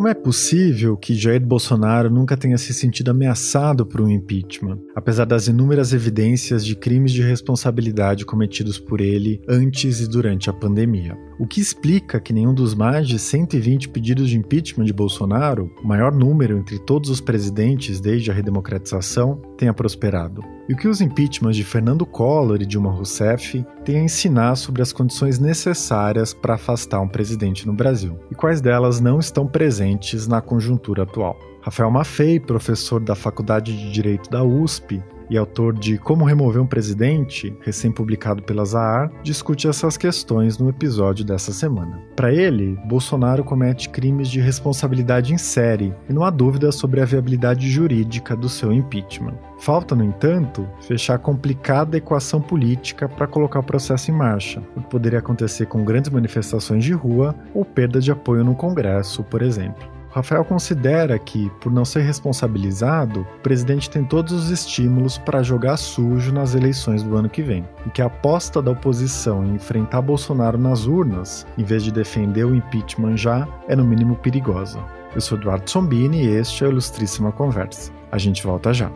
Como 0.00 0.08
é 0.08 0.14
possível 0.14 0.96
que 0.96 1.14
Jair 1.14 1.44
Bolsonaro 1.44 2.08
nunca 2.08 2.34
tenha 2.34 2.56
se 2.56 2.72
sentido 2.72 3.10
ameaçado 3.10 3.84
por 3.84 4.00
um 4.00 4.08
impeachment, 4.08 4.78
apesar 4.94 5.26
das 5.26 5.46
inúmeras 5.46 5.92
evidências 5.92 6.64
de 6.64 6.74
crimes 6.74 7.12
de 7.12 7.22
responsabilidade 7.22 8.24
cometidos 8.24 8.78
por 8.78 9.02
ele 9.02 9.42
antes 9.46 10.00
e 10.00 10.08
durante 10.08 10.48
a 10.48 10.54
pandemia? 10.54 11.18
O 11.38 11.46
que 11.46 11.60
explica 11.60 12.18
que 12.18 12.32
nenhum 12.32 12.54
dos 12.54 12.74
mais 12.74 13.06
de 13.06 13.18
120 13.18 13.90
pedidos 13.90 14.30
de 14.30 14.38
impeachment 14.38 14.86
de 14.86 14.92
Bolsonaro, 14.94 15.70
o 15.84 15.86
maior 15.86 16.14
número 16.14 16.56
entre 16.56 16.78
todos 16.78 17.10
os 17.10 17.20
presidentes 17.20 18.00
desde 18.00 18.30
a 18.30 18.34
redemocratização, 18.34 19.42
tenha 19.58 19.74
prosperado? 19.74 20.59
E 20.70 20.72
o 20.72 20.76
que 20.76 20.86
os 20.86 21.00
impeachments 21.00 21.56
de 21.56 21.64
Fernando 21.64 22.06
Collor 22.06 22.62
e 22.62 22.64
Dilma 22.64 22.92
Rousseff 22.92 23.66
têm 23.84 23.96
a 23.96 24.04
ensinar 24.04 24.54
sobre 24.54 24.80
as 24.80 24.92
condições 24.92 25.36
necessárias 25.40 26.32
para 26.32 26.54
afastar 26.54 27.00
um 27.00 27.08
presidente 27.08 27.66
no 27.66 27.72
Brasil? 27.72 28.16
E 28.30 28.36
quais 28.36 28.60
delas 28.60 29.00
não 29.00 29.18
estão 29.18 29.48
presentes 29.48 30.28
na 30.28 30.40
conjuntura 30.40 31.02
atual? 31.02 31.36
Rafael 31.60 31.90
Maffei, 31.90 32.38
professor 32.38 33.00
da 33.00 33.16
Faculdade 33.16 33.76
de 33.76 33.90
Direito 33.90 34.30
da 34.30 34.44
USP, 34.44 35.02
e 35.30 35.38
autor 35.38 35.72
de 35.72 35.96
Como 35.96 36.24
Remover 36.24 36.60
um 36.60 36.66
Presidente, 36.66 37.56
recém-publicado 37.60 38.42
pela 38.42 38.64
Zahar, 38.64 39.10
discute 39.22 39.68
essas 39.68 39.96
questões 39.96 40.58
no 40.58 40.68
episódio 40.68 41.24
dessa 41.24 41.52
semana. 41.52 42.02
Para 42.16 42.32
ele, 42.32 42.76
Bolsonaro 42.86 43.44
comete 43.44 43.88
crimes 43.88 44.28
de 44.28 44.40
responsabilidade 44.40 45.32
em 45.32 45.38
série 45.38 45.94
e 46.08 46.12
não 46.12 46.24
há 46.24 46.30
dúvida 46.30 46.72
sobre 46.72 47.00
a 47.00 47.04
viabilidade 47.04 47.70
jurídica 47.70 48.36
do 48.36 48.48
seu 48.48 48.72
impeachment. 48.72 49.38
Falta, 49.60 49.94
no 49.94 50.02
entanto, 50.02 50.66
fechar 50.80 51.14
a 51.14 51.18
complicada 51.18 51.96
equação 51.96 52.40
política 52.40 53.08
para 53.08 53.26
colocar 53.26 53.60
o 53.60 53.64
processo 53.64 54.10
em 54.10 54.14
marcha, 54.14 54.62
o 54.74 54.80
que 54.80 54.88
poderia 54.88 55.18
acontecer 55.18 55.66
com 55.66 55.84
grandes 55.84 56.10
manifestações 56.10 56.82
de 56.82 56.92
rua 56.92 57.34
ou 57.54 57.64
perda 57.64 58.00
de 58.00 58.10
apoio 58.10 58.42
no 58.42 58.54
Congresso, 58.54 59.22
por 59.22 59.42
exemplo. 59.42 59.99
Rafael 60.10 60.44
considera 60.44 61.18
que, 61.18 61.48
por 61.60 61.72
não 61.72 61.84
ser 61.84 62.00
responsabilizado, 62.00 63.20
o 63.20 63.40
presidente 63.42 63.88
tem 63.88 64.04
todos 64.04 64.32
os 64.32 64.50
estímulos 64.50 65.16
para 65.16 65.42
jogar 65.42 65.76
sujo 65.76 66.32
nas 66.32 66.54
eleições 66.54 67.02
do 67.02 67.16
ano 67.16 67.28
que 67.28 67.42
vem, 67.42 67.64
e 67.86 67.90
que 67.90 68.02
a 68.02 68.06
aposta 68.06 68.60
da 68.60 68.72
oposição 68.72 69.44
em 69.44 69.54
enfrentar 69.54 70.02
Bolsonaro 70.02 70.58
nas 70.58 70.86
urnas, 70.86 71.46
em 71.56 71.62
vez 71.62 71.84
de 71.84 71.92
defender 71.92 72.44
o 72.44 72.54
impeachment 72.54 73.16
já, 73.16 73.46
é 73.68 73.76
no 73.76 73.84
mínimo 73.84 74.16
perigosa. 74.16 74.80
Eu 75.14 75.20
sou 75.20 75.38
Eduardo 75.38 75.70
Sombini 75.70 76.24
e 76.24 76.28
este 76.28 76.64
é 76.64 76.66
o 76.66 76.70
Ilustríssima 76.70 77.30
Conversa. 77.30 77.92
A 78.10 78.18
gente 78.18 78.42
volta 78.42 78.72
já. 78.74 78.90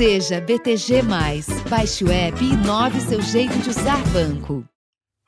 Seja 0.00 0.40
BTG. 0.40 1.02
Baixe 1.68 2.04
o 2.04 2.10
app 2.10 2.42
e 2.42 2.54
inove 2.54 2.98
seu 3.02 3.20
jeito 3.20 3.58
de 3.58 3.68
usar 3.68 4.02
banco. 4.14 4.64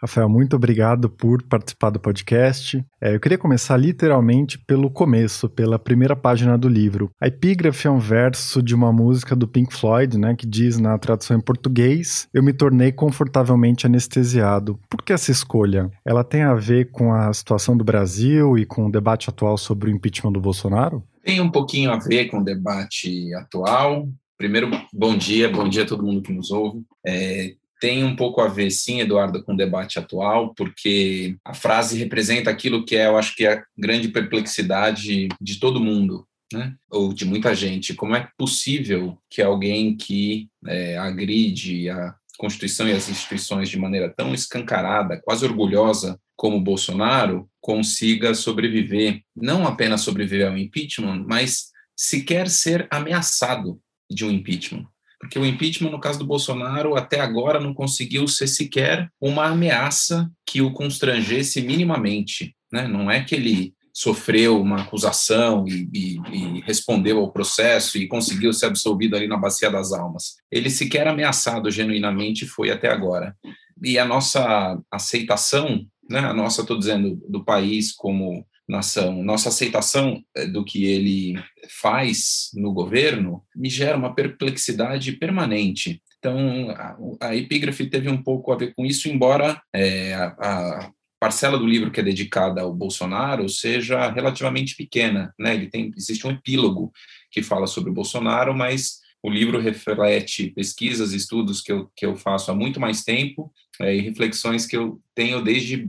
Rafael, 0.00 0.30
muito 0.30 0.56
obrigado 0.56 1.10
por 1.10 1.42
participar 1.42 1.90
do 1.90 2.00
podcast. 2.00 2.82
É, 2.98 3.14
eu 3.14 3.20
queria 3.20 3.36
começar 3.36 3.76
literalmente 3.76 4.58
pelo 4.58 4.88
começo, 4.88 5.46
pela 5.46 5.78
primeira 5.78 6.16
página 6.16 6.56
do 6.56 6.70
livro. 6.70 7.10
A 7.20 7.26
epígrafe 7.26 7.86
é 7.86 7.90
um 7.90 7.98
verso 7.98 8.62
de 8.62 8.74
uma 8.74 8.90
música 8.90 9.36
do 9.36 9.46
Pink 9.46 9.74
Floyd, 9.74 10.16
né, 10.16 10.34
que 10.34 10.46
diz 10.46 10.78
na 10.78 10.96
tradução 10.96 11.36
em 11.36 11.42
português: 11.42 12.26
Eu 12.32 12.42
me 12.42 12.54
tornei 12.54 12.92
confortavelmente 12.92 13.84
anestesiado. 13.84 14.80
Por 14.88 15.02
que 15.02 15.12
essa 15.12 15.30
escolha? 15.30 15.90
Ela 16.02 16.24
tem 16.24 16.40
a 16.40 16.54
ver 16.54 16.90
com 16.90 17.12
a 17.12 17.30
situação 17.34 17.76
do 17.76 17.84
Brasil 17.84 18.56
e 18.56 18.64
com 18.64 18.86
o 18.86 18.90
debate 18.90 19.28
atual 19.28 19.58
sobre 19.58 19.90
o 19.90 19.94
impeachment 19.94 20.32
do 20.32 20.40
Bolsonaro? 20.40 21.04
Tem 21.22 21.42
um 21.42 21.50
pouquinho 21.50 21.92
a 21.92 21.98
ver 21.98 22.24
com 22.28 22.38
o 22.38 22.44
debate 22.44 23.32
atual, 23.34 24.08
Primeiro, 24.42 24.68
bom 24.92 25.16
dia, 25.16 25.48
bom 25.48 25.68
dia 25.68 25.84
a 25.84 25.86
todo 25.86 26.02
mundo 26.02 26.20
que 26.20 26.32
nos 26.32 26.50
ouve. 26.50 26.82
É, 27.06 27.54
tem 27.80 28.02
um 28.02 28.16
pouco 28.16 28.40
a 28.40 28.48
ver, 28.48 28.72
sim, 28.72 29.00
Eduardo, 29.00 29.40
com 29.44 29.54
o 29.54 29.56
debate 29.56 30.00
atual, 30.00 30.52
porque 30.52 31.36
a 31.44 31.54
frase 31.54 31.96
representa 31.96 32.50
aquilo 32.50 32.84
que 32.84 32.96
é, 32.96 33.06
eu 33.06 33.16
acho 33.16 33.36
que 33.36 33.46
é 33.46 33.52
a 33.52 33.64
grande 33.78 34.08
perplexidade 34.08 35.28
de 35.40 35.60
todo 35.60 35.78
mundo, 35.78 36.26
né? 36.52 36.74
ou 36.90 37.14
de 37.14 37.24
muita 37.24 37.54
gente. 37.54 37.94
Como 37.94 38.16
é 38.16 38.28
possível 38.36 39.16
que 39.30 39.40
alguém 39.40 39.96
que 39.96 40.48
é, 40.66 40.98
agride 40.98 41.88
a 41.88 42.12
Constituição 42.36 42.88
e 42.88 42.92
as 42.92 43.08
instituições 43.08 43.68
de 43.68 43.78
maneira 43.78 44.12
tão 44.12 44.34
escancarada, 44.34 45.22
quase 45.24 45.44
orgulhosa, 45.44 46.18
como 46.34 46.60
Bolsonaro, 46.60 47.48
consiga 47.60 48.34
sobreviver, 48.34 49.22
não 49.36 49.68
apenas 49.68 50.00
sobreviver 50.00 50.48
ao 50.48 50.58
impeachment, 50.58 51.24
mas 51.28 51.70
sequer 51.96 52.48
ser 52.48 52.88
ameaçado 52.90 53.80
de 54.14 54.24
um 54.24 54.30
impeachment. 54.30 54.86
Porque 55.20 55.38
o 55.38 55.46
impeachment, 55.46 55.90
no 55.90 56.00
caso 56.00 56.18
do 56.18 56.26
Bolsonaro, 56.26 56.96
até 56.96 57.20
agora 57.20 57.60
não 57.60 57.72
conseguiu 57.72 58.26
ser 58.26 58.48
sequer 58.48 59.08
uma 59.20 59.46
ameaça 59.46 60.28
que 60.44 60.60
o 60.60 60.72
constrangesse 60.72 61.62
minimamente. 61.62 62.56
Né? 62.72 62.88
Não 62.88 63.08
é 63.08 63.22
que 63.22 63.36
ele 63.36 63.72
sofreu 63.94 64.60
uma 64.60 64.82
acusação 64.82 65.64
e, 65.68 65.88
e, 65.92 66.16
e, 66.32 66.60
respondeu 66.62 67.18
ao 67.18 67.30
processo 67.30 67.98
e 67.98 68.08
conseguiu 68.08 68.52
ser 68.52 68.66
absolvido 68.66 69.14
ali 69.14 69.28
na 69.28 69.36
Bacia 69.36 69.70
das 69.70 69.92
Almas. 69.92 70.36
Ele 70.50 70.70
sequer 70.70 71.06
ameaçado 71.06 71.70
genuinamente 71.70 72.46
foi 72.46 72.70
até 72.70 72.90
agora. 72.90 73.36
E 73.84 73.98
a 73.98 74.04
nossa 74.04 74.78
aceitação, 74.90 75.86
né, 76.08 76.20
a 76.20 76.32
nossa, 76.32 76.62
estou 76.62 76.78
dizendo, 76.78 77.22
do 77.28 77.44
país 77.44 77.92
como 77.92 78.44
nação, 78.72 79.22
nossa 79.22 79.50
aceitação 79.50 80.24
eh, 80.34 80.46
do 80.46 80.64
que 80.64 80.84
ele 80.84 81.40
faz 81.68 82.50
no 82.54 82.72
governo 82.72 83.44
me 83.54 83.68
gera 83.68 83.96
uma 83.96 84.14
perplexidade 84.14 85.12
permanente. 85.12 86.02
Então, 86.18 86.70
a, 86.70 86.96
a 87.20 87.36
epígrafe 87.36 87.86
teve 87.88 88.08
um 88.08 88.22
pouco 88.22 88.50
a 88.50 88.56
ver 88.56 88.74
com 88.74 88.86
isso, 88.86 89.08
embora 89.08 89.60
é, 89.74 90.14
a, 90.14 90.26
a, 90.40 90.90
parcela 91.20 91.58
do 91.58 91.66
livro 91.66 91.90
que 91.90 92.00
é 92.00 92.02
dedicada 92.02 92.62
ao 92.62 92.74
Bolsonaro 92.74 93.48
seja 93.48 94.10
relativamente 94.10 94.74
pequena. 94.74 95.32
Né? 95.38 95.54
Ele 95.54 95.68
tem, 95.68 95.92
existe 95.96 96.26
um 96.26 96.30
epílogo 96.30 96.92
que 97.30 97.42
fala 97.42 97.66
sobre 97.66 97.90
o 97.90 97.94
Bolsonaro, 97.94 98.54
mas 98.54 99.00
o 99.22 99.30
livro 99.30 99.60
reflete 99.60 100.50
pesquisas, 100.50 101.12
estudos 101.12 101.60
que 101.60 101.70
eu, 101.70 101.88
que 101.94 102.04
eu 102.04 102.16
faço 102.16 102.50
há 102.50 102.54
muito 102.54 102.80
mais 102.80 103.04
tempo 103.04 103.52
é, 103.80 103.94
e 103.94 104.00
reflexões 104.00 104.66
que 104.66 104.76
eu 104.76 105.00
tenho 105.14 105.42
desde 105.42 105.88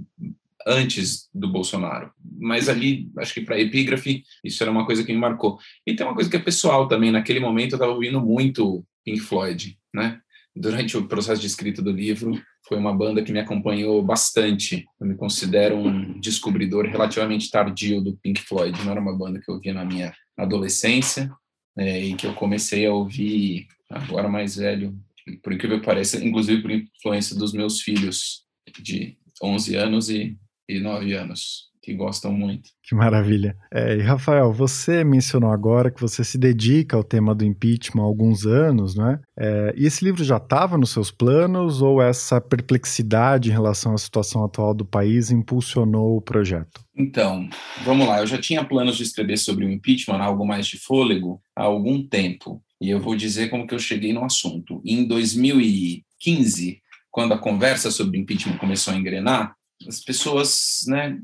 antes 0.66 1.30
do 1.34 1.48
Bolsonaro. 1.48 2.12
Mas 2.44 2.70
ali, 2.70 3.09
acho 3.18 3.34
que 3.34 3.42
para 3.42 3.59
epígrafe, 3.59 4.24
isso 4.44 4.62
era 4.64 4.72
uma 4.72 4.86
coisa 4.86 5.04
que 5.04 5.14
me 5.14 5.20
marcou. 5.20 5.58
E 5.86 5.96
tem 5.96 6.06
uma 6.06 6.16
coisa 6.16 6.30
que 6.30 6.36
é 6.36 6.40
pessoal 6.40 6.88
também. 6.88 7.12
Naquele 7.12 7.40
momento, 7.40 7.74
eu 7.74 7.78
estava 7.78 7.92
ouvindo 7.92 8.22
muito 8.22 8.86
Pink 9.04 9.20
Floyd, 9.22 9.78
né? 9.94 10.20
Durante 10.56 10.96
o 10.98 11.08
processo 11.08 11.42
de 11.42 11.48
escrita 11.48 11.82
do 11.82 11.92
livro, 11.92 12.40
foi 12.68 12.78
uma 12.78 12.94
banda 12.94 13.24
que 13.24 13.32
me 13.32 13.40
acompanhou 13.40 14.03
bastante. 14.03 14.86
Eu 15.00 15.08
me 15.08 15.16
considero 15.16 15.76
um 15.78 16.20
descobridor 16.20 16.86
relativamente 16.86 17.50
tardio 17.50 18.02
do 18.02 18.16
Pink 18.18 18.42
Floyd. 18.42 18.78
Não 18.84 18.92
era 18.92 19.02
uma 19.02 19.18
banda 19.18 19.40
que 19.40 19.50
eu 19.50 19.56
ouvia 19.56 19.74
na 19.74 19.84
minha 19.84 20.14
adolescência 20.38 21.32
é, 21.78 22.00
e 22.00 22.14
que 22.16 22.28
eu 22.28 22.34
comecei 22.34 22.86
a 22.86 22.94
ouvir 22.94 23.68
agora 23.90 24.30
mais 24.30 24.56
velho, 24.58 24.96
por 25.42 25.53
incrível 25.53 25.80
que 25.80 25.86
pareça, 25.86 26.24
inclusive 26.24 26.62
por 26.62 26.72
influência 26.72 27.36
dos 27.36 27.52
meus 27.53 27.82
filhos 27.82 28.44
de 28.80 29.18
11 29.42 29.76
anos 29.76 30.09
e 30.09 30.38
e 30.68 30.80
nove 30.80 31.14
anos, 31.14 31.70
que 31.84 31.94
gostam 31.94 32.32
muito. 32.32 32.70
Que 32.82 32.96
maravilha. 32.96 33.58
É, 33.72 33.98
e 33.98 34.02
Rafael, 34.02 34.54
você 34.54 35.04
mencionou 35.04 35.52
agora 35.52 35.92
que 35.92 36.00
você 36.00 36.24
se 36.24 36.38
dedica 36.38 36.96
ao 36.96 37.04
tema 37.04 37.36
do 37.36 37.44
impeachment 37.44 38.02
há 38.02 38.06
alguns 38.06 38.46
anos, 38.46 38.96
não 38.96 39.10
é? 39.10 39.20
é 39.38 39.74
e 39.76 39.86
esse 39.86 40.04
livro 40.06 40.24
já 40.24 40.38
estava 40.38 40.78
nos 40.78 40.92
seus 40.92 41.12
planos 41.12 41.82
ou 41.82 42.02
essa 42.02 42.40
perplexidade 42.40 43.50
em 43.50 43.52
relação 43.52 43.94
à 43.94 43.98
situação 43.98 44.46
atual 44.46 44.74
do 44.74 44.86
país 44.86 45.30
impulsionou 45.30 46.16
o 46.16 46.22
projeto? 46.22 46.82
Então, 46.96 47.50
vamos 47.84 48.08
lá. 48.08 48.22
Eu 48.22 48.28
já 48.28 48.38
tinha 48.38 48.64
planos 48.64 48.96
de 48.96 49.04
escrever 49.04 49.38
sobre 49.38 49.66
o 49.66 49.70
impeachment, 49.70 50.22
algo 50.22 50.47
mais 50.47 50.66
de 50.66 50.79
fôlego, 50.79 51.41
há 51.53 51.64
algum 51.64 52.02
tempo. 52.08 52.64
E 52.79 52.90
eu 52.90 53.00
vou 53.02 53.16
dizer 53.16 53.50
como 53.50 53.68
que 53.68 53.76
eu 53.76 53.79
cheguei 53.79 54.14
no 54.14 54.24
assunto. 54.24 54.82
Em 54.86 55.06
2015, 55.06 56.82
quando 57.12 57.34
a 57.34 57.38
conversa 57.38 57.91
sobre 57.91 58.18
impeachment 58.18 58.58
começou 58.58 58.94
a 58.94 58.97
engrenar, 58.97 59.53
as 59.88 60.00
pessoas 60.00 60.82
né, 60.88 61.18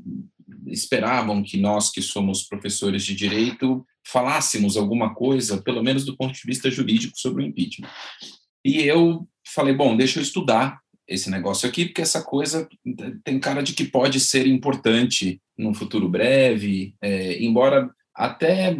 esperavam 0.66 1.42
que 1.42 1.58
nós, 1.58 1.90
que 1.90 2.02
somos 2.02 2.42
professores 2.42 3.04
de 3.04 3.14
direito, 3.14 3.84
falássemos 4.06 4.76
alguma 4.76 5.14
coisa, 5.14 5.62
pelo 5.62 5.82
menos 5.82 6.04
do 6.04 6.16
ponto 6.16 6.32
de 6.32 6.42
vista 6.44 6.70
jurídico, 6.70 7.18
sobre 7.18 7.42
o 7.42 7.46
impeachment. 7.46 7.88
E 8.64 8.82
eu 8.82 9.26
falei, 9.46 9.74
bom, 9.74 9.96
deixa 9.96 10.18
eu 10.18 10.22
estudar 10.22 10.80
esse 11.08 11.28
negócio 11.28 11.68
aqui, 11.68 11.86
porque 11.86 12.02
essa 12.02 12.22
coisa 12.22 12.68
tem 13.24 13.40
cara 13.40 13.62
de 13.62 13.72
que 13.72 13.84
pode 13.84 14.20
ser 14.20 14.46
importante 14.46 15.40
num 15.58 15.74
futuro 15.74 16.08
breve, 16.08 16.94
é, 17.02 17.42
embora 17.42 17.90
até 18.14 18.76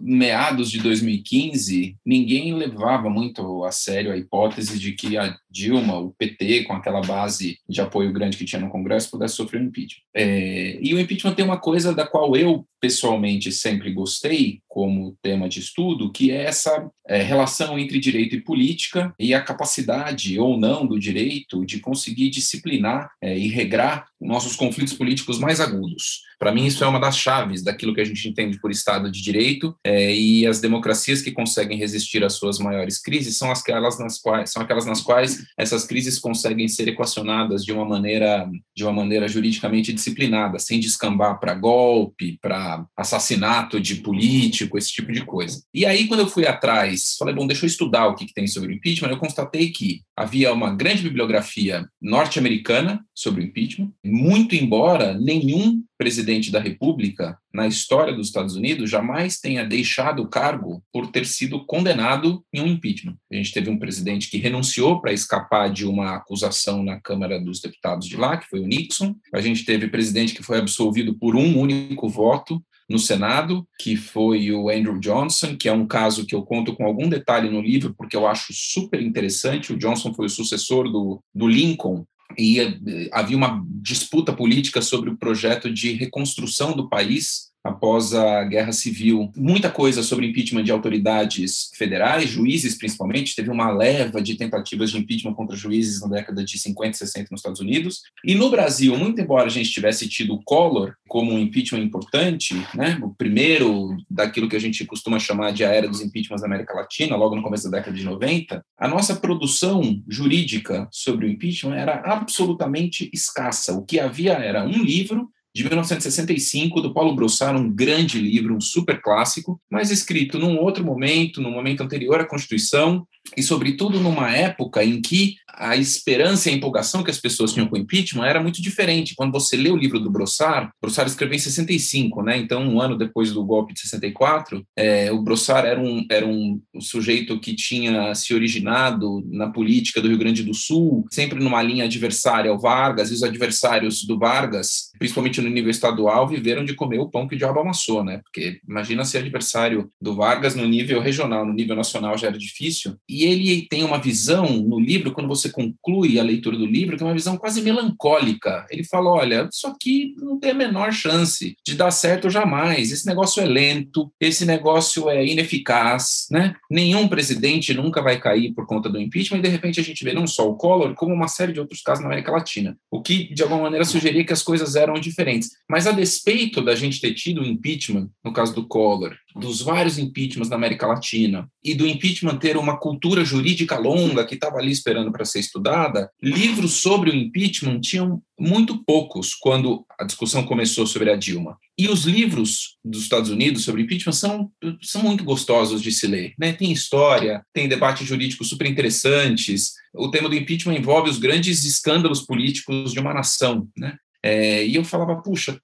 meados 0.00 0.70
de 0.70 0.80
2015, 0.80 1.96
ninguém 2.04 2.54
levava 2.54 3.10
muito 3.10 3.64
a 3.64 3.70
sério 3.70 4.12
a 4.12 4.16
hipótese 4.16 4.78
de 4.78 4.92
que 4.92 5.16
a 5.18 5.36
Dilma, 5.50 5.98
o 5.98 6.12
PT, 6.12 6.64
com 6.64 6.72
aquela 6.72 7.00
base 7.00 7.58
de 7.68 7.80
apoio 7.80 8.12
grande 8.12 8.36
que 8.36 8.44
tinha 8.44 8.60
no 8.60 8.70
Congresso, 8.70 9.10
pudesse 9.10 9.34
sofrer 9.34 9.60
um 9.60 9.66
impeachment. 9.66 10.02
É, 10.14 10.78
e 10.80 10.94
o 10.94 11.00
impeachment 11.00 11.34
tem 11.34 11.44
uma 11.44 11.58
coisa 11.58 11.94
da 11.94 12.06
qual 12.06 12.36
eu 12.36 12.66
pessoalmente 12.80 13.50
sempre 13.52 13.92
gostei 13.92 14.60
como 14.68 15.16
tema 15.22 15.48
de 15.48 15.60
estudo, 15.60 16.12
que 16.12 16.30
é 16.30 16.44
essa 16.44 16.90
é, 17.08 17.22
relação 17.22 17.78
entre 17.78 17.98
direito 17.98 18.36
e 18.36 18.42
política 18.42 19.14
e 19.18 19.32
a 19.32 19.40
capacidade 19.40 20.38
ou 20.38 20.58
não 20.58 20.86
do 20.86 20.98
direito 20.98 21.64
de 21.64 21.80
conseguir 21.80 22.28
disciplinar 22.28 23.10
é, 23.22 23.38
e 23.38 23.48
regrar 23.48 24.06
nossos 24.20 24.54
conflitos 24.54 24.92
políticos 24.92 25.38
mais 25.38 25.60
agudos. 25.60 26.26
Para 26.38 26.52
mim, 26.52 26.66
isso 26.66 26.84
é 26.84 26.86
uma 26.86 27.00
das 27.00 27.16
chaves 27.16 27.62
daquilo 27.62 27.94
que 27.94 28.00
a 28.00 28.04
gente 28.04 28.28
entende 28.28 28.60
por 28.60 28.70
Estado 28.70 29.10
de 29.10 29.22
Direito 29.22 29.74
é, 29.82 30.14
e 30.14 30.46
as 30.46 30.60
democracias 30.60 31.22
que 31.22 31.32
conseguem 31.32 31.78
resistir 31.78 32.22
às 32.22 32.34
suas 32.34 32.58
maiores 32.58 33.00
crises 33.00 33.38
são 33.38 33.50
aquelas 33.50 33.98
nas 33.98 34.18
quais 34.18 34.52
são 34.52 34.62
aquelas 34.62 34.84
nas 34.84 35.00
quais 35.00 35.46
essas 35.56 35.86
crises 35.86 36.18
conseguem 36.18 36.68
ser 36.68 36.88
equacionadas 36.88 37.64
de 37.64 37.72
uma 37.72 37.86
maneira 37.86 38.46
de 38.76 38.84
uma 38.84 38.92
maneira 38.92 39.26
juridicamente 39.26 39.92
disciplinada, 39.92 40.58
sem 40.58 40.78
descambar 40.78 41.40
para 41.40 41.54
golpe, 41.54 42.38
para 42.42 42.75
assassinato 42.96 43.80
de 43.80 43.96
político, 43.96 44.76
esse 44.76 44.92
tipo 44.92 45.12
de 45.12 45.24
coisa. 45.24 45.62
E 45.72 45.86
aí, 45.86 46.06
quando 46.06 46.20
eu 46.20 46.28
fui 46.28 46.46
atrás, 46.46 47.16
falei, 47.18 47.34
bom, 47.34 47.46
deixa 47.46 47.64
eu 47.64 47.68
estudar 47.68 48.06
o 48.06 48.14
que, 48.14 48.26
que 48.26 48.34
tem 48.34 48.46
sobre 48.46 48.72
o 48.72 48.74
impeachment, 48.74 49.10
eu 49.10 49.18
constatei 49.18 49.70
que 49.70 50.02
havia 50.16 50.52
uma 50.52 50.74
grande 50.74 51.02
bibliografia 51.02 51.86
norte-americana 52.00 53.04
sobre 53.14 53.42
o 53.42 53.44
impeachment, 53.44 53.92
muito 54.04 54.54
embora 54.54 55.14
nenhum 55.14 55.82
presidente 55.96 56.50
da 56.50 56.60
República 56.60 57.38
na 57.52 57.66
história 57.66 58.14
dos 58.14 58.28
Estados 58.28 58.54
Unidos 58.54 58.90
jamais 58.90 59.38
tenha 59.38 59.64
deixado 59.64 60.22
o 60.22 60.28
cargo 60.28 60.82
por 60.92 61.08
ter 61.08 61.26
sido 61.26 61.64
condenado 61.64 62.44
em 62.52 62.60
um 62.60 62.66
impeachment. 62.66 63.16
A 63.32 63.36
gente 63.36 63.52
teve 63.52 63.70
um 63.70 63.78
presidente 63.78 64.28
que 64.30 64.38
renunciou 64.38 65.00
para 65.00 65.12
escapar 65.12 65.70
de 65.70 65.86
uma 65.86 66.16
acusação 66.16 66.82
na 66.82 67.00
Câmara 67.00 67.40
dos 67.40 67.60
Deputados 67.60 68.06
de 68.06 68.16
lá, 68.16 68.36
que 68.36 68.48
foi 68.48 68.60
o 68.60 68.66
Nixon. 68.66 69.14
A 69.34 69.40
gente 69.40 69.64
teve 69.64 69.88
presidente 69.88 70.34
que 70.34 70.42
foi 70.42 70.58
absolvido 70.58 71.18
por 71.18 71.34
um 71.34 71.58
único 71.58 72.08
voto 72.08 72.62
no 72.88 72.98
Senado, 72.98 73.66
que 73.80 73.96
foi 73.96 74.52
o 74.52 74.68
Andrew 74.68 75.00
Johnson, 75.00 75.56
que 75.56 75.68
é 75.68 75.72
um 75.72 75.86
caso 75.86 76.24
que 76.24 76.34
eu 76.34 76.42
conto 76.42 76.74
com 76.74 76.84
algum 76.84 77.08
detalhe 77.08 77.50
no 77.50 77.60
livro, 77.60 77.94
porque 77.96 78.16
eu 78.16 78.26
acho 78.26 78.52
super 78.52 79.02
interessante. 79.02 79.72
O 79.72 79.78
Johnson 79.78 80.14
foi 80.14 80.26
o 80.26 80.30
sucessor 80.30 80.84
do, 80.84 81.20
do 81.34 81.48
Lincoln 81.48 82.06
e 82.36 82.60
eh, 82.60 83.08
havia 83.12 83.36
uma 83.36 83.64
disputa 83.68 84.32
política 84.32 84.82
sobre 84.82 85.10
o 85.10 85.16
projeto 85.16 85.72
de 85.72 85.92
reconstrução 85.92 86.74
do 86.74 86.88
país 86.88 87.50
após 87.66 88.14
a 88.14 88.44
Guerra 88.44 88.72
Civil. 88.72 89.30
Muita 89.36 89.70
coisa 89.70 90.02
sobre 90.02 90.26
impeachment 90.26 90.64
de 90.64 90.72
autoridades 90.72 91.70
federais, 91.74 92.28
juízes 92.28 92.76
principalmente. 92.76 93.34
Teve 93.34 93.50
uma 93.50 93.70
leva 93.70 94.20
de 94.20 94.36
tentativas 94.36 94.90
de 94.90 94.98
impeachment 94.98 95.34
contra 95.34 95.56
juízes 95.56 96.00
na 96.00 96.08
década 96.08 96.44
de 96.44 96.58
50 96.58 96.90
e 96.90 96.98
60 96.98 97.28
nos 97.30 97.40
Estados 97.40 97.60
Unidos. 97.60 98.02
E 98.24 98.34
no 98.34 98.50
Brasil, 98.50 98.96
muito 98.96 99.20
embora 99.20 99.46
a 99.46 99.50
gente 99.50 99.70
tivesse 99.70 100.08
tido 100.08 100.34
o 100.34 100.42
Collor 100.42 100.94
como 101.08 101.32
um 101.32 101.38
impeachment 101.38 101.82
importante, 101.82 102.54
né, 102.74 102.98
o 103.02 103.10
primeiro 103.10 103.96
daquilo 104.10 104.48
que 104.48 104.56
a 104.56 104.60
gente 104.60 104.84
costuma 104.84 105.18
chamar 105.18 105.52
de 105.52 105.64
a 105.64 105.68
era 105.68 105.88
dos 105.88 106.00
impeachments 106.00 106.40
da 106.40 106.46
América 106.46 106.74
Latina, 106.74 107.16
logo 107.16 107.36
no 107.36 107.42
começo 107.42 107.70
da 107.70 107.78
década 107.78 107.96
de 107.96 108.04
90, 108.04 108.62
a 108.78 108.88
nossa 108.88 109.16
produção 109.16 110.02
jurídica 110.08 110.88
sobre 110.90 111.26
o 111.26 111.28
impeachment 111.28 111.76
era 111.76 112.02
absolutamente 112.04 113.10
escassa. 113.12 113.72
O 113.72 113.84
que 113.84 114.00
havia 114.00 114.32
era 114.32 114.64
um 114.64 114.82
livro 114.82 115.30
de 115.56 115.64
1965, 115.64 116.82
do 116.82 116.92
Paulo 116.92 117.16
Brossard, 117.16 117.58
um 117.58 117.72
grande 117.72 118.20
livro, 118.20 118.54
um 118.54 118.60
super 118.60 119.00
clássico, 119.00 119.58
mas 119.70 119.90
escrito 119.90 120.38
num 120.38 120.58
outro 120.58 120.84
momento, 120.84 121.40
num 121.40 121.50
momento 121.50 121.82
anterior 121.82 122.20
à 122.20 122.26
Constituição, 122.26 123.06
e, 123.34 123.42
sobretudo, 123.42 123.98
numa 123.98 124.30
época 124.30 124.84
em 124.84 125.00
que 125.00 125.36
a 125.56 125.76
esperança 125.76 126.48
e 126.48 126.52
a 126.52 126.56
empolgação 126.56 127.02
que 127.02 127.10
as 127.10 127.18
pessoas 127.18 127.52
tinham 127.52 127.66
com 127.66 127.76
o 127.76 127.78
impeachment 127.78 128.26
era 128.26 128.42
muito 128.42 128.60
diferente. 128.60 129.14
Quando 129.16 129.32
você 129.32 129.56
lê 129.56 129.70
o 129.70 129.76
livro 129.76 129.98
do 129.98 130.10
Brossard, 130.10 130.70
Brossard 130.80 131.10
escreveu 131.10 131.36
em 131.36 131.40
65, 131.40 132.22
né? 132.22 132.36
então 132.36 132.62
um 132.62 132.80
ano 132.80 132.96
depois 132.96 133.32
do 133.32 133.44
golpe 133.44 133.72
de 133.72 133.80
64, 133.80 134.64
é, 134.76 135.10
o 135.10 135.22
Brossard 135.22 135.66
era 135.66 135.80
um, 135.80 136.04
era 136.10 136.26
um 136.26 136.60
sujeito 136.80 137.38
que 137.40 137.54
tinha 137.54 138.14
se 138.14 138.34
originado 138.34 139.22
na 139.30 139.48
política 139.50 140.00
do 140.00 140.08
Rio 140.08 140.18
Grande 140.18 140.42
do 140.42 140.54
Sul, 140.54 141.04
sempre 141.10 141.42
numa 141.42 141.62
linha 141.62 141.84
adversária 141.84 142.50
ao 142.50 142.58
Vargas, 142.58 143.10
e 143.10 143.14
os 143.14 143.22
adversários 143.22 144.04
do 144.04 144.18
Vargas, 144.18 144.90
principalmente 144.98 145.40
no 145.40 145.48
nível 145.48 145.70
estadual, 145.70 146.28
viveram 146.28 146.64
de 146.64 146.74
comer 146.74 146.98
o 146.98 147.08
pão 147.08 147.26
que 147.26 147.34
o 147.34 147.38
diabo 147.38 147.60
amassou, 147.60 148.04
né? 148.04 148.20
porque 148.22 148.60
imagina 148.68 149.04
ser 149.04 149.18
adversário 149.18 149.90
do 150.00 150.14
Vargas 150.14 150.54
no 150.54 150.66
nível 150.66 151.00
regional, 151.00 151.46
no 151.46 151.52
nível 151.52 151.76
nacional 151.76 152.16
já 152.18 152.28
era 152.28 152.38
difícil, 152.38 152.96
e 153.08 153.24
ele 153.24 153.66
tem 153.68 153.84
uma 153.84 153.98
visão 153.98 154.46
no 154.46 154.78
livro, 154.78 155.12
quando 155.12 155.28
você 155.28 155.45
conclui 155.50 156.18
a 156.18 156.22
leitura 156.22 156.56
do 156.56 156.66
livro, 156.66 156.96
que 156.96 157.02
é 157.02 157.06
uma 157.06 157.14
visão 157.14 157.36
quase 157.36 157.62
melancólica. 157.62 158.66
Ele 158.70 158.84
fala: 158.84 159.10
olha, 159.10 159.48
isso 159.52 159.66
aqui 159.66 160.14
não 160.18 160.38
tem 160.38 160.50
a 160.50 160.54
menor 160.54 160.92
chance 160.92 161.56
de 161.66 161.74
dar 161.74 161.90
certo 161.90 162.30
jamais. 162.30 162.92
Esse 162.92 163.06
negócio 163.06 163.42
é 163.42 163.46
lento, 163.46 164.12
esse 164.20 164.44
negócio 164.44 165.08
é 165.08 165.24
ineficaz, 165.24 166.26
né? 166.30 166.54
Nenhum 166.70 167.08
presidente 167.08 167.74
nunca 167.74 168.02
vai 168.02 168.18
cair 168.18 168.52
por 168.52 168.66
conta 168.66 168.88
do 168.88 169.00
impeachment, 169.00 169.38
e 169.38 169.42
de 169.42 169.48
repente 169.48 169.80
a 169.80 169.84
gente 169.84 170.04
vê 170.04 170.12
não 170.12 170.26
só 170.26 170.48
o 170.48 170.56
Collor, 170.56 170.94
como 170.94 171.14
uma 171.14 171.28
série 171.28 171.52
de 171.52 171.60
outros 171.60 171.82
casos 171.82 172.02
na 172.02 172.08
América 172.08 172.32
Latina. 172.32 172.76
O 172.90 173.02
que, 173.02 173.32
de 173.32 173.42
alguma 173.42 173.62
maneira, 173.62 173.84
sugeria 173.84 174.24
que 174.24 174.32
as 174.32 174.42
coisas 174.42 174.76
eram 174.76 174.94
diferentes. 174.94 175.50
Mas 175.68 175.86
a 175.86 175.92
despeito 175.92 176.62
da 176.62 176.74
gente 176.74 177.00
ter 177.00 177.14
tido 177.14 177.40
o 177.40 177.46
impeachment, 177.46 178.08
no 178.24 178.32
caso 178.32 178.54
do 178.54 178.66
Collor, 178.66 179.16
dos 179.38 179.60
vários 179.60 179.98
impeachments 179.98 180.48
na 180.48 180.56
América 180.56 180.86
Latina 180.86 181.48
e 181.62 181.74
do 181.74 181.86
impeachment 181.86 182.38
ter 182.38 182.56
uma 182.56 182.78
cultura 182.78 183.24
jurídica 183.24 183.78
longa 183.78 184.24
que 184.24 184.34
estava 184.34 184.58
ali 184.58 184.72
esperando 184.72 185.12
para 185.12 185.24
ser 185.24 185.40
estudada, 185.40 186.10
livros 186.22 186.74
sobre 186.74 187.10
o 187.10 187.14
impeachment 187.14 187.80
tinham 187.80 188.22
muito 188.38 188.82
poucos 188.84 189.34
quando 189.34 189.84
a 189.98 190.04
discussão 190.04 190.44
começou 190.44 190.86
sobre 190.86 191.10
a 191.10 191.16
Dilma. 191.16 191.56
E 191.78 191.88
os 191.88 192.04
livros 192.04 192.76
dos 192.84 193.02
Estados 193.02 193.30
Unidos 193.30 193.64
sobre 193.64 193.82
impeachment 193.82 194.12
são, 194.12 194.50
são 194.82 195.02
muito 195.02 195.24
gostosos 195.24 195.82
de 195.82 195.92
se 195.92 196.06
ler. 196.06 196.34
Né? 196.38 196.52
Tem 196.52 196.72
história, 196.72 197.44
tem 197.52 197.68
debates 197.68 198.06
jurídicos 198.06 198.48
super 198.48 198.66
interessantes. 198.66 199.72
O 199.94 200.10
tema 200.10 200.28
do 200.28 200.34
impeachment 200.34 200.76
envolve 200.76 201.10
os 201.10 201.18
grandes 201.18 201.64
escândalos 201.64 202.22
políticos 202.22 202.92
de 202.92 203.00
uma 203.00 203.12
nação. 203.12 203.68
Né? 203.76 203.96
É, 204.22 204.66
e 204.66 204.74
eu 204.74 204.84
falava, 204.84 205.20
puxa, 205.22 205.58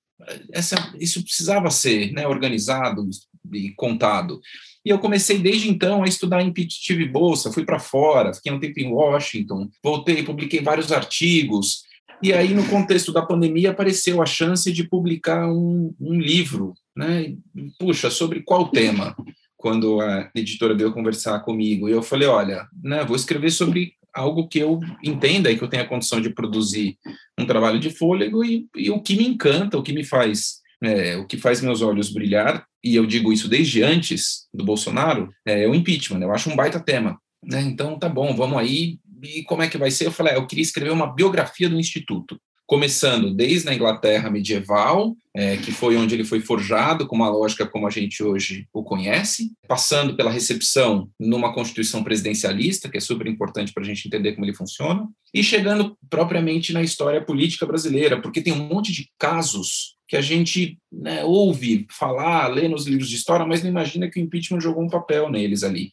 essa, 0.52 0.76
isso 0.98 1.22
precisava 1.22 1.70
ser 1.70 2.12
né, 2.12 2.26
organizado, 2.26 3.08
e 3.52 3.70
contado. 3.70 4.40
E 4.84 4.90
eu 4.90 4.98
comecei 4.98 5.38
desde 5.38 5.70
então 5.70 6.02
a 6.02 6.06
estudar 6.06 6.42
em 6.42 6.52
tive 6.52 7.06
bolsa, 7.06 7.52
fui 7.52 7.64
para 7.64 7.78
fora, 7.78 8.34
fiquei 8.34 8.52
um 8.52 8.60
tempo 8.60 8.80
em 8.80 8.92
Washington, 8.92 9.68
voltei, 9.82 10.22
publiquei 10.22 10.60
vários 10.60 10.92
artigos. 10.92 11.82
E 12.22 12.32
aí, 12.32 12.54
no 12.54 12.66
contexto 12.68 13.12
da 13.12 13.22
pandemia, 13.22 13.70
apareceu 13.70 14.22
a 14.22 14.26
chance 14.26 14.70
de 14.72 14.88
publicar 14.88 15.50
um, 15.50 15.94
um 16.00 16.14
livro, 16.14 16.74
né? 16.96 17.34
Puxa, 17.78 18.10
sobre 18.10 18.42
qual 18.42 18.68
tema? 18.68 19.16
Quando 19.56 20.00
a 20.00 20.30
editora 20.34 20.74
veio 20.74 20.92
conversar 20.92 21.40
comigo, 21.40 21.88
e 21.88 21.92
eu 21.92 22.02
falei: 22.02 22.28
olha, 22.28 22.66
né, 22.82 23.04
vou 23.04 23.16
escrever 23.16 23.50
sobre 23.50 23.94
algo 24.14 24.46
que 24.46 24.58
eu 24.58 24.78
entenda 25.02 25.50
e 25.50 25.56
que 25.56 25.64
eu 25.64 25.68
tenha 25.68 25.86
condição 25.86 26.20
de 26.20 26.30
produzir 26.30 26.98
um 27.38 27.46
trabalho 27.46 27.80
de 27.80 27.90
fôlego 27.90 28.44
e, 28.44 28.66
e 28.76 28.90
o 28.90 29.00
que 29.00 29.16
me 29.16 29.26
encanta, 29.26 29.78
o 29.78 29.82
que 29.82 29.92
me 29.92 30.04
faz 30.04 30.61
é, 30.82 31.16
o 31.16 31.26
que 31.26 31.36
faz 31.36 31.60
meus 31.60 31.80
olhos 31.82 32.12
brilhar, 32.12 32.64
e 32.82 32.94
eu 32.94 33.06
digo 33.06 33.32
isso 33.32 33.48
desde 33.48 33.82
antes 33.82 34.48
do 34.52 34.64
Bolsonaro, 34.64 35.32
é 35.46 35.68
o 35.68 35.74
impeachment. 35.74 36.20
Eu 36.20 36.32
acho 36.32 36.50
um 36.50 36.56
baita 36.56 36.80
tema. 36.80 37.18
Né? 37.44 37.60
Então, 37.62 37.98
tá 37.98 38.08
bom, 38.08 38.34
vamos 38.34 38.58
aí. 38.58 38.98
E 39.22 39.44
como 39.44 39.62
é 39.62 39.68
que 39.68 39.78
vai 39.78 39.90
ser? 39.90 40.06
Eu 40.06 40.12
falei, 40.12 40.32
ah, 40.32 40.36
eu 40.36 40.46
queria 40.46 40.62
escrever 40.62 40.90
uma 40.90 41.12
biografia 41.12 41.68
do 41.68 41.78
Instituto 41.78 42.38
começando 42.72 43.34
desde 43.34 43.68
a 43.68 43.74
Inglaterra 43.74 44.30
medieval, 44.30 45.14
é, 45.36 45.58
que 45.58 45.70
foi 45.70 45.94
onde 45.94 46.14
ele 46.14 46.24
foi 46.24 46.40
forjado, 46.40 47.06
com 47.06 47.14
uma 47.14 47.28
lógica 47.28 47.66
como 47.66 47.86
a 47.86 47.90
gente 47.90 48.22
hoje 48.22 48.66
o 48.72 48.82
conhece, 48.82 49.52
passando 49.68 50.16
pela 50.16 50.30
recepção 50.30 51.10
numa 51.20 51.52
constituição 51.52 52.02
presidencialista, 52.02 52.88
que 52.88 52.96
é 52.96 53.00
super 53.00 53.26
importante 53.26 53.74
para 53.74 53.82
a 53.82 53.86
gente 53.86 54.08
entender 54.08 54.32
como 54.32 54.46
ele 54.46 54.54
funciona, 54.54 55.06
e 55.34 55.44
chegando 55.44 55.98
propriamente 56.08 56.72
na 56.72 56.80
história 56.80 57.22
política 57.22 57.66
brasileira, 57.66 58.22
porque 58.22 58.40
tem 58.40 58.54
um 58.54 58.66
monte 58.66 58.90
de 58.90 59.06
casos 59.18 59.98
que 60.08 60.16
a 60.16 60.22
gente 60.22 60.78
né, 60.90 61.22
ouve 61.26 61.86
falar, 61.90 62.46
lê 62.46 62.68
nos 62.68 62.86
livros 62.86 63.10
de 63.10 63.16
história, 63.16 63.44
mas 63.44 63.62
não 63.62 63.68
imagina 63.68 64.10
que 64.10 64.18
o 64.18 64.22
impeachment 64.22 64.62
jogou 64.62 64.82
um 64.82 64.88
papel 64.88 65.30
neles 65.30 65.62
ali. 65.62 65.90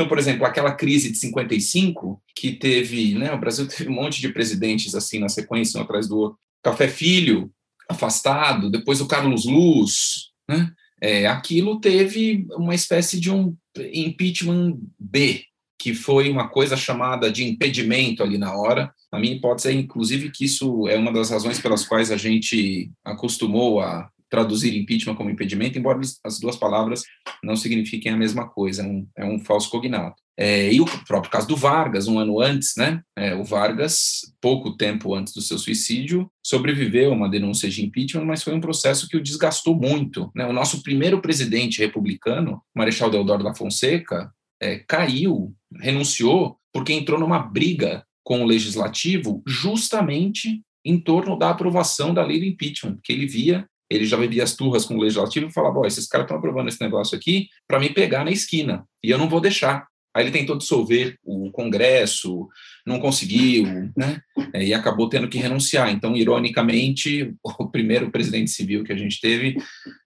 Então, 0.00 0.08
por 0.08 0.18
exemplo, 0.18 0.46
aquela 0.46 0.72
crise 0.72 1.12
de 1.12 1.18
55, 1.18 2.22
que 2.34 2.52
teve, 2.52 3.14
né, 3.18 3.34
o 3.34 3.38
Brasil 3.38 3.68
teve 3.68 3.90
um 3.90 3.92
monte 3.92 4.18
de 4.18 4.30
presidentes 4.30 4.94
assim 4.94 5.18
na 5.18 5.28
sequência, 5.28 5.78
um 5.78 5.82
atrás 5.82 6.08
do 6.08 6.16
outro. 6.16 6.38
Café 6.62 6.88
Filho, 6.88 7.50
afastado, 7.86 8.70
depois 8.70 9.02
o 9.02 9.06
Carlos 9.06 9.44
Luz, 9.44 10.30
né? 10.48 10.72
É, 11.02 11.26
aquilo 11.26 11.80
teve 11.80 12.46
uma 12.52 12.74
espécie 12.74 13.20
de 13.20 13.30
um 13.30 13.54
impeachment 13.92 14.78
B, 14.98 15.44
que 15.78 15.92
foi 15.92 16.30
uma 16.30 16.48
coisa 16.48 16.78
chamada 16.78 17.30
de 17.30 17.44
impedimento 17.44 18.22
ali 18.22 18.38
na 18.38 18.54
hora. 18.54 18.90
A 19.12 19.18
minha 19.18 19.34
hipótese 19.34 19.68
é, 19.68 19.72
inclusive, 19.72 20.30
que 20.30 20.46
isso 20.46 20.88
é 20.88 20.96
uma 20.96 21.12
das 21.12 21.28
razões 21.28 21.60
pelas 21.60 21.86
quais 21.86 22.10
a 22.10 22.16
gente 22.16 22.90
acostumou 23.04 23.80
a 23.80 24.08
traduzir 24.30 24.76
impeachment 24.76 25.16
como 25.16 25.30
impedimento, 25.30 25.78
embora 25.78 26.00
as 26.24 26.38
duas 26.38 26.56
palavras 26.56 27.02
não 27.42 27.56
signifiquem 27.56 28.12
a 28.12 28.16
mesma 28.16 28.48
coisa, 28.48 28.82
é 28.82 28.86
um, 28.86 29.06
é 29.18 29.24
um 29.24 29.40
falso 29.40 29.68
cognato. 29.68 30.22
É, 30.38 30.72
e 30.72 30.80
o 30.80 30.86
próprio 31.06 31.30
caso 31.30 31.46
do 31.46 31.56
Vargas, 31.56 32.08
um 32.08 32.18
ano 32.18 32.40
antes, 32.40 32.74
né? 32.74 33.02
É, 33.14 33.34
o 33.34 33.44
Vargas, 33.44 34.20
pouco 34.40 34.74
tempo 34.74 35.14
antes 35.14 35.34
do 35.34 35.42
seu 35.42 35.58
suicídio, 35.58 36.30
sobreviveu 36.42 37.12
a 37.12 37.14
uma 37.14 37.28
denúncia 37.28 37.68
de 37.68 37.84
impeachment, 37.84 38.24
mas 38.24 38.42
foi 38.42 38.54
um 38.54 38.60
processo 38.60 39.06
que 39.06 39.18
o 39.18 39.22
desgastou 39.22 39.76
muito. 39.76 40.30
Né? 40.34 40.46
O 40.46 40.52
nosso 40.52 40.82
primeiro 40.82 41.20
presidente 41.20 41.80
republicano, 41.80 42.62
Marechal 42.74 43.10
Deodoro 43.10 43.44
da 43.44 43.54
Fonseca, 43.54 44.32
é, 44.62 44.78
caiu, 44.78 45.54
renunciou, 45.78 46.56
porque 46.72 46.94
entrou 46.94 47.20
numa 47.20 47.38
briga 47.38 48.02
com 48.24 48.42
o 48.42 48.46
legislativo 48.46 49.42
justamente 49.46 50.62
em 50.84 50.98
torno 50.98 51.36
da 51.36 51.50
aprovação 51.50 52.14
da 52.14 52.24
lei 52.24 52.38
do 52.38 52.46
impeachment, 52.46 52.94
porque 52.94 53.12
ele 53.12 53.26
via, 53.26 53.68
ele 53.90 54.06
já 54.06 54.16
bebia 54.16 54.44
as 54.44 54.54
turras 54.54 54.84
com 54.84 54.96
o 54.96 55.00
legislativo 55.00 55.46
e 55.48 55.52
falava, 55.52 55.86
esses 55.86 56.06
caras 56.06 56.24
estão 56.24 56.38
aprovando 56.38 56.68
esse 56.68 56.80
negócio 56.80 57.16
aqui 57.16 57.48
para 57.66 57.80
me 57.80 57.90
pegar 57.90 58.24
na 58.24 58.30
esquina, 58.30 58.84
e 59.02 59.10
eu 59.10 59.18
não 59.18 59.28
vou 59.28 59.40
deixar. 59.40 59.88
Aí 60.14 60.24
ele 60.24 60.32
tentou 60.32 60.58
dissolver 60.58 61.16
o 61.22 61.52
Congresso, 61.52 62.48
não 62.84 62.98
conseguiu, 62.98 63.92
né? 63.96 64.20
É, 64.52 64.64
e 64.64 64.74
acabou 64.74 65.08
tendo 65.08 65.28
que 65.28 65.38
renunciar. 65.38 65.88
Então, 65.90 66.16
ironicamente, 66.16 67.32
o 67.44 67.70
primeiro 67.70 68.10
presidente 68.10 68.50
civil 68.50 68.82
que 68.82 68.92
a 68.92 68.96
gente 68.96 69.20
teve 69.20 69.56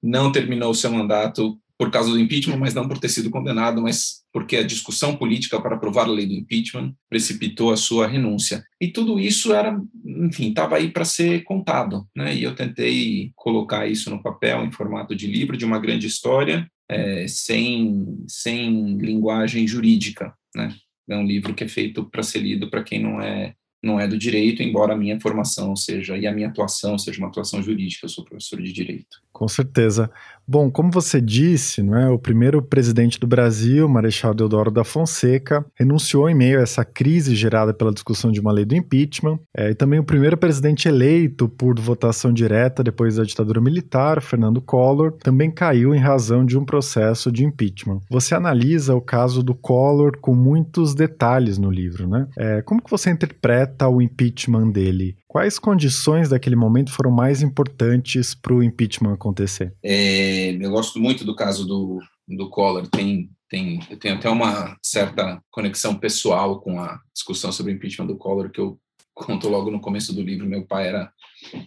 não 0.03 0.31
terminou 0.31 0.71
o 0.71 0.75
seu 0.75 0.91
mandato 0.91 1.59
por 1.79 1.91
causa 1.91 2.11
do 2.11 2.21
impeachment, 2.21 2.59
mas 2.59 2.75
não 2.75 2.87
por 2.87 2.99
ter 2.99 3.09
sido 3.09 3.31
condenado, 3.31 3.81
mas 3.81 4.24
porque 4.35 4.57
a 4.57 4.65
discussão 4.65 5.17
política 5.17 5.61
para 5.61 5.77
aprovar 5.77 6.07
a 6.07 6.11
lei 6.11 6.27
do 6.27 6.35
impeachment 6.35 6.93
precipitou 7.09 7.73
a 7.73 7.77
sua 7.77 8.09
renúncia. 8.09 8.65
E 8.81 8.89
tudo 8.89 9.21
isso 9.21 9.55
era, 9.55 9.81
enfim, 10.05 10.49
estava 10.49 10.75
aí 10.75 10.91
para 10.91 11.05
ser 11.05 11.45
contado, 11.45 12.05
né? 12.15 12.35
E 12.35 12.43
eu 12.43 12.53
tentei 12.53 13.31
colocar 13.37 13.87
isso 13.87 14.11
no 14.11 14.21
papel 14.21 14.65
em 14.65 14.73
formato 14.73 15.15
de 15.15 15.29
livro, 15.29 15.57
de 15.57 15.65
uma 15.65 15.79
grande 15.79 16.09
história, 16.09 16.69
é, 16.91 17.29
sem, 17.29 18.25
sem 18.27 18.99
linguagem 18.99 19.69
jurídica, 19.69 20.35
né? 20.53 20.75
É 21.09 21.17
um 21.17 21.25
livro 21.25 21.55
que 21.55 21.63
é 21.63 21.69
feito 21.69 22.05
para 22.05 22.25
ser 22.25 22.41
lido 22.41 22.69
para 22.69 22.83
quem 22.83 23.01
não 23.01 23.21
é 23.21 23.55
não 23.85 24.01
é 24.01 24.09
do 24.09 24.17
direito, 24.17 24.63
embora 24.63 24.95
a 24.95 24.97
minha 24.97 25.21
formação 25.21 25.77
seja 25.77 26.17
e 26.17 26.27
a 26.27 26.33
minha 26.33 26.49
atuação 26.49 26.97
seja 26.97 27.19
uma 27.19 27.29
atuação 27.29 27.63
jurídica, 27.63 28.07
eu 28.07 28.09
sou 28.09 28.25
professor 28.25 28.61
de 28.61 28.73
direito. 28.73 29.23
Com 29.31 29.47
certeza. 29.47 30.11
Bom, 30.47 30.71
como 30.71 30.91
você 30.91 31.23
disse, 31.23 31.83
não 31.83 31.97
é, 31.97 32.11
o 32.11 32.19
primeiro 32.19 32.61
presidente 32.61 33.19
do 33.19 33.27
Brasil, 33.27 33.89
Marechal 33.89 34.35
Deodoro 34.35 34.71
da 34.71 34.85
Fonseca, 34.85 35.65
renunciou 35.75 36.29
em 36.29 36.35
meio 36.35 36.59
a 36.59 36.63
essa 36.63 36.85
crise 36.85 37.35
gerada 37.35 37.73
pela 37.73 37.93
discussão 37.93 38.31
de 38.31 38.41
uma 38.41 38.53
lei 38.53 38.67
do 38.67 38.75
impeachment, 38.75 39.39
é, 39.57 39.71
e 39.71 39.75
também 39.75 39.99
o 39.99 40.05
primeiro 40.05 40.37
presidente 40.37 40.87
eleito 40.87 41.49
por 41.49 41.81
votação 41.81 42.31
direta 42.31 42.85
depois 42.85 43.17
da 43.17 43.25
ditadura 43.25 43.61
militar, 43.61 44.21
Fernando 44.21 44.61
Collor, 44.61 45.13
também 45.13 45.51
caiu 45.51 45.95
em 45.95 45.99
razão 45.99 46.45
de 46.45 46.59
um 46.59 46.65
processo 46.65 47.33
de 47.33 47.45
impeachment. 47.45 48.01
Você 48.11 48.35
analisa 48.35 48.95
o 48.95 49.01
caso 49.01 49.43
do 49.43 49.55
Collor 49.55 50.19
com 50.21 50.35
muitos 50.35 50.95
detalhes 50.95 51.57
no 51.57 51.71
livro, 51.71 52.07
né? 52.07 52.27
É, 52.37 52.61
como 52.63 52.83
que 52.83 52.91
você 52.91 53.11
interpreta 53.11 53.89
o 53.89 54.03
impeachment 54.03 54.71
dele? 54.71 55.17
Quais 55.35 55.59
condições 55.59 56.29
daquele 56.29 56.55
momento 56.55 56.93
foram 56.93 57.11
mais 57.11 57.43
importantes 57.43 58.37
para 58.37 58.55
o 58.55 58.63
impeachment 58.63 59.15
acontecer? 59.15 59.75
É, 59.83 60.53
eu 60.53 60.71
gosto 60.71 61.01
muito 61.01 61.25
do 61.25 61.35
caso 61.35 61.67
do, 61.67 61.99
do 62.29 62.49
Collor. 62.49 62.87
Tem, 62.87 63.29
tem, 63.49 63.81
eu 63.91 63.99
tenho 63.99 64.15
até 64.15 64.31
uma 64.31 64.79
certa 64.81 65.43
conexão 65.51 65.97
pessoal 65.97 66.61
com 66.61 66.79
a 66.79 67.01
discussão 67.13 67.51
sobre 67.51 67.73
o 67.73 67.75
impeachment 67.75 68.07
do 68.07 68.17
Collor, 68.17 68.49
que 68.49 68.61
eu 68.61 68.79
conto 69.15 69.49
logo 69.49 69.71
no 69.71 69.81
começo 69.81 70.13
do 70.13 70.23
livro. 70.23 70.47
Meu 70.47 70.67
pai 70.67 70.89
era 70.89 71.11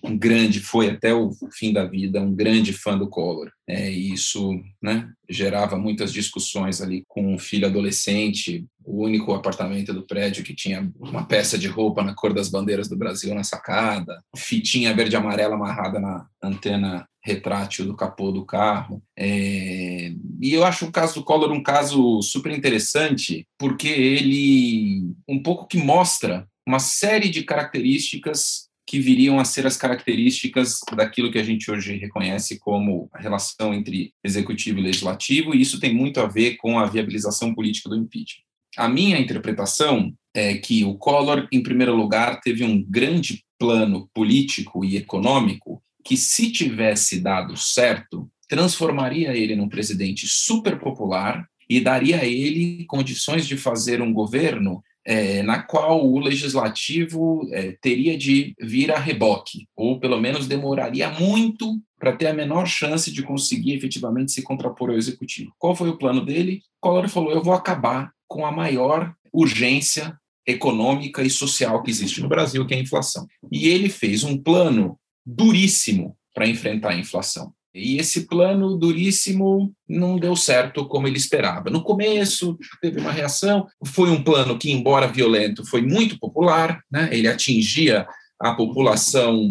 um 0.03 0.17
grande, 0.17 0.59
foi 0.59 0.89
até 0.89 1.13
o 1.13 1.31
fim 1.51 1.71
da 1.71 1.85
vida, 1.85 2.21
um 2.21 2.33
grande 2.33 2.73
fã 2.73 2.97
do 2.97 3.07
Collor. 3.07 3.49
É, 3.67 3.91
e 3.91 4.13
isso 4.13 4.59
né, 4.81 5.09
gerava 5.29 5.77
muitas 5.77 6.11
discussões 6.11 6.81
ali 6.81 7.03
com 7.07 7.33
um 7.33 7.39
filho 7.39 7.67
adolescente, 7.67 8.65
o 8.83 9.03
único 9.03 9.33
apartamento 9.33 9.93
do 9.93 10.05
prédio 10.05 10.43
que 10.43 10.55
tinha 10.55 10.91
uma 10.99 11.25
peça 11.25 11.57
de 11.57 11.67
roupa 11.67 12.01
na 12.01 12.13
cor 12.13 12.33
das 12.33 12.49
bandeiras 12.49 12.87
do 12.87 12.97
Brasil 12.97 13.33
na 13.35 13.43
sacada, 13.43 14.21
fitinha 14.35 14.93
verde 14.93 15.15
e 15.15 15.17
amarela 15.17 15.55
amarrada 15.55 15.99
na 15.99 16.25
antena 16.41 17.07
retrátil 17.21 17.85
do 17.85 17.95
capô 17.95 18.31
do 18.31 18.45
carro. 18.45 19.03
É, 19.17 20.13
e 20.41 20.53
eu 20.53 20.63
acho 20.63 20.85
o 20.85 20.91
caso 20.91 21.15
do 21.15 21.23
Collor 21.23 21.51
um 21.51 21.61
caso 21.61 22.21
super 22.21 22.51
interessante, 22.51 23.45
porque 23.57 23.89
ele 23.89 25.13
um 25.27 25.41
pouco 25.43 25.67
que 25.67 25.77
mostra 25.77 26.47
uma 26.67 26.79
série 26.79 27.29
de 27.29 27.43
características 27.43 28.67
que 28.85 28.99
viriam 28.99 29.39
a 29.39 29.45
ser 29.45 29.65
as 29.65 29.77
características 29.77 30.81
daquilo 30.93 31.31
que 31.31 31.37
a 31.37 31.43
gente 31.43 31.71
hoje 31.71 31.97
reconhece 31.97 32.59
como 32.59 33.09
a 33.13 33.21
relação 33.21 33.73
entre 33.73 34.13
executivo 34.21 34.79
e 34.79 34.83
legislativo, 34.83 35.55
e 35.55 35.61
isso 35.61 35.79
tem 35.79 35.95
muito 35.95 36.19
a 36.19 36.27
ver 36.27 36.57
com 36.57 36.77
a 36.77 36.85
viabilização 36.85 37.55
política 37.55 37.89
do 37.89 37.95
impeachment. 37.95 38.43
A 38.75 38.89
minha 38.89 39.17
interpretação 39.17 40.13
é 40.33 40.55
que 40.57 40.83
o 40.83 40.95
Collor, 40.95 41.47
em 41.51 41.63
primeiro 41.63 41.95
lugar, 41.95 42.41
teve 42.41 42.65
um 42.65 42.83
grande 42.83 43.43
plano 43.57 44.09
político 44.13 44.83
e 44.83 44.97
econômico 44.97 45.81
que, 46.03 46.17
se 46.17 46.51
tivesse 46.51 47.21
dado 47.21 47.55
certo, 47.55 48.29
transformaria 48.47 49.35
ele 49.35 49.55
num 49.55 49.69
presidente 49.69 50.27
super 50.27 50.79
popular 50.79 51.47
e 51.69 51.81
daria 51.81 52.21
a 52.21 52.25
ele 52.25 52.85
condições 52.85 53.47
de 53.47 53.57
fazer 53.57 54.01
um 54.01 54.13
governo 54.13 54.81
é, 55.07 55.41
na 55.41 55.63
qual 55.63 56.05
o 56.05 56.19
legislativo 56.19 57.47
é, 57.53 57.71
teria 57.81 58.17
de 58.17 58.53
vir 58.59 58.91
a 58.91 58.99
reboque, 58.99 59.65
ou 59.73 60.01
pelo 60.01 60.19
menos 60.19 60.47
demoraria 60.47 61.09
muito 61.09 61.79
para 61.97 62.11
ter 62.11 62.27
a 62.27 62.33
menor 62.33 62.67
chance 62.67 63.09
de 63.09 63.23
conseguir 63.23 63.73
efetivamente 63.73 64.33
se 64.33 64.43
contrapor 64.43 64.89
ao 64.89 64.97
executivo. 64.97 65.53
Qual 65.57 65.73
foi 65.73 65.87
o 65.87 65.97
plano 65.97 66.25
dele? 66.25 66.61
Collor 66.81 67.07
falou: 67.07 67.31
eu 67.31 67.41
vou 67.41 67.53
acabar 67.53 68.11
com 68.27 68.45
a 68.45 68.51
maior 68.51 69.15
urgência 69.31 70.13
econômica 70.45 71.23
e 71.23 71.29
social 71.29 71.81
que 71.81 71.89
existe 71.89 72.21
no 72.21 72.27
Brasil, 72.27 72.65
que 72.67 72.73
é 72.73 72.77
a 72.77 72.81
inflação. 72.81 73.25
E 73.49 73.69
ele 73.69 73.87
fez 73.87 74.25
um 74.25 74.37
plano 74.37 74.99
duríssimo 75.25 76.17
para 76.33 76.47
enfrentar 76.47 76.91
a 76.91 76.97
inflação. 76.97 77.53
E 77.77 77.97
esse 77.97 78.27
plano 78.27 78.75
duríssimo 78.75 79.71
não 79.87 80.17
deu 80.17 80.35
certo 80.35 80.87
como 80.87 81.07
ele 81.07 81.17
esperava. 81.17 81.69
No 81.69 81.83
começo, 81.83 82.57
teve 82.81 82.99
uma 82.99 83.11
reação. 83.11 83.67
Foi 83.85 84.09
um 84.09 84.23
plano 84.23 84.57
que, 84.57 84.71
embora 84.71 85.07
violento, 85.07 85.65
foi 85.65 85.81
muito 85.81 86.19
popular. 86.19 86.81
Né? 86.91 87.09
Ele 87.11 87.27
atingia 87.27 88.07
a 88.39 88.53
população 88.53 89.49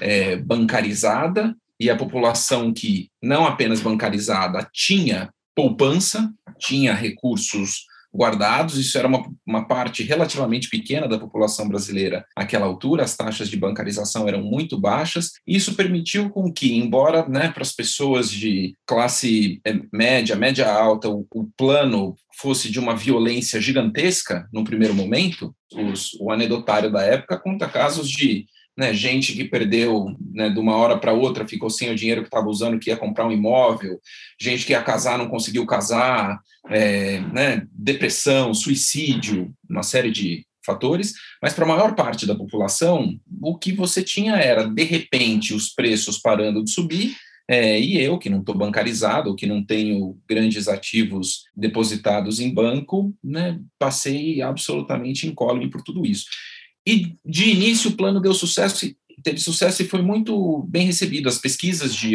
é, 0.00 0.36
bancarizada 0.36 1.54
e 1.78 1.90
a 1.90 1.96
população 1.96 2.72
que, 2.72 3.10
não 3.22 3.44
apenas 3.44 3.80
bancarizada, 3.80 4.68
tinha 4.72 5.30
poupança, 5.54 6.32
tinha 6.58 6.94
recursos 6.94 7.84
guardados, 8.14 8.78
isso 8.78 8.96
era 8.96 9.08
uma, 9.08 9.28
uma 9.44 9.66
parte 9.66 10.02
relativamente 10.04 10.68
pequena 10.68 11.08
da 11.08 11.18
população 11.18 11.68
brasileira 11.68 12.24
àquela 12.36 12.66
altura, 12.66 13.02
as 13.02 13.16
taxas 13.16 13.48
de 13.48 13.56
bancarização 13.56 14.28
eram 14.28 14.42
muito 14.42 14.78
baixas, 14.78 15.32
e 15.46 15.56
isso 15.56 15.74
permitiu 15.74 16.30
com 16.30 16.52
que, 16.52 16.76
embora 16.76 17.28
né, 17.28 17.50
para 17.50 17.62
as 17.62 17.72
pessoas 17.72 18.30
de 18.30 18.76
classe 18.86 19.60
eh, 19.64 19.80
média, 19.92 20.36
média 20.36 20.72
alta, 20.72 21.08
o, 21.08 21.26
o 21.34 21.48
plano 21.56 22.14
fosse 22.40 22.70
de 22.70 22.78
uma 22.78 22.96
violência 22.96 23.60
gigantesca 23.60 24.48
no 24.52 24.64
primeiro 24.64 24.94
momento, 24.94 25.54
os, 25.72 26.14
o 26.20 26.30
anedotário 26.30 26.90
da 26.90 27.02
época 27.02 27.38
conta 27.38 27.68
casos 27.68 28.08
de 28.08 28.46
né, 28.76 28.92
gente 28.92 29.32
que 29.32 29.44
perdeu 29.44 30.16
né, 30.32 30.50
de 30.50 30.58
uma 30.58 30.76
hora 30.76 30.98
para 30.98 31.12
outra, 31.12 31.46
ficou 31.46 31.70
sem 31.70 31.90
o 31.90 31.94
dinheiro 31.94 32.22
que 32.22 32.28
estava 32.28 32.48
usando, 32.48 32.78
que 32.78 32.90
ia 32.90 32.96
comprar 32.96 33.26
um 33.26 33.32
imóvel, 33.32 34.00
gente 34.40 34.66
que 34.66 34.72
ia 34.72 34.82
casar, 34.82 35.16
não 35.16 35.28
conseguiu 35.28 35.64
casar, 35.64 36.40
é, 36.68 37.20
né, 37.20 37.66
depressão, 37.72 38.52
suicídio, 38.52 39.54
uma 39.68 39.82
série 39.82 40.10
de 40.10 40.44
fatores, 40.64 41.14
mas 41.42 41.52
para 41.52 41.64
a 41.64 41.68
maior 41.68 41.94
parte 41.94 42.26
da 42.26 42.34
população, 42.34 43.18
o 43.40 43.56
que 43.56 43.72
você 43.72 44.02
tinha 44.02 44.36
era, 44.36 44.66
de 44.66 44.82
repente, 44.82 45.54
os 45.54 45.68
preços 45.68 46.18
parando 46.18 46.64
de 46.64 46.70
subir, 46.70 47.14
é, 47.46 47.78
e 47.78 48.00
eu, 48.00 48.18
que 48.18 48.30
não 48.30 48.40
estou 48.40 48.56
bancarizado, 48.56 49.36
que 49.36 49.46
não 49.46 49.62
tenho 49.62 50.18
grandes 50.26 50.66
ativos 50.66 51.44
depositados 51.54 52.40
em 52.40 52.52
banco, 52.52 53.14
né, 53.22 53.60
passei 53.78 54.40
absolutamente 54.40 55.26
incólume 55.26 55.68
por 55.68 55.82
tudo 55.82 56.06
isso. 56.06 56.24
E 56.86 57.14
de 57.24 57.50
início 57.50 57.90
o 57.90 57.96
plano 57.96 58.20
deu 58.20 58.34
sucesso, 58.34 58.86
teve 59.22 59.38
sucesso 59.38 59.82
e 59.82 59.88
foi 59.88 60.02
muito 60.02 60.64
bem 60.68 60.86
recebido. 60.86 61.28
As 61.28 61.38
pesquisas 61.38 61.94
de 61.94 62.14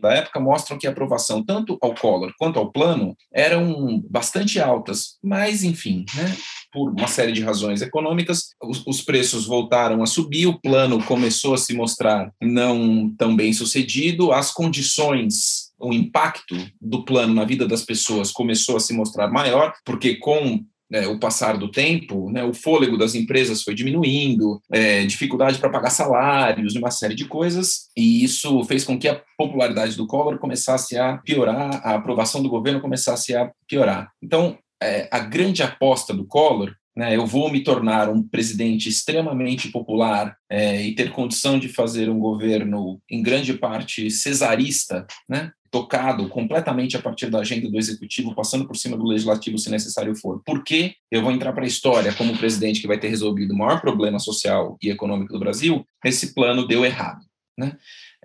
da 0.00 0.12
época 0.12 0.40
mostram 0.40 0.76
que 0.76 0.86
a 0.86 0.90
aprovação 0.90 1.42
tanto 1.42 1.78
ao 1.80 1.94
Collor 1.94 2.32
quanto 2.36 2.58
ao 2.58 2.72
plano 2.72 3.16
eram 3.32 4.02
bastante 4.10 4.58
altas, 4.58 5.18
mas 5.22 5.62
enfim, 5.62 6.04
né, 6.14 6.36
por 6.72 6.90
uma 6.90 7.06
série 7.06 7.32
de 7.32 7.42
razões 7.42 7.80
econômicas, 7.80 8.50
os, 8.62 8.84
os 8.86 9.00
preços 9.00 9.46
voltaram 9.46 10.02
a 10.02 10.06
subir, 10.06 10.46
o 10.46 10.60
plano 10.60 11.02
começou 11.04 11.54
a 11.54 11.58
se 11.58 11.72
mostrar 11.72 12.32
não 12.42 13.14
tão 13.16 13.36
bem 13.36 13.52
sucedido, 13.52 14.32
as 14.32 14.50
condições 14.50 15.68
o 15.80 15.92
impacto 15.92 16.56
do 16.80 17.04
plano 17.04 17.32
na 17.32 17.44
vida 17.44 17.66
das 17.66 17.84
pessoas 17.84 18.32
começou 18.32 18.76
a 18.76 18.80
se 18.80 18.92
mostrar 18.92 19.28
maior, 19.28 19.72
porque 19.84 20.16
com 20.16 20.64
né, 20.90 21.06
o 21.06 21.18
passar 21.18 21.56
do 21.56 21.70
tempo, 21.70 22.30
né, 22.30 22.44
o 22.44 22.54
fôlego 22.54 22.96
das 22.96 23.14
empresas 23.14 23.62
foi 23.62 23.74
diminuindo, 23.74 24.60
é, 24.72 25.04
dificuldade 25.04 25.58
para 25.58 25.70
pagar 25.70 25.90
salários, 25.90 26.74
uma 26.74 26.90
série 26.90 27.14
de 27.14 27.26
coisas, 27.26 27.88
e 27.96 28.24
isso 28.24 28.64
fez 28.64 28.84
com 28.84 28.98
que 28.98 29.08
a 29.08 29.20
popularidade 29.36 29.96
do 29.96 30.06
Collor 30.06 30.38
começasse 30.38 30.96
a 30.96 31.18
piorar, 31.18 31.80
a 31.84 31.94
aprovação 31.94 32.42
do 32.42 32.48
governo 32.48 32.80
começasse 32.80 33.34
a 33.34 33.50
piorar. 33.68 34.10
Então, 34.22 34.58
é, 34.82 35.08
a 35.10 35.18
grande 35.18 35.62
aposta 35.62 36.14
do 36.14 36.24
Collor 36.24 36.72
né, 36.98 37.14
eu 37.14 37.24
vou 37.24 37.48
me 37.48 37.62
tornar 37.62 38.08
um 38.08 38.20
presidente 38.20 38.88
extremamente 38.88 39.68
popular 39.68 40.36
é, 40.50 40.82
e 40.82 40.96
ter 40.96 41.12
condição 41.12 41.56
de 41.56 41.68
fazer 41.68 42.10
um 42.10 42.18
governo, 42.18 43.00
em 43.08 43.22
grande 43.22 43.54
parte, 43.54 44.10
cesarista, 44.10 45.06
né, 45.28 45.52
tocado 45.70 46.28
completamente 46.28 46.96
a 46.96 47.02
partir 47.02 47.30
da 47.30 47.40
agenda 47.40 47.68
do 47.68 47.78
executivo, 47.78 48.34
passando 48.34 48.66
por 48.66 48.76
cima 48.76 48.96
do 48.96 49.04
legislativo, 49.04 49.58
se 49.58 49.70
necessário 49.70 50.14
for. 50.16 50.42
Porque 50.44 50.94
eu 51.10 51.22
vou 51.22 51.32
entrar 51.32 51.52
para 51.52 51.64
a 51.64 51.68
história 51.68 52.12
como 52.14 52.36
presidente 52.36 52.80
que 52.80 52.86
vai 52.86 52.98
ter 52.98 53.08
resolvido 53.08 53.52
o 53.52 53.58
maior 53.58 53.80
problema 53.80 54.18
social 54.18 54.76
e 54.82 54.90
econômico 54.90 55.32
do 55.32 55.38
Brasil, 55.38 55.86
esse 56.04 56.34
plano 56.34 56.66
deu 56.66 56.84
errado. 56.84 57.20
Né? 57.56 57.76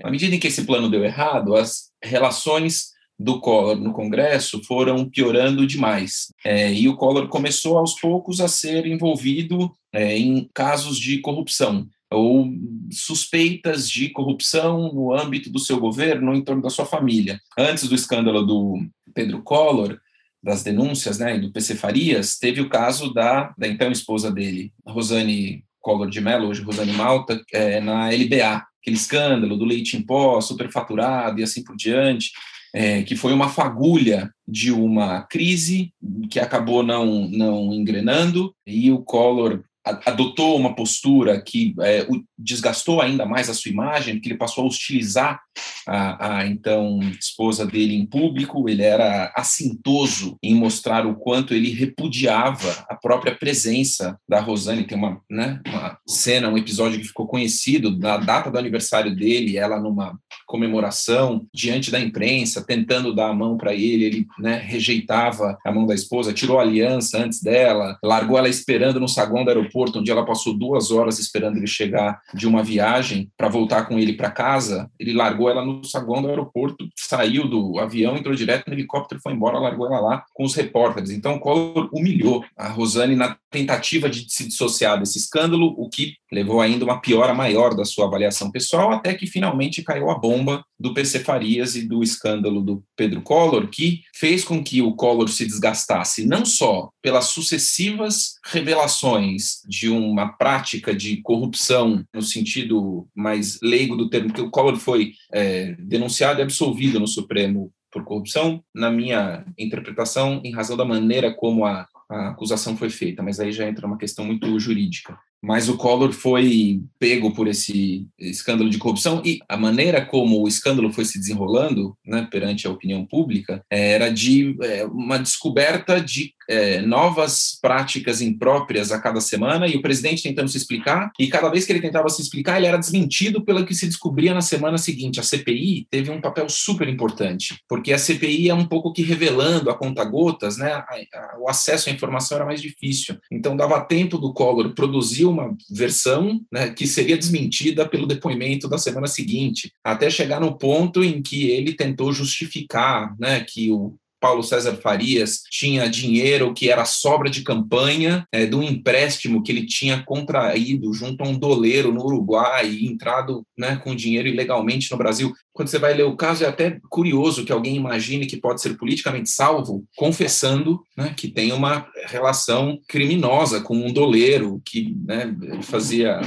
À 0.04 0.12
medida 0.12 0.36
em 0.36 0.40
que 0.40 0.48
esse 0.48 0.66
plano 0.66 0.90
deu 0.90 1.04
errado, 1.04 1.56
as 1.56 1.92
relações 2.04 2.94
do 3.20 3.40
Collor 3.40 3.78
no 3.78 3.94
Congresso 3.94 4.62
foram 4.64 5.10
piorando 5.10 5.66
demais. 5.66 6.34
É, 6.46 6.74
e 6.74 6.88
o 6.90 6.96
Collor 6.96 7.28
começou 7.28 7.78
aos 7.78 8.00
poucos 8.00 8.42
a 8.42 8.48
ser 8.48 8.86
envolvido 8.86 9.72
é, 9.94 10.18
em 10.18 10.50
casos 10.54 10.98
de 10.98 11.20
corrupção 11.20 11.88
ou 12.14 12.48
suspeitas 12.92 13.90
de 13.90 14.10
corrupção 14.10 14.94
no 14.94 15.14
âmbito 15.14 15.50
do 15.50 15.60
seu 15.60 15.80
governo, 15.80 16.34
em 16.34 16.44
torno 16.44 16.62
da 16.62 16.70
sua 16.70 16.86
família. 16.86 17.40
Antes 17.58 17.88
do 17.88 17.96
escândalo 17.96 18.46
do 18.46 18.80
Pedro 19.14 19.42
Collor, 19.42 20.00
das 20.42 20.64
denúncias, 20.64 21.20
né, 21.20 21.40
do 21.40 21.52
PC 21.52 21.76
Farias, 21.76 22.38
teve 22.38 22.62
o 22.62 22.70
caso 22.70 23.14
da, 23.14 23.54
da 23.58 23.68
então 23.68 23.92
esposa 23.92 24.32
dele, 24.32 24.72
Rosane 24.86 25.64
Collor 25.80 26.10
de 26.10 26.20
Mello, 26.20 26.48
hoje 26.48 26.62
Rosane 26.62 26.94
Malta, 26.94 27.42
é, 27.52 27.80
na 27.80 28.10
LBA, 28.10 28.64
aquele 28.82 28.98
escândalo 28.98 29.58
do 29.58 29.66
leite 29.66 29.96
em 29.96 30.02
pó, 30.02 30.40
superfaturado 30.42 31.40
e 31.40 31.44
assim 31.44 31.64
por 31.64 31.76
diante 31.76 32.32
é, 32.74 33.04
que 33.04 33.16
foi 33.16 33.32
uma 33.32 33.50
fagulha 33.50 34.34
de 34.48 34.72
uma 34.72 35.22
crise 35.22 35.94
que 36.30 36.40
acabou 36.40 36.82
não, 36.82 37.30
não 37.30 37.72
engrenando, 37.72 38.54
e 38.66 38.92
o 38.92 39.00
Collor 39.00 39.64
adotou 39.84 40.56
uma 40.56 40.76
postura 40.76 41.42
que 41.42 41.76
é, 41.82 42.08
desgastou 42.44 43.02
ainda 43.02 43.26
mais 43.26 43.50
a 43.50 43.54
sua 43.54 43.72
imagem, 43.72 44.20
que 44.20 44.28
ele 44.28 44.38
passou 44.38 44.64
a 44.64 44.68
hostilizar 44.68 45.42
a, 45.88 46.40
a, 46.40 46.48
então 46.48 47.00
esposa 47.20 47.66
dele 47.66 47.96
em 47.96 48.06
público, 48.06 48.68
ele 48.70 48.82
era 48.82 49.32
assintoso 49.36 50.38
em 50.42 50.56
mostrar 50.56 51.06
o 51.06 51.16
quanto 51.16 51.54
ele 51.54 51.72
repudiava 51.72 52.86
a 52.90 52.96
própria 52.96 53.36
presença 53.36 54.18
da 54.28 54.40
Rosane. 54.40 54.86
Tem 54.86 54.98
uma, 54.98 55.22
né, 55.30 55.62
uma 55.68 55.98
cena, 56.08 56.50
um 56.50 56.58
episódio 56.58 57.00
que 57.00 57.08
ficou 57.08 57.28
conhecido 57.28 57.98
da 57.98 58.18
data 58.18 58.50
do 58.50 58.58
aniversário 58.58 59.16
dele, 59.16 59.58
ela 59.58 59.80
numa 59.80 60.18
comemoração 60.46 61.46
diante 61.54 61.92
da 61.92 62.00
imprensa, 62.00 62.66
tentando 62.66 63.14
dar 63.14 63.30
a 63.30 63.34
mão 63.34 63.58
para 63.58 63.74
ele, 63.74 64.04
ele 64.06 64.28
né, 64.40 64.58
rejeitava 64.58 65.58
a 65.66 65.72
mão 65.72 65.86
da 65.86 65.96
esposa, 65.96 66.34
tirou 66.34 66.60
a 66.60 66.64
aliança 66.64 67.18
antes 67.18 67.42
dela, 67.42 67.98
largou 68.04 68.38
ela 68.38 68.50
esperando 68.50 69.00
no 69.00 69.08
saguão 69.08 69.44
do 69.44 69.50
aeroporto, 69.50 70.00
onde 70.00 70.12
ela 70.12 70.26
passou 70.26 70.58
duas 70.58 70.92
horas 70.92 71.20
esperando 71.20 71.58
ele 71.58 71.68
chegar 71.68 72.22
de 72.34 72.48
uma 72.48 72.64
viagem 72.64 73.30
para 73.38 73.48
voltar 73.48 73.86
com 73.86 74.00
ele 74.00 74.14
para 74.14 74.32
casa. 74.32 74.90
Ele 75.00 75.14
largou 75.14 75.50
ela 75.50 75.64
no 75.66 75.84
saguão 75.84 76.22
do 76.22 76.30
aeroporto, 76.30 76.88
saiu 76.96 77.48
do 77.48 77.80
avião, 77.80 78.16
entrou 78.16 78.36
direto 78.36 78.68
no 78.68 78.74
helicóptero, 78.74 79.22
foi 79.22 79.34
embora, 79.34 79.60
largou 79.60 79.88
ela 79.88 80.00
lá 80.00 80.26
com 80.34 80.44
os 80.44 80.56
repórteres. 80.56 81.12
Então, 81.12 81.36
o 81.36 81.40
Collor 81.40 81.90
humilhou 81.94 82.44
a 82.58 82.68
Rosane 82.70 83.16
na 83.16 83.38
tentativa 83.52 84.10
de 84.10 84.26
se 84.30 84.48
dissociar 84.48 85.00
desse 85.00 85.18
escândalo, 85.18 85.74
o 85.78 85.90
que 85.90 86.14
levou 86.32 86.62
ainda 86.62 86.84
uma 86.84 87.00
piora 87.00 87.34
maior 87.34 87.76
da 87.76 87.86
sua 87.86 88.08
avaliação 88.08 88.52
pessoal, 88.52 88.92
até 88.92 89.14
que 89.14 89.28
finalmente 89.28 89.84
caiu 89.84 90.10
a 90.10 90.18
bomba 90.18 90.64
do 90.80 90.94
PC 90.94 91.20
Farias 91.20 91.76
e 91.76 91.88
do 91.88 92.04
escândalo 92.04 92.62
do 92.62 92.84
Pedro 92.96 93.22
Collor, 93.22 93.68
que 93.68 94.02
fez 94.14 94.44
com 94.44 94.64
que 94.64 94.82
o 94.82 94.94
Collor 94.94 95.28
se 95.28 95.46
desgastasse 95.46 96.26
não 96.26 96.46
só 96.46 96.90
pelas 97.02 97.26
sucessivas 97.26 98.36
revelações 98.46 99.62
de 99.68 99.90
uma 99.90 100.34
prática 100.38 100.94
de 100.96 101.18
corrupção, 101.22 102.06
no 102.14 102.22
sentido 102.22 103.08
mais 103.16 103.60
leigo 103.62 103.96
do 103.96 104.10
termo, 104.10 104.32
que 104.32 104.42
o 104.42 104.52
Collor 104.52 104.78
foi 104.78 105.14
é, 105.34 105.76
denunciado 105.80 106.40
e 106.40 106.44
absolvido 106.44 107.00
no 107.00 107.08
Supremo 107.08 107.72
por 107.92 108.04
corrupção, 108.04 108.64
na 108.74 108.90
minha 108.90 109.46
interpretação, 109.58 110.42
em 110.44 110.52
razão 110.52 110.76
da 110.76 110.86
maneira 110.86 111.34
como 111.34 111.66
a, 111.66 111.88
a 112.10 112.30
acusação 112.30 112.76
foi 112.76 112.90
feita, 112.90 113.22
mas 113.22 113.40
aí 113.40 113.52
já 113.52 113.68
entra 113.68 113.86
uma 113.86 113.98
questão 113.98 114.26
muito 114.26 114.60
jurídica 114.60 115.18
mas 115.44 115.68
o 115.68 115.76
Collor 115.76 116.14
foi 116.14 116.82
pego 116.98 117.34
por 117.34 117.50
esse 117.50 118.08
escândalo 118.18 118.70
de 118.70 118.78
corrupção 118.78 119.22
e 119.26 119.40
a 119.50 119.58
maneira 119.58 120.06
como 120.06 120.42
o 120.42 120.48
escândalo 120.48 120.94
foi 120.94 121.04
se 121.04 121.20
desenrolando 121.20 121.98
né, 122.06 122.26
perante 122.32 122.66
a 122.66 122.72
opinião 122.72 123.06
pública 123.06 123.62
era 123.70 124.10
de 124.10 124.56
é, 124.62 124.86
uma 124.86 125.20
descoberta 125.20 126.00
de 126.00 126.34
é, 126.50 126.82
novas 126.82 127.58
práticas 127.62 128.22
impróprias 128.22 128.92
a 128.92 129.00
cada 129.00 129.20
semana 129.20 129.68
e 129.68 129.76
o 129.76 129.82
presidente 129.82 130.24
tentando 130.24 130.48
se 130.48 130.58
explicar 130.58 131.12
e 131.20 131.28
cada 131.28 131.50
vez 131.50 131.66
que 131.66 131.74
ele 131.74 131.82
tentava 131.82 132.08
se 132.08 132.22
explicar 132.22 132.58
ele 132.58 132.68
era 132.68 132.78
desmentido 132.78 133.44
pelo 133.44 133.66
que 133.66 133.76
se 133.76 133.86
descobria 133.86 134.34
na 134.34 134.42
semana 134.42 134.78
seguinte. 134.78 135.20
A 135.20 135.24
CPI 135.24 135.88
teve 135.90 136.10
um 136.10 136.22
papel 136.22 136.48
super 136.48 136.88
importante 136.88 137.58
porque 137.68 137.92
a 137.92 137.98
CPI 137.98 138.50
é 138.50 138.54
um 138.54 138.66
pouco 138.66 138.94
que 138.94 139.04
revelando 139.04 139.70
a 139.70 139.78
conta 139.78 140.06
gotas, 140.06 140.58
né, 140.58 140.72
a, 140.72 140.80
a, 140.80 141.38
o 141.40 141.50
acesso 141.50 141.90
à 141.90 141.92
informação 141.92 142.38
era 142.38 142.46
mais 142.46 142.62
difícil. 142.62 143.18
Então 143.30 143.58
dava 143.58 143.82
tempo 143.82 144.18
do 144.18 144.34
Collor 144.34 144.74
produzir 144.74 145.26
uma 145.34 145.56
versão 145.70 146.40
né, 146.52 146.70
que 146.70 146.88
seria 146.88 147.18
desmentida 147.18 147.88
pelo 147.88 148.08
depoimento 148.08 148.68
da 148.68 148.78
semana 148.78 149.08
seguinte, 149.08 149.72
até 149.84 150.10
chegar 150.10 150.40
no 150.40 150.58
ponto 150.58 151.04
em 151.04 151.22
que 151.22 151.50
ele 151.50 151.74
tentou 151.74 152.14
justificar 152.14 153.16
né, 153.20 153.42
que 153.42 153.72
o 153.72 153.96
Paulo 154.24 154.42
César 154.42 154.78
Farias 154.78 155.42
tinha 155.52 155.90
dinheiro 155.90 156.54
que 156.54 156.70
era 156.70 156.86
sobra 156.86 157.30
de 157.30 157.42
campanha 157.42 158.26
é, 158.32 158.46
de 158.46 158.56
um 158.56 158.64
empréstimo 158.64 159.44
que 159.44 159.52
ele 159.52 159.66
tinha 159.66 160.02
contraído 160.02 160.94
junto 160.94 161.22
a 161.22 161.28
um 161.28 161.38
doleiro 161.38 161.92
no 161.92 162.06
Uruguai 162.06 162.70
e 162.70 162.88
entrado 162.88 163.44
né, 163.58 163.76
com 163.84 163.94
dinheiro 163.94 164.30
ilegalmente 164.30 164.90
no 164.90 164.98
Brasil. 164.98 165.34
Quando 165.54 165.68
você 165.68 165.78
vai 165.78 165.94
ler 165.94 166.04
o 166.04 166.16
caso, 166.16 166.44
é 166.44 166.48
até 166.48 166.80
curioso 166.90 167.46
que 167.46 167.52
alguém 167.52 167.76
imagine 167.76 168.26
que 168.26 168.38
pode 168.38 168.60
ser 168.60 168.76
politicamente 168.76 169.30
salvo 169.30 169.86
confessando 169.96 170.82
né, 170.98 171.14
que 171.16 171.28
tem 171.28 171.52
uma 171.52 171.88
relação 172.08 172.80
criminosa 172.88 173.62
com 173.62 173.78
um 173.78 173.94
doleiro 173.94 174.60
que 174.66 174.98
né, 175.06 175.36
fazia 175.62 176.20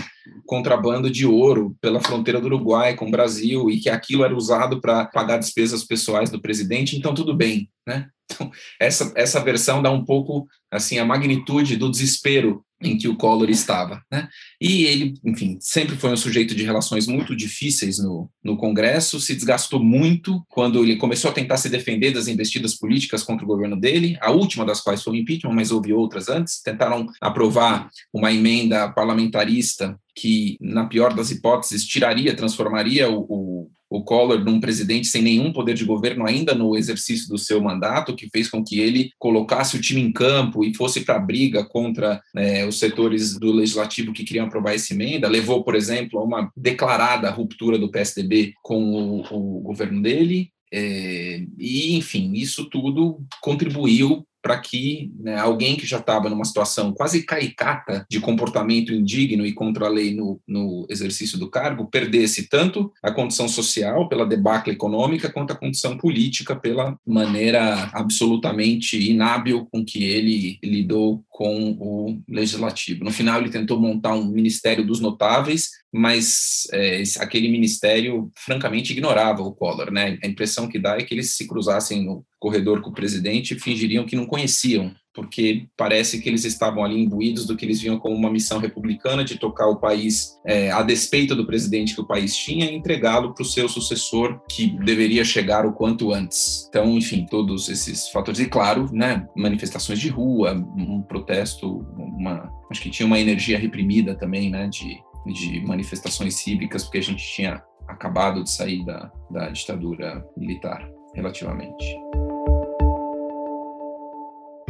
contrabando 0.44 1.10
de 1.10 1.26
ouro 1.26 1.76
pela 1.80 2.00
fronteira 2.00 2.40
do 2.40 2.46
Uruguai 2.46 2.94
com 2.94 3.08
o 3.08 3.10
Brasil 3.10 3.68
e 3.68 3.78
que 3.78 3.90
aquilo 3.90 4.24
era 4.24 4.34
usado 4.34 4.80
para 4.80 5.06
pagar 5.06 5.38
despesas 5.38 5.84
pessoais 5.84 6.30
do 6.30 6.40
presidente, 6.40 6.96
então 6.96 7.12
tudo 7.12 7.34
bem, 7.34 7.68
né? 7.86 8.08
Então, 8.30 8.50
essa, 8.80 9.12
essa 9.14 9.40
versão 9.40 9.80
dá 9.80 9.90
um 9.90 10.04
pouco 10.04 10.46
assim 10.70 10.98
a 10.98 11.04
magnitude 11.04 11.76
do 11.76 11.90
desespero 11.90 12.64
em 12.82 12.98
que 12.98 13.08
o 13.08 13.16
Collor 13.16 13.48
estava. 13.48 14.02
Né? 14.10 14.28
E 14.60 14.84
ele, 14.84 15.14
enfim, 15.24 15.56
sempre 15.60 15.96
foi 15.96 16.10
um 16.12 16.16
sujeito 16.16 16.54
de 16.54 16.62
relações 16.62 17.06
muito 17.06 17.34
difíceis 17.34 17.98
no, 17.98 18.30
no 18.44 18.56
Congresso, 18.56 19.20
se 19.20 19.34
desgastou 19.34 19.82
muito 19.82 20.44
quando 20.48 20.82
ele 20.82 20.96
começou 20.96 21.30
a 21.30 21.34
tentar 21.34 21.56
se 21.56 21.68
defender 21.68 22.12
das 22.12 22.28
investidas 22.28 22.74
políticas 22.74 23.22
contra 23.22 23.44
o 23.44 23.48
governo 23.48 23.78
dele, 23.78 24.16
a 24.20 24.30
última 24.30 24.64
das 24.64 24.80
quais 24.80 25.02
foi 25.02 25.14
o 25.14 25.16
impeachment, 25.16 25.54
mas 25.54 25.70
houve 25.70 25.92
outras 25.92 26.28
antes. 26.28 26.60
Tentaram 26.62 27.06
aprovar 27.20 27.88
uma 28.12 28.32
emenda 28.32 28.90
parlamentarista 28.90 29.98
que, 30.14 30.56
na 30.60 30.86
pior 30.86 31.14
das 31.14 31.30
hipóteses, 31.30 31.84
tiraria, 31.84 32.34
transformaria 32.34 33.10
o, 33.10 33.26
o 33.28 33.70
o 33.88 34.03
Collor 34.03 34.44
num 34.44 34.61
presidente 34.61 35.07
sem 35.07 35.22
nenhum 35.22 35.53
poder 35.53 35.75
de 35.75 35.85
governo 35.85 36.27
ainda 36.27 36.55
no 36.55 36.77
exercício 36.77 37.29
do 37.29 37.38
seu 37.38 37.61
mandato, 37.61 38.14
que 38.14 38.29
fez 38.31 38.49
com 38.49 38.64
que 38.64 38.81
ele 38.81 39.11
colocasse 39.18 39.77
o 39.77 39.81
time 39.81 40.01
em 40.01 40.12
campo 40.12 40.64
e 40.64 40.75
fosse 40.75 41.03
para 41.03 41.16
a 41.16 41.20
briga 41.20 41.64
contra 41.64 42.20
né, 42.35 42.66
os 42.66 42.79
setores 42.79 43.38
do 43.38 43.53
legislativo 43.53 44.12
que 44.12 44.25
queriam 44.25 44.46
aprovar 44.46 44.75
essa 44.75 44.92
emenda, 44.92 45.29
levou, 45.29 45.62
por 45.62 45.75
exemplo, 45.75 46.18
a 46.18 46.25
uma 46.25 46.51
declarada 46.57 47.31
ruptura 47.31 47.79
do 47.79 47.90
PSDB 47.90 48.55
com 48.62 48.83
o, 48.83 49.59
o 49.59 49.61
governo 49.61 50.03
dele. 50.03 50.51
É, 50.72 51.42
e, 51.59 51.96
enfim, 51.96 52.33
isso 52.35 52.68
tudo 52.68 53.20
contribuiu 53.40 54.27
para 54.46 54.61
que 54.61 55.11
né, 55.18 55.37
alguém 55.37 55.74
que 55.74 55.85
já 55.85 55.98
estava 55.98 56.30
numa 56.30 56.44
situação 56.44 56.92
quase 56.92 57.24
caricata 57.24 58.06
de 58.09 58.20
comportamento 58.20 58.92
indigno 58.92 59.44
e 59.44 59.52
contra 59.52 59.87
a 59.87 59.88
lei 59.88 60.14
no, 60.14 60.40
no, 60.46 60.87
exercício 60.88 61.37
do 61.37 61.50
cargo 61.50 61.88
perdesse 61.90 62.48
tanto 62.48 62.92
a 63.02 63.11
condição 63.11 63.48
social 63.48 64.09
pela 64.09 64.24
debacle 64.24 64.72
econômica 64.72 65.32
quanto 65.32 65.52
a 65.52 65.56
condição 65.56 65.98
política 65.98 66.54
pela 66.54 66.96
maneira 67.04 67.90
absolutamente 67.92 68.96
inábil 69.11 69.66
com 69.68 69.85
que 69.85 70.04
ele 70.04 70.61
lidou 70.62 71.24
com 71.37 71.77
o 71.79 72.22
legislativo. 72.27 73.05
No 73.05 73.11
final, 73.11 73.38
ele 73.38 73.51
tentou 73.51 73.79
montar 73.79 74.14
um 74.14 74.25
ministério 74.25 74.83
dos 74.83 75.01
notáveis, 75.01 75.68
mas 75.92 76.66
é, 76.72 77.03
aquele 77.18 77.46
ministério, 77.51 78.33
francamente, 78.35 78.94
ignorava 78.94 79.42
o 79.42 79.53
Collor. 79.53 79.92
Né? 79.92 80.18
A 80.25 80.27
impressão 80.27 80.66
que 80.66 80.79
dá 80.79 80.96
é 80.96 81.03
que 81.03 81.12
eles 81.12 81.37
se 81.37 81.46
cruzassem 81.46 82.07
no 82.07 82.25
corredor 82.40 82.81
com 82.81 82.88
o 82.88 82.94
presidente 82.94 83.53
e 83.53 83.61
fingiriam 83.61 84.07
que 84.07 84.16
não 84.16 84.25
conheciam 84.25 84.94
porque 85.16 85.66
parece 85.74 86.20
que 86.20 86.29
eles 86.29 86.44
estavam 86.44 86.85
ali 86.85 87.02
imbuídos 87.02 87.46
do 87.46 87.57
que 87.57 87.64
eles 87.64 87.81
viam 87.81 87.98
como 87.98 88.14
uma 88.14 88.31
missão 88.31 88.59
republicana 88.59 89.24
de 89.24 89.38
tocar 89.38 89.66
o 89.66 89.76
país 89.76 90.38
é, 90.44 90.70
a 90.70 90.83
despeito 90.83 91.35
do 91.35 91.46
presidente 91.46 91.94
que 91.94 92.00
o 92.02 92.07
país 92.07 92.37
tinha 92.37 92.66
e 92.66 92.76
entregá-lo 92.76 93.33
para 93.33 93.42
o 93.42 93.46
seu 93.46 93.66
sucessor, 93.66 94.38
que 94.46 94.66
deveria 94.85 95.24
chegar 95.24 95.64
o 95.64 95.72
quanto 95.72 96.12
antes. 96.12 96.66
Então, 96.68 96.98
enfim, 96.98 97.24
todos 97.29 97.70
esses 97.70 98.11
fatores. 98.11 98.38
E, 98.40 98.46
claro, 98.46 98.90
né, 98.92 99.26
manifestações 99.35 99.98
de 99.98 100.11
rua, 100.11 100.52
um 100.52 101.00
protesto, 101.00 101.79
uma, 101.96 102.52
acho 102.70 102.83
que 102.83 102.90
tinha 102.90 103.07
uma 103.07 103.18
energia 103.18 103.59
reprimida 103.59 104.14
também, 104.14 104.50
né, 104.50 104.68
de, 104.68 105.00
de 105.33 105.64
manifestações 105.64 106.35
cívicas, 106.35 106.85
porque 106.85 106.98
a 106.98 107.02
gente 107.02 107.26
tinha 107.26 107.62
acabado 107.88 108.44
de 108.44 108.50
sair 108.50 108.85
da, 108.85 109.11
da 109.31 109.48
ditadura 109.48 110.22
militar, 110.37 110.87
relativamente. 111.14 111.87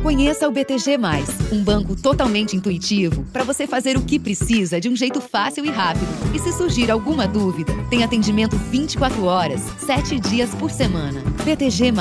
Conheça 0.06 0.46
o 0.46 0.52
BTG, 0.52 0.96
um 1.50 1.64
banco 1.64 2.00
totalmente 2.00 2.54
intuitivo 2.54 3.24
para 3.32 3.42
você 3.42 3.66
fazer 3.66 3.96
o 3.96 4.02
que 4.02 4.20
precisa 4.20 4.80
de 4.80 4.88
um 4.88 4.94
jeito 4.94 5.20
fácil 5.20 5.64
e 5.64 5.68
rápido. 5.68 6.06
E 6.32 6.38
se 6.38 6.52
surgir 6.52 6.92
alguma 6.92 7.26
dúvida, 7.26 7.72
tem 7.90 8.04
atendimento 8.04 8.56
24 8.56 9.24
horas, 9.24 9.62
7 9.84 10.20
dias 10.20 10.54
por 10.54 10.70
semana. 10.70 11.20
BTG, 11.44 11.92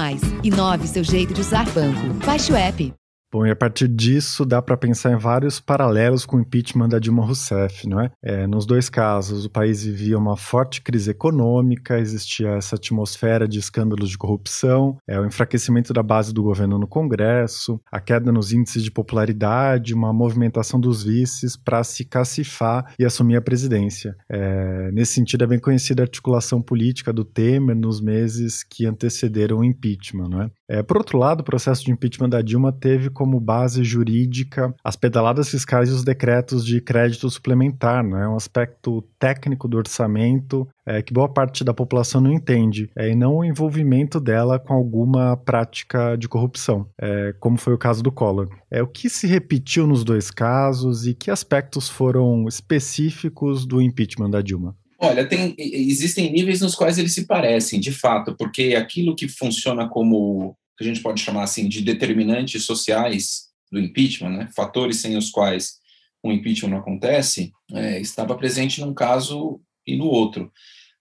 inove 0.43 0.87
seu 0.87 1.03
jeito 1.03 1.33
de 1.33 1.41
usar 1.41 1.67
banco. 1.71 2.13
Baixe 2.23 2.53
o 2.53 2.55
app. 2.55 2.93
Bom, 3.35 3.45
e 3.45 3.51
a 3.51 3.55
partir 3.55 3.89
disso 3.89 4.45
dá 4.45 4.61
para 4.61 4.77
pensar 4.77 5.11
em 5.11 5.17
vários 5.17 5.59
paralelos 5.59 6.25
com 6.25 6.37
o 6.37 6.39
impeachment 6.39 6.87
da 6.87 6.99
Dilma 6.99 7.25
Rousseff, 7.25 7.85
não 7.85 7.99
é? 7.99 8.09
é? 8.23 8.47
Nos 8.47 8.65
dois 8.65 8.89
casos, 8.89 9.43
o 9.43 9.49
país 9.49 9.83
vivia 9.83 10.17
uma 10.17 10.37
forte 10.37 10.81
crise 10.81 11.11
econômica, 11.11 11.99
existia 11.99 12.51
essa 12.51 12.77
atmosfera 12.77 13.45
de 13.45 13.59
escândalos 13.59 14.09
de 14.09 14.17
corrupção, 14.17 14.95
é, 15.05 15.19
o 15.19 15.25
enfraquecimento 15.25 15.91
da 15.91 16.01
base 16.01 16.33
do 16.33 16.41
governo 16.41 16.79
no 16.79 16.87
Congresso, 16.87 17.77
a 17.91 17.99
queda 17.99 18.31
nos 18.31 18.53
índices 18.53 18.81
de 18.81 18.89
popularidade, 18.89 19.93
uma 19.93 20.13
movimentação 20.13 20.79
dos 20.79 21.03
vices 21.03 21.57
para 21.57 21.83
se 21.83 22.05
cacifar 22.05 22.93
e 22.97 23.03
assumir 23.03 23.35
a 23.35 23.41
presidência. 23.41 24.15
É, 24.29 24.89
nesse 24.93 25.11
sentido, 25.11 25.43
é 25.43 25.47
bem 25.47 25.59
conhecida 25.59 26.01
a 26.01 26.05
articulação 26.05 26.61
política 26.61 27.11
do 27.11 27.25
Temer 27.25 27.75
nos 27.75 27.99
meses 27.99 28.63
que 28.63 28.85
antecederam 28.85 29.57
o 29.57 29.63
impeachment, 29.65 30.29
não 30.29 30.41
é? 30.43 30.49
É 30.67 30.81
por 30.81 30.97
outro 30.97 31.17
lado, 31.17 31.41
o 31.41 31.43
processo 31.43 31.85
de 31.85 31.91
impeachment 31.91 32.29
da 32.29 32.41
Dilma 32.41 32.71
teve 32.71 33.09
como 33.09 33.39
base 33.39 33.83
jurídica 33.83 34.73
as 34.83 34.95
pedaladas 34.95 35.49
fiscais 35.49 35.89
e 35.89 35.91
os 35.91 36.03
decretos 36.03 36.65
de 36.65 36.81
crédito 36.81 37.29
suplementar, 37.29 38.03
né? 38.03 38.27
Um 38.27 38.35
aspecto 38.35 39.03
técnico 39.19 39.67
do 39.67 39.77
orçamento 39.77 40.67
é, 40.85 41.01
que 41.01 41.13
boa 41.13 41.27
parte 41.27 41.63
da 41.63 41.73
população 41.73 42.21
não 42.21 42.31
entende, 42.31 42.89
é, 42.95 43.09
e 43.09 43.15
não 43.15 43.37
o 43.37 43.43
envolvimento 43.43 44.19
dela 44.19 44.59
com 44.59 44.73
alguma 44.73 45.35
prática 45.35 46.15
de 46.15 46.27
corrupção, 46.27 46.87
é, 47.01 47.33
como 47.39 47.57
foi 47.57 47.73
o 47.73 47.77
caso 47.77 48.03
do 48.03 48.11
Collor. 48.11 48.49
É, 48.69 48.81
o 48.81 48.87
que 48.87 49.09
se 49.09 49.27
repetiu 49.27 49.87
nos 49.87 50.03
dois 50.03 50.29
casos 50.29 51.07
e 51.07 51.13
que 51.13 51.31
aspectos 51.31 51.89
foram 51.89 52.47
específicos 52.47 53.65
do 53.65 53.81
impeachment 53.81 54.29
da 54.29 54.41
Dilma? 54.41 54.75
Olha, 54.97 55.27
tem, 55.27 55.53
existem 55.57 56.31
níveis 56.31 56.61
nos 56.61 56.75
quais 56.75 56.97
eles 56.97 57.13
se 57.13 57.25
parecem, 57.25 57.79
de 57.79 57.91
fato, 57.91 58.35
porque 58.37 58.75
aquilo 58.75 59.15
que 59.15 59.27
funciona 59.27 59.89
como 59.89 60.57
que 60.77 60.83
a 60.83 60.87
gente 60.87 61.01
pode 61.01 61.21
chamar 61.21 61.43
assim 61.43 61.67
de 61.67 61.81
determinantes 61.81 62.63
sociais 62.63 63.45
do 63.71 63.79
impeachment, 63.79 64.29
né, 64.29 64.49
fatores 64.55 64.97
sem 64.97 65.17
os 65.17 65.29
quais 65.29 65.79
o 66.23 66.31
impeachment 66.31 66.69
não 66.69 66.77
acontece, 66.79 67.51
é, 67.73 67.99
estava 67.99 68.35
presente 68.35 68.81
num 68.81 68.93
caso 68.93 69.61
e 69.85 69.95
no 69.95 70.05
outro. 70.05 70.51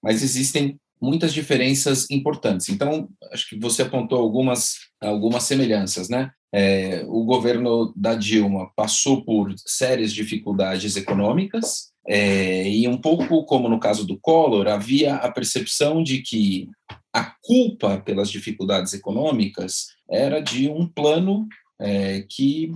Mas 0.03 0.23
existem 0.23 0.79
muitas 1.01 1.33
diferenças 1.33 2.11
importantes. 2.11 2.69
Então, 2.69 3.09
acho 3.33 3.49
que 3.49 3.59
você 3.59 3.83
apontou 3.83 4.19
algumas, 4.19 4.77
algumas 5.01 5.45
semelhanças, 5.45 6.09
né? 6.09 6.31
É, 6.53 7.05
o 7.09 7.25
governo 7.25 7.93
da 7.97 8.15
Dilma 8.15 8.71
passou 8.77 9.25
por 9.25 9.53
sérias 9.67 10.13
dificuldades 10.13 10.97
econômicas, 10.97 11.94
é, 12.07 12.69
e 12.69 12.87
um 12.87 12.97
pouco 12.97 13.45
como 13.45 13.69
no 13.69 13.81
caso 13.81 14.07
do 14.07 14.19
Collor, 14.19 14.69
havia 14.69 15.17
a 15.17 15.31
percepção 15.31 16.03
de 16.03 16.21
que 16.23 16.69
a 17.13 17.35
culpa 17.43 17.99
pelas 17.99 18.31
dificuldades 18.31 18.93
econômicas 18.93 19.89
era 20.11 20.41
de 20.41 20.69
um 20.69 20.87
plano 20.87 21.47
é, 21.81 22.25
que 22.29 22.73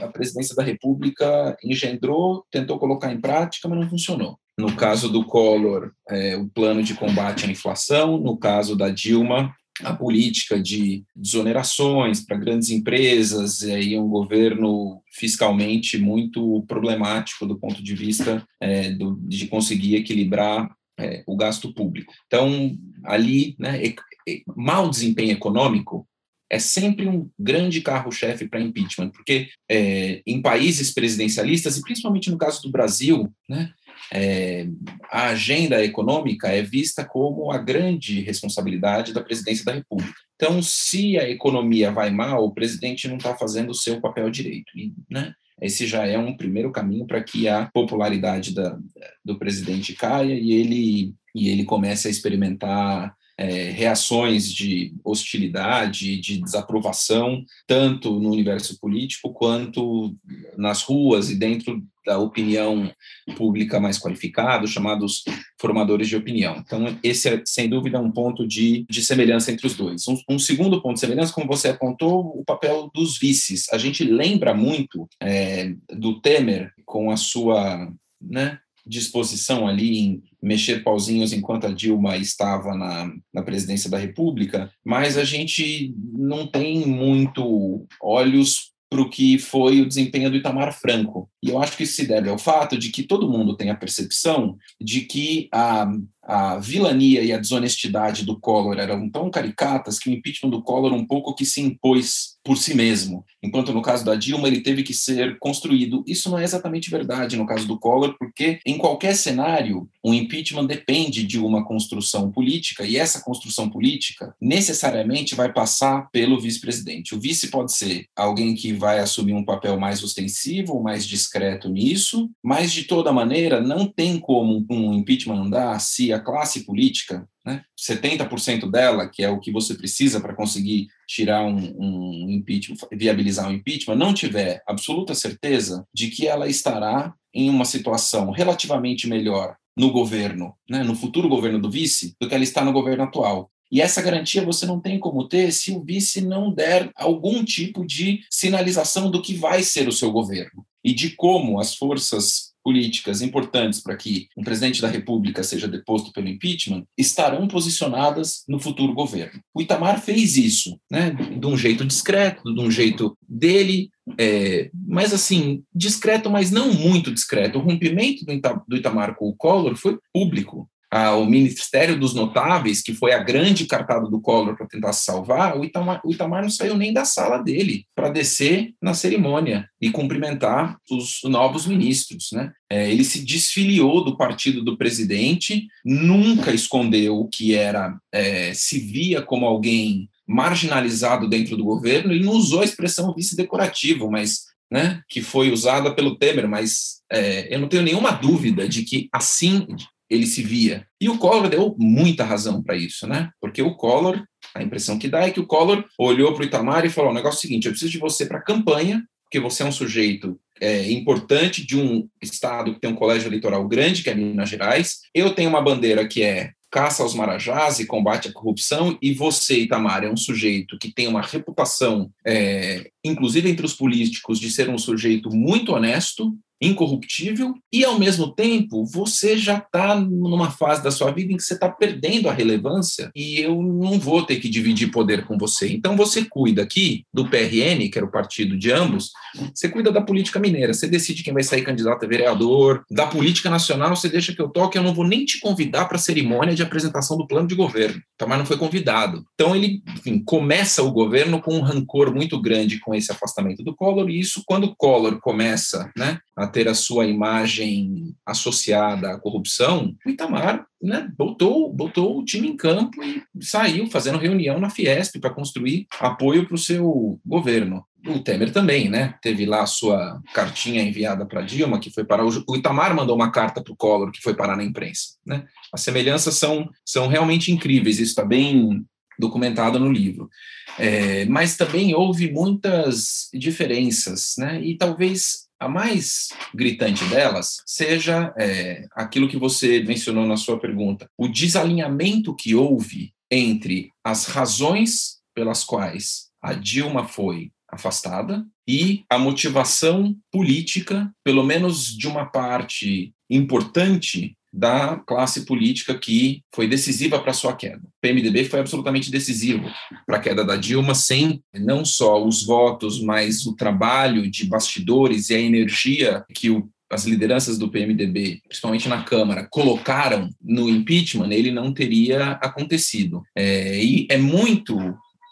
a 0.00 0.08
presidência 0.08 0.54
da 0.54 0.62
República 0.62 1.56
engendrou, 1.64 2.44
tentou 2.50 2.78
colocar 2.78 3.12
em 3.12 3.20
prática, 3.20 3.68
mas 3.68 3.78
não 3.78 3.88
funcionou. 3.88 4.38
No 4.58 4.76
caso 4.76 5.08
do 5.08 5.24
Collor, 5.24 5.92
é, 6.08 6.36
o 6.36 6.48
plano 6.48 6.82
de 6.82 6.94
combate 6.94 7.46
à 7.46 7.48
inflação, 7.48 8.18
no 8.18 8.36
caso 8.36 8.76
da 8.76 8.90
Dilma, 8.90 9.54
a 9.82 9.94
política 9.94 10.60
de 10.60 11.04
desonerações 11.14 12.20
para 12.24 12.36
grandes 12.36 12.70
empresas 12.70 13.62
e 13.62 13.72
aí 13.72 13.98
um 13.98 14.08
governo 14.08 15.02
fiscalmente 15.12 15.98
muito 15.98 16.62
problemático 16.68 17.46
do 17.46 17.58
ponto 17.58 17.82
de 17.82 17.94
vista 17.94 18.46
é, 18.60 18.90
do, 18.90 19.18
de 19.22 19.46
conseguir 19.46 19.96
equilibrar 19.96 20.70
é, 20.98 21.24
o 21.26 21.36
gasto 21.36 21.72
público. 21.72 22.12
Então, 22.26 22.76
ali, 23.04 23.56
né, 23.58 23.82
e, 23.82 23.96
e, 24.28 24.42
mau 24.56 24.88
desempenho 24.88 25.32
econômico 25.32 26.06
é 26.50 26.58
sempre 26.58 27.06
um 27.06 27.30
grande 27.38 27.80
carro-chefe 27.80 28.48
para 28.48 28.60
impeachment, 28.60 29.10
porque 29.10 29.48
é, 29.70 30.20
em 30.26 30.42
países 30.42 30.92
presidencialistas, 30.92 31.76
e 31.78 31.80
principalmente 31.80 32.28
no 32.28 32.36
caso 32.36 32.60
do 32.62 32.72
Brasil, 32.72 33.32
né, 33.48 33.72
é, 34.12 34.66
a 35.10 35.28
agenda 35.28 35.82
econômica 35.84 36.48
é 36.48 36.62
vista 36.62 37.04
como 37.04 37.50
a 37.50 37.58
grande 37.58 38.20
responsabilidade 38.20 39.12
da 39.12 39.22
presidência 39.22 39.64
da 39.64 39.72
República. 39.72 40.14
Então, 40.34 40.62
se 40.62 41.18
a 41.18 41.28
economia 41.28 41.90
vai 41.90 42.10
mal, 42.10 42.44
o 42.44 42.54
presidente 42.54 43.08
não 43.08 43.16
está 43.16 43.36
fazendo 43.36 43.70
o 43.70 43.74
seu 43.74 44.00
papel 44.00 44.30
direito. 44.30 44.72
Né, 45.10 45.32
esse 45.60 45.86
já 45.86 46.06
é 46.06 46.18
um 46.18 46.36
primeiro 46.36 46.72
caminho 46.72 47.06
para 47.06 47.22
que 47.22 47.46
a 47.46 47.66
popularidade 47.66 48.54
da, 48.54 48.78
do 49.24 49.38
presidente 49.38 49.94
caia 49.94 50.34
e 50.34 50.52
ele, 50.52 51.14
e 51.34 51.48
ele 51.48 51.64
comece 51.64 52.08
a 52.08 52.10
experimentar 52.10 53.14
é, 53.40 53.70
reações 53.70 54.52
de 54.52 54.92
hostilidade, 55.02 56.20
de 56.20 56.42
desaprovação, 56.42 57.42
tanto 57.66 58.20
no 58.20 58.30
universo 58.30 58.78
político 58.78 59.32
quanto 59.32 60.14
nas 60.58 60.82
ruas 60.82 61.30
e 61.30 61.36
dentro 61.36 61.82
da 62.04 62.18
opinião 62.18 62.92
pública 63.38 63.80
mais 63.80 63.98
qualificada, 63.98 64.66
chamados 64.66 65.24
formadores 65.58 66.06
de 66.06 66.16
opinião. 66.16 66.56
Então, 66.58 66.98
esse 67.02 67.30
é, 67.30 67.42
sem 67.46 67.66
dúvida, 67.66 67.98
um 67.98 68.12
ponto 68.12 68.46
de, 68.46 68.84
de 68.90 69.02
semelhança 69.02 69.50
entre 69.50 69.66
os 69.66 69.74
dois. 69.74 70.06
Um, 70.06 70.18
um 70.28 70.38
segundo 70.38 70.82
ponto 70.82 70.94
de 70.94 71.00
semelhança, 71.00 71.32
como 71.32 71.46
você 71.46 71.68
apontou, 71.68 72.20
o 72.38 72.44
papel 72.44 72.90
dos 72.94 73.18
vices. 73.18 73.72
A 73.72 73.78
gente 73.78 74.04
lembra 74.04 74.52
muito 74.52 75.08
é, 75.18 75.72
do 75.88 76.20
Temer 76.20 76.72
com 76.84 77.10
a 77.10 77.16
sua 77.16 77.90
né, 78.20 78.58
disposição 78.86 79.66
ali 79.66 79.98
em 79.98 80.22
mexer 80.42 80.82
pauzinhos 80.82 81.32
enquanto 81.32 81.66
a 81.66 81.72
Dilma 81.72 82.16
estava 82.16 82.74
na, 82.74 83.12
na 83.32 83.42
presidência 83.42 83.90
da 83.90 83.98
República, 83.98 84.70
mas 84.84 85.18
a 85.18 85.24
gente 85.24 85.94
não 86.12 86.46
tem 86.46 86.86
muito 86.86 87.86
olhos 88.02 88.70
para 88.90 89.00
o 89.00 89.08
que 89.08 89.38
foi 89.38 89.80
o 89.80 89.86
desempenho 89.86 90.28
do 90.30 90.36
Itamar 90.36 90.72
Franco. 90.72 91.30
E 91.40 91.48
eu 91.48 91.62
acho 91.62 91.76
que 91.76 91.84
isso 91.84 91.94
se 91.94 92.06
deve 92.06 92.28
ao 92.28 92.36
fato 92.36 92.76
de 92.76 92.90
que 92.90 93.04
todo 93.04 93.30
mundo 93.30 93.56
tem 93.56 93.70
a 93.70 93.76
percepção 93.76 94.58
de 94.80 95.02
que 95.02 95.48
a 95.52 95.88
a 96.22 96.58
vilania 96.58 97.22
e 97.22 97.32
a 97.32 97.38
desonestidade 97.38 98.24
do 98.24 98.38
Collor 98.38 98.78
eram 98.78 99.08
tão 99.08 99.30
caricatas 99.30 99.98
que 99.98 100.08
o 100.08 100.12
impeachment 100.12 100.50
do 100.50 100.62
Collor 100.62 100.92
um 100.92 101.06
pouco 101.06 101.34
que 101.34 101.44
se 101.44 101.60
impôs 101.60 102.38
por 102.44 102.56
si 102.56 102.74
mesmo, 102.74 103.24
enquanto 103.42 103.72
no 103.72 103.82
caso 103.82 104.04
da 104.04 104.14
Dilma 104.14 104.48
ele 104.48 104.60
teve 104.60 104.82
que 104.82 104.94
ser 104.94 105.38
construído. 105.38 106.02
Isso 106.06 106.30
não 106.30 106.38
é 106.38 106.44
exatamente 106.44 106.90
verdade 106.90 107.36
no 107.36 107.46
caso 107.46 107.66
do 107.66 107.78
Collor, 107.78 108.16
porque 108.18 108.58
em 108.64 108.78
qualquer 108.78 109.14
cenário 109.14 109.88
o 110.02 110.14
impeachment 110.14 110.66
depende 110.66 111.22
de 111.22 111.38
uma 111.38 111.64
construção 111.64 112.30
política 112.30 112.84
e 112.84 112.96
essa 112.96 113.20
construção 113.20 113.68
política 113.68 114.34
necessariamente 114.40 115.34
vai 115.34 115.52
passar 115.52 116.08
pelo 116.10 116.40
vice-presidente. 116.40 117.14
O 117.14 117.20
vice 117.20 117.48
pode 117.48 117.74
ser 117.74 118.06
alguém 118.16 118.54
que 118.54 118.72
vai 118.72 118.98
assumir 119.00 119.34
um 119.34 119.44
papel 119.44 119.78
mais 119.78 120.02
ostensivo, 120.02 120.82
mais 120.82 121.06
discreto 121.06 121.68
nisso, 121.68 122.30
mas 122.42 122.72
de 122.72 122.84
toda 122.84 123.12
maneira 123.12 123.60
não 123.60 123.86
tem 123.86 124.18
como 124.18 124.64
um 124.70 124.94
impeachment 124.94 125.42
andar 125.42 125.78
se 125.80 126.09
a 126.12 126.20
classe 126.20 126.64
política, 126.64 127.28
né, 127.44 127.62
70% 127.78 128.70
dela, 128.70 129.08
que 129.08 129.22
é 129.22 129.30
o 129.30 129.40
que 129.40 129.52
você 129.52 129.74
precisa 129.74 130.20
para 130.20 130.34
conseguir 130.34 130.88
tirar 131.06 131.44
um, 131.44 131.74
um 131.78 132.30
impeachment, 132.30 132.76
viabilizar 132.92 133.48
um 133.48 133.52
impeachment, 133.52 133.96
não 133.96 134.14
tiver 134.14 134.62
absoluta 134.66 135.14
certeza 135.14 135.86
de 135.94 136.08
que 136.08 136.26
ela 136.26 136.48
estará 136.48 137.14
em 137.32 137.48
uma 137.48 137.64
situação 137.64 138.30
relativamente 138.30 139.08
melhor 139.08 139.56
no 139.76 139.90
governo, 139.90 140.54
né, 140.68 140.82
no 140.82 140.94
futuro 140.94 141.28
governo 141.28 141.60
do 141.60 141.70
vice, 141.70 142.14
do 142.20 142.28
que 142.28 142.34
ela 142.34 142.44
está 142.44 142.64
no 142.64 142.72
governo 142.72 143.04
atual. 143.04 143.50
E 143.72 143.80
essa 143.80 144.02
garantia 144.02 144.44
você 144.44 144.66
não 144.66 144.80
tem 144.80 144.98
como 144.98 145.28
ter 145.28 145.52
se 145.52 145.70
o 145.70 145.82
vice 145.82 146.20
não 146.20 146.52
der 146.52 146.90
algum 146.96 147.44
tipo 147.44 147.86
de 147.86 148.20
sinalização 148.28 149.10
do 149.10 149.22
que 149.22 149.34
vai 149.34 149.62
ser 149.62 149.86
o 149.86 149.92
seu 149.92 150.10
governo 150.10 150.66
e 150.84 150.92
de 150.92 151.10
como 151.10 151.60
as 151.60 151.74
forças 151.76 152.49
políticas 152.62 153.22
importantes 153.22 153.80
para 153.80 153.96
que 153.96 154.28
um 154.36 154.42
presidente 154.42 154.80
da 154.80 154.88
República 154.88 155.42
seja 155.42 155.68
deposto 155.68 156.12
pelo 156.12 156.28
impeachment 156.28 156.84
estarão 156.96 157.48
posicionadas 157.48 158.44
no 158.48 158.60
futuro 158.60 158.92
governo. 158.92 159.40
O 159.54 159.62
Itamar 159.62 160.00
fez 160.00 160.36
isso, 160.36 160.78
né, 160.90 161.10
de 161.10 161.46
um 161.46 161.56
jeito 161.56 161.84
discreto, 161.84 162.42
de 162.54 162.60
um 162.60 162.70
jeito 162.70 163.16
dele, 163.28 163.90
é, 164.18 164.70
mas 164.86 165.12
assim, 165.12 165.62
discreto, 165.74 166.30
mas 166.30 166.50
não 166.50 166.72
muito 166.72 167.12
discreto. 167.12 167.58
O 167.58 167.62
rompimento 167.62 168.24
do 168.66 168.76
Itamar 168.76 169.14
com 169.14 169.28
o 169.28 169.36
Collor 169.36 169.76
foi 169.76 169.98
público 170.12 170.68
ao 170.90 171.24
Ministério 171.24 171.98
dos 171.98 172.14
Notáveis, 172.14 172.82
que 172.82 172.92
foi 172.92 173.12
a 173.12 173.22
grande 173.22 173.64
cartada 173.64 174.08
do 174.08 174.20
Collor 174.20 174.56
para 174.56 174.66
tentar 174.66 174.92
salvar, 174.92 175.56
o 175.56 175.64
Itamar, 175.64 176.00
o 176.04 176.10
Itamar 176.10 176.42
não 176.42 176.50
saiu 176.50 176.76
nem 176.76 176.92
da 176.92 177.04
sala 177.04 177.38
dele 177.38 177.86
para 177.94 178.10
descer 178.10 178.74
na 178.82 178.92
cerimônia 178.92 179.68
e 179.80 179.90
cumprimentar 179.90 180.76
os 180.90 181.20
novos 181.24 181.64
ministros. 181.66 182.30
Né? 182.32 182.50
É, 182.68 182.90
ele 182.90 183.04
se 183.04 183.24
desfiliou 183.24 184.04
do 184.04 184.16
partido 184.16 184.64
do 184.64 184.76
presidente, 184.76 185.68
nunca 185.84 186.52
escondeu 186.52 187.20
o 187.20 187.28
que 187.28 187.54
era, 187.54 187.96
é, 188.12 188.52
se 188.52 188.80
via 188.80 189.22
como 189.22 189.46
alguém 189.46 190.08
marginalizado 190.26 191.28
dentro 191.28 191.56
do 191.56 191.64
governo, 191.64 192.12
ele 192.12 192.24
não 192.24 192.32
usou 192.32 192.62
a 192.62 192.64
expressão 192.64 193.14
vice-decorativo, 193.14 194.10
mas 194.10 194.50
né, 194.70 195.02
que 195.08 195.20
foi 195.20 195.50
usada 195.50 195.92
pelo 195.92 196.16
Temer, 196.16 196.48
mas 196.48 197.00
é, 197.10 197.52
eu 197.52 197.58
não 197.58 197.68
tenho 197.68 197.82
nenhuma 197.82 198.12
dúvida 198.12 198.68
de 198.68 198.84
que 198.84 199.08
assim 199.12 199.66
ele 200.10 200.26
se 200.26 200.42
via. 200.42 200.86
E 201.00 201.08
o 201.08 201.16
Collor 201.16 201.48
deu 201.48 201.76
muita 201.78 202.24
razão 202.24 202.62
para 202.62 202.76
isso, 202.76 203.06
né? 203.06 203.30
Porque 203.40 203.62
o 203.62 203.76
Collor, 203.76 204.22
a 204.54 204.62
impressão 204.62 204.98
que 204.98 205.08
dá 205.08 205.22
é 205.22 205.30
que 205.30 205.40
o 205.40 205.46
Collor 205.46 205.84
olhou 205.98 206.34
para 206.34 206.42
o 206.42 206.46
Itamar 206.46 206.84
e 206.84 206.90
falou: 206.90 207.12
o 207.12 207.14
negócio 207.14 207.36
é 207.36 207.38
o 207.38 207.42
seguinte, 207.42 207.66
eu 207.66 207.72
preciso 207.72 207.92
de 207.92 207.98
você 207.98 208.26
para 208.26 208.38
a 208.38 208.42
campanha, 208.42 209.04
porque 209.24 209.38
você 209.38 209.62
é 209.62 209.66
um 209.66 209.72
sujeito 209.72 210.38
é, 210.60 210.90
importante 210.90 211.64
de 211.64 211.78
um 211.78 212.08
estado 212.20 212.74
que 212.74 212.80
tem 212.80 212.90
um 212.90 212.96
colégio 212.96 213.28
eleitoral 213.28 213.66
grande, 213.68 214.02
que 214.02 214.10
é 214.10 214.14
Minas 214.14 214.48
Gerais. 214.48 215.02
Eu 215.14 215.32
tenho 215.34 215.48
uma 215.48 215.62
bandeira 215.62 216.06
que 216.06 216.22
é 216.22 216.50
caça 216.70 217.02
aos 217.02 217.14
marajás 217.14 217.80
e 217.80 217.86
combate 217.86 218.28
à 218.28 218.32
corrupção, 218.32 218.96
e 219.02 219.12
você, 219.12 219.58
Itamar, 219.58 220.04
é 220.04 220.10
um 220.10 220.16
sujeito 220.16 220.78
que 220.78 220.92
tem 220.92 221.08
uma 221.08 221.20
reputação, 221.20 222.10
é, 222.24 222.90
inclusive 223.04 223.50
entre 223.50 223.66
os 223.66 223.74
políticos, 223.74 224.38
de 224.38 224.50
ser 224.50 224.68
um 224.68 224.78
sujeito 224.78 225.30
muito 225.30 225.72
honesto, 225.72 226.32
incorruptível 226.60 227.54
e, 227.72 227.84
ao 227.84 227.98
mesmo 227.98 228.34
tempo, 228.34 228.84
você 228.84 229.38
já 229.38 229.58
está 229.58 229.94
numa 229.94 230.50
fase 230.50 230.82
da 230.82 230.90
sua 230.90 231.10
vida 231.10 231.32
em 231.32 231.36
que 231.36 231.42
você 231.42 231.54
está 231.54 231.68
perdendo 231.68 232.28
a 232.28 232.32
relevância 232.32 233.10
e 233.14 233.38
eu 233.38 233.62
não 233.62 233.98
vou 233.98 234.22
ter 234.22 234.36
que 234.36 234.48
dividir 234.48 234.90
poder 234.90 235.24
com 235.24 235.38
você. 235.38 235.72
Então, 235.72 235.96
você 235.96 236.24
cuida 236.24 236.62
aqui 236.62 237.04
do 237.12 237.28
PRN, 237.28 237.88
que 237.90 237.98
era 237.98 238.06
o 238.06 238.10
partido 238.10 238.58
de 238.58 238.70
ambos, 238.70 239.10
você 239.54 239.68
cuida 239.68 239.90
da 239.90 240.02
política 240.02 240.38
mineira, 240.38 240.74
você 240.74 240.86
decide 240.86 241.22
quem 241.22 241.32
vai 241.32 241.42
sair 241.42 241.62
candidato 241.62 242.04
a 242.04 242.08
vereador, 242.08 242.84
da 242.90 243.06
política 243.06 243.48
nacional, 243.48 243.96
você 243.96 244.08
deixa 244.08 244.34
que 244.34 244.42
eu 244.42 244.48
toque, 244.48 244.76
eu 244.76 244.82
não 244.82 244.94
vou 244.94 245.06
nem 245.06 245.24
te 245.24 245.40
convidar 245.40 245.86
para 245.86 245.96
a 245.96 246.00
cerimônia 246.00 246.54
de 246.54 246.62
apresentação 246.62 247.16
do 247.16 247.26
plano 247.26 247.48
de 247.48 247.54
governo. 247.54 248.00
Também 248.18 248.38
não 248.38 248.46
foi 248.46 248.56
convidado. 248.56 249.24
Então, 249.34 249.56
ele 249.56 249.82
enfim, 249.96 250.22
começa 250.24 250.82
o 250.82 250.92
governo 250.92 251.40
com 251.40 251.54
um 251.54 251.60
rancor 251.60 252.14
muito 252.14 252.40
grande 252.40 252.78
com 252.80 252.94
esse 252.94 253.10
afastamento 253.10 253.62
do 253.62 253.74
Collor, 253.74 254.10
e 254.10 254.18
isso, 254.18 254.42
quando 254.46 254.64
o 254.64 254.76
Collor 254.76 255.20
começa 255.20 255.90
né, 255.96 256.18
a 256.36 256.46
ter 256.50 256.68
a 256.68 256.74
sua 256.74 257.06
imagem 257.06 258.14
associada 258.26 259.12
à 259.12 259.18
corrupção, 259.18 259.94
o 260.04 260.10
Itamar 260.10 260.66
né, 260.82 261.10
botou, 261.16 261.72
botou 261.72 262.18
o 262.18 262.24
time 262.24 262.48
em 262.48 262.56
campo 262.56 263.02
e 263.02 263.22
saiu 263.40 263.86
fazendo 263.88 264.18
reunião 264.18 264.58
na 264.58 264.70
Fiesp 264.70 265.18
para 265.20 265.30
construir 265.30 265.86
apoio 266.00 266.46
para 266.46 266.54
o 266.54 266.58
seu 266.58 267.20
governo. 267.24 267.84
O 268.06 268.18
Temer 268.18 268.50
também, 268.50 268.88
né? 268.88 269.14
Teve 269.20 269.44
lá 269.44 269.62
a 269.62 269.66
sua 269.66 270.22
cartinha 270.32 270.82
enviada 270.82 271.26
para 271.26 271.42
Dilma, 271.42 271.78
que 271.78 271.90
foi 271.90 272.02
para 272.02 272.24
o, 272.24 272.56
Itamar 272.56 272.94
mandou 272.94 273.14
uma 273.14 273.30
carta 273.30 273.62
para 273.62 273.72
o 273.72 273.76
Collor, 273.76 274.10
que 274.10 274.22
foi 274.22 274.32
parar 274.32 274.56
na 274.56 274.64
imprensa. 274.64 275.16
Né? 275.24 275.44
As 275.70 275.82
semelhanças 275.82 276.36
são, 276.36 276.70
são 276.84 277.08
realmente 277.08 277.52
incríveis, 277.52 277.98
isso 277.98 278.10
está 278.10 278.24
bem 278.24 278.86
documentado 279.18 279.78
no 279.78 279.92
livro. 279.92 280.30
É, 280.78 281.26
mas 281.26 281.58
também 281.58 281.94
houve 281.94 282.32
muitas 282.32 283.28
diferenças, 283.34 284.34
né? 284.38 284.62
E 284.62 284.78
talvez 284.78 285.49
a 285.60 285.68
mais 285.68 286.30
gritante 286.54 287.04
delas 287.04 287.62
seja 287.66 288.32
é, 288.38 288.86
aquilo 288.92 289.28
que 289.28 289.36
você 289.36 289.82
mencionou 289.82 290.26
na 290.26 290.38
sua 290.38 290.58
pergunta, 290.58 291.06
o 291.18 291.28
desalinhamento 291.28 292.34
que 292.34 292.54
houve 292.54 293.12
entre 293.30 293.92
as 294.02 294.24
razões 294.24 295.20
pelas 295.34 295.62
quais 295.62 296.30
a 296.42 296.54
Dilma 296.54 297.06
foi 297.06 297.52
afastada 297.68 298.44
e 298.66 299.04
a 299.08 299.18
motivação 299.18 300.16
política, 300.32 301.12
pelo 301.22 301.44
menos 301.44 301.86
de 301.86 302.08
uma 302.08 302.24
parte 302.24 303.12
importante 303.28 304.36
da 304.52 304.96
classe 304.96 305.44
política 305.44 305.96
que 305.96 306.42
foi 306.52 306.66
decisiva 306.66 307.18
para 307.20 307.32
sua 307.32 307.54
queda. 307.54 307.82
O 307.84 308.00
PMDB 308.00 308.44
foi 308.44 308.60
absolutamente 308.60 309.10
decisivo 309.10 309.64
para 310.06 310.16
a 310.16 310.20
queda 310.20 310.44
da 310.44 310.56
Dilma, 310.56 310.94
sem 310.94 311.42
não 311.54 311.84
só 311.84 312.24
os 312.24 312.44
votos, 312.44 313.00
mas 313.00 313.46
o 313.46 313.54
trabalho 313.54 314.28
de 314.28 314.46
bastidores 314.46 315.30
e 315.30 315.34
a 315.34 315.40
energia 315.40 316.24
que 316.34 316.50
o 316.50 316.68
as 316.90 317.04
lideranças 317.04 317.56
do 317.56 317.70
PMDB, 317.70 318.40
principalmente 318.48 318.88
na 318.88 319.04
Câmara, 319.04 319.46
colocaram 319.48 320.28
no 320.42 320.68
impeachment, 320.68 321.30
ele 321.30 321.52
não 321.52 321.72
teria 321.72 322.32
acontecido. 322.32 323.22
É, 323.36 323.80
e 323.82 324.08
é 324.10 324.18
muito 324.18 324.76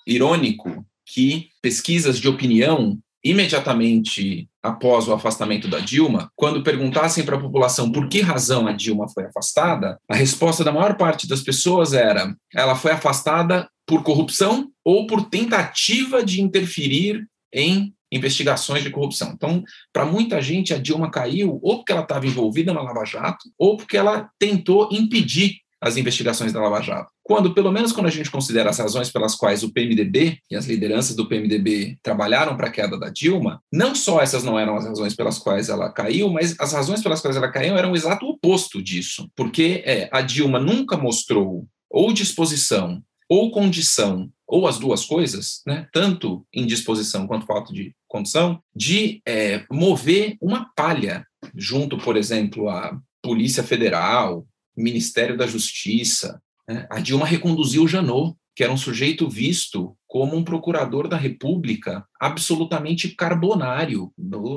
irônico 0.07 0.87
que 1.05 1.49
pesquisas 1.61 2.21
de 2.21 2.29
opinião 2.29 2.97
imediatamente 3.25 4.49
após 4.63 5.09
o 5.09 5.13
afastamento 5.13 5.69
da 5.69 5.79
Dilma, 5.79 6.31
quando 6.37 6.63
perguntassem 6.63 7.25
para 7.25 7.37
a 7.37 7.41
população 7.41 7.91
por 7.91 8.09
que 8.09 8.21
razão 8.21 8.67
a 8.67 8.73
Dilma 8.73 9.09
foi 9.09 9.25
afastada, 9.25 9.99
a 10.09 10.15
resposta 10.15 10.63
da 10.63 10.73
maior 10.73 10.97
parte 10.97 11.27
das 11.27 11.43
pessoas 11.43 11.93
era: 11.93 12.35
ela 12.55 12.75
foi 12.75 12.93
afastada 12.93 13.69
por 13.87 14.03
corrupção 14.03 14.69
ou 14.85 15.07
por 15.07 15.29
tentativa 15.29 16.25
de 16.25 16.41
interferir 16.41 17.27
em 17.53 17.93
investigações 18.11 18.83
de 18.83 18.91
corrupção. 18.91 19.33
Então, 19.35 19.63
para 19.93 20.07
muita 20.07 20.41
gente, 20.41 20.73
a 20.73 20.79
Dilma 20.79 21.11
caiu 21.11 21.59
ou 21.63 21.79
porque 21.79 21.93
ela 21.93 22.03
estava 22.03 22.27
envolvida 22.27 22.73
na 22.73 22.83
Lava 22.83 23.05
Jato 23.05 23.49
ou 23.59 23.77
porque 23.77 23.97
ela 23.97 24.31
tentou 24.39 24.89
impedir 24.93 25.57
as 25.81 25.97
investigações 25.97 26.53
da 26.53 26.61
Lava 26.61 26.83
Jato. 26.83 27.11
Quando, 27.23 27.55
pelo 27.55 27.71
menos 27.71 27.93
quando 27.93 28.07
a 28.07 28.11
gente 28.11 28.31
considera 28.31 28.71
as 28.71 28.79
razões 28.79 29.11
pelas 29.11 29.35
quais 29.35 29.63
o 29.63 29.73
PMDB 29.73 30.39
e 30.51 30.57
as 30.57 30.67
lideranças 30.67 31.15
do 31.15 31.29
PMDB 31.29 31.99
trabalharam 32.03 32.57
para 32.57 32.69
a 32.69 32.71
queda 32.71 32.99
da 32.99 33.11
Dilma, 33.11 33.63
não 33.73 33.95
só 33.95 34.21
essas 34.21 34.43
não 34.43 34.59
eram 34.59 34.77
as 34.77 34.87
razões 34.87 35.15
pelas 35.15 35.39
quais 35.39 35.69
ela 35.69 35.91
caiu, 35.91 36.31
mas 36.31 36.55
as 36.59 36.73
razões 36.73 37.03
pelas 37.03 37.21
quais 37.21 37.37
ela 37.37 37.51
caiu 37.51 37.77
eram 37.77 37.93
o 37.93 37.97
exato 37.97 38.27
oposto 38.27 38.83
disso. 38.83 39.31
Porque 39.37 39.83
é, 39.85 40.09
a 40.13 40.21
Dilma 40.21 40.59
nunca 40.59 40.97
mostrou 40.97 41.67
ou 41.91 42.13
disposição 42.13 43.03
ou 43.29 43.51
condição, 43.51 44.31
ou 44.47 44.67
as 44.67 44.79
duas 44.79 45.05
coisas, 45.05 45.61
né, 45.67 45.87
tanto 45.93 46.47
indisposição 46.53 47.27
quanto 47.27 47.47
falta 47.47 47.73
de 47.73 47.95
condição, 48.09 48.61
de 48.75 49.21
é, 49.27 49.65
mover 49.71 50.37
uma 50.41 50.71
palha 50.75 51.27
junto, 51.55 51.99
por 51.99 52.17
exemplo, 52.17 52.69
à 52.71 52.99
Polícia 53.23 53.63
Federal, 53.63 54.47
Ministério 54.79 55.37
da 55.37 55.47
Justiça. 55.47 56.41
Né? 56.69 56.87
A 56.91 57.01
Dilma 57.01 57.27
reconduziu 57.27 57.89
Janot, 57.89 58.35
que 58.55 58.65
era 58.65 58.73
um 58.73 58.77
sujeito 58.77 59.29
visto 59.31 59.97
como 60.09 60.37
um 60.37 60.43
procurador 60.43 61.07
da 61.07 61.17
República 61.17 62.05
absolutamente 62.21 63.15
carbonário. 63.15 64.11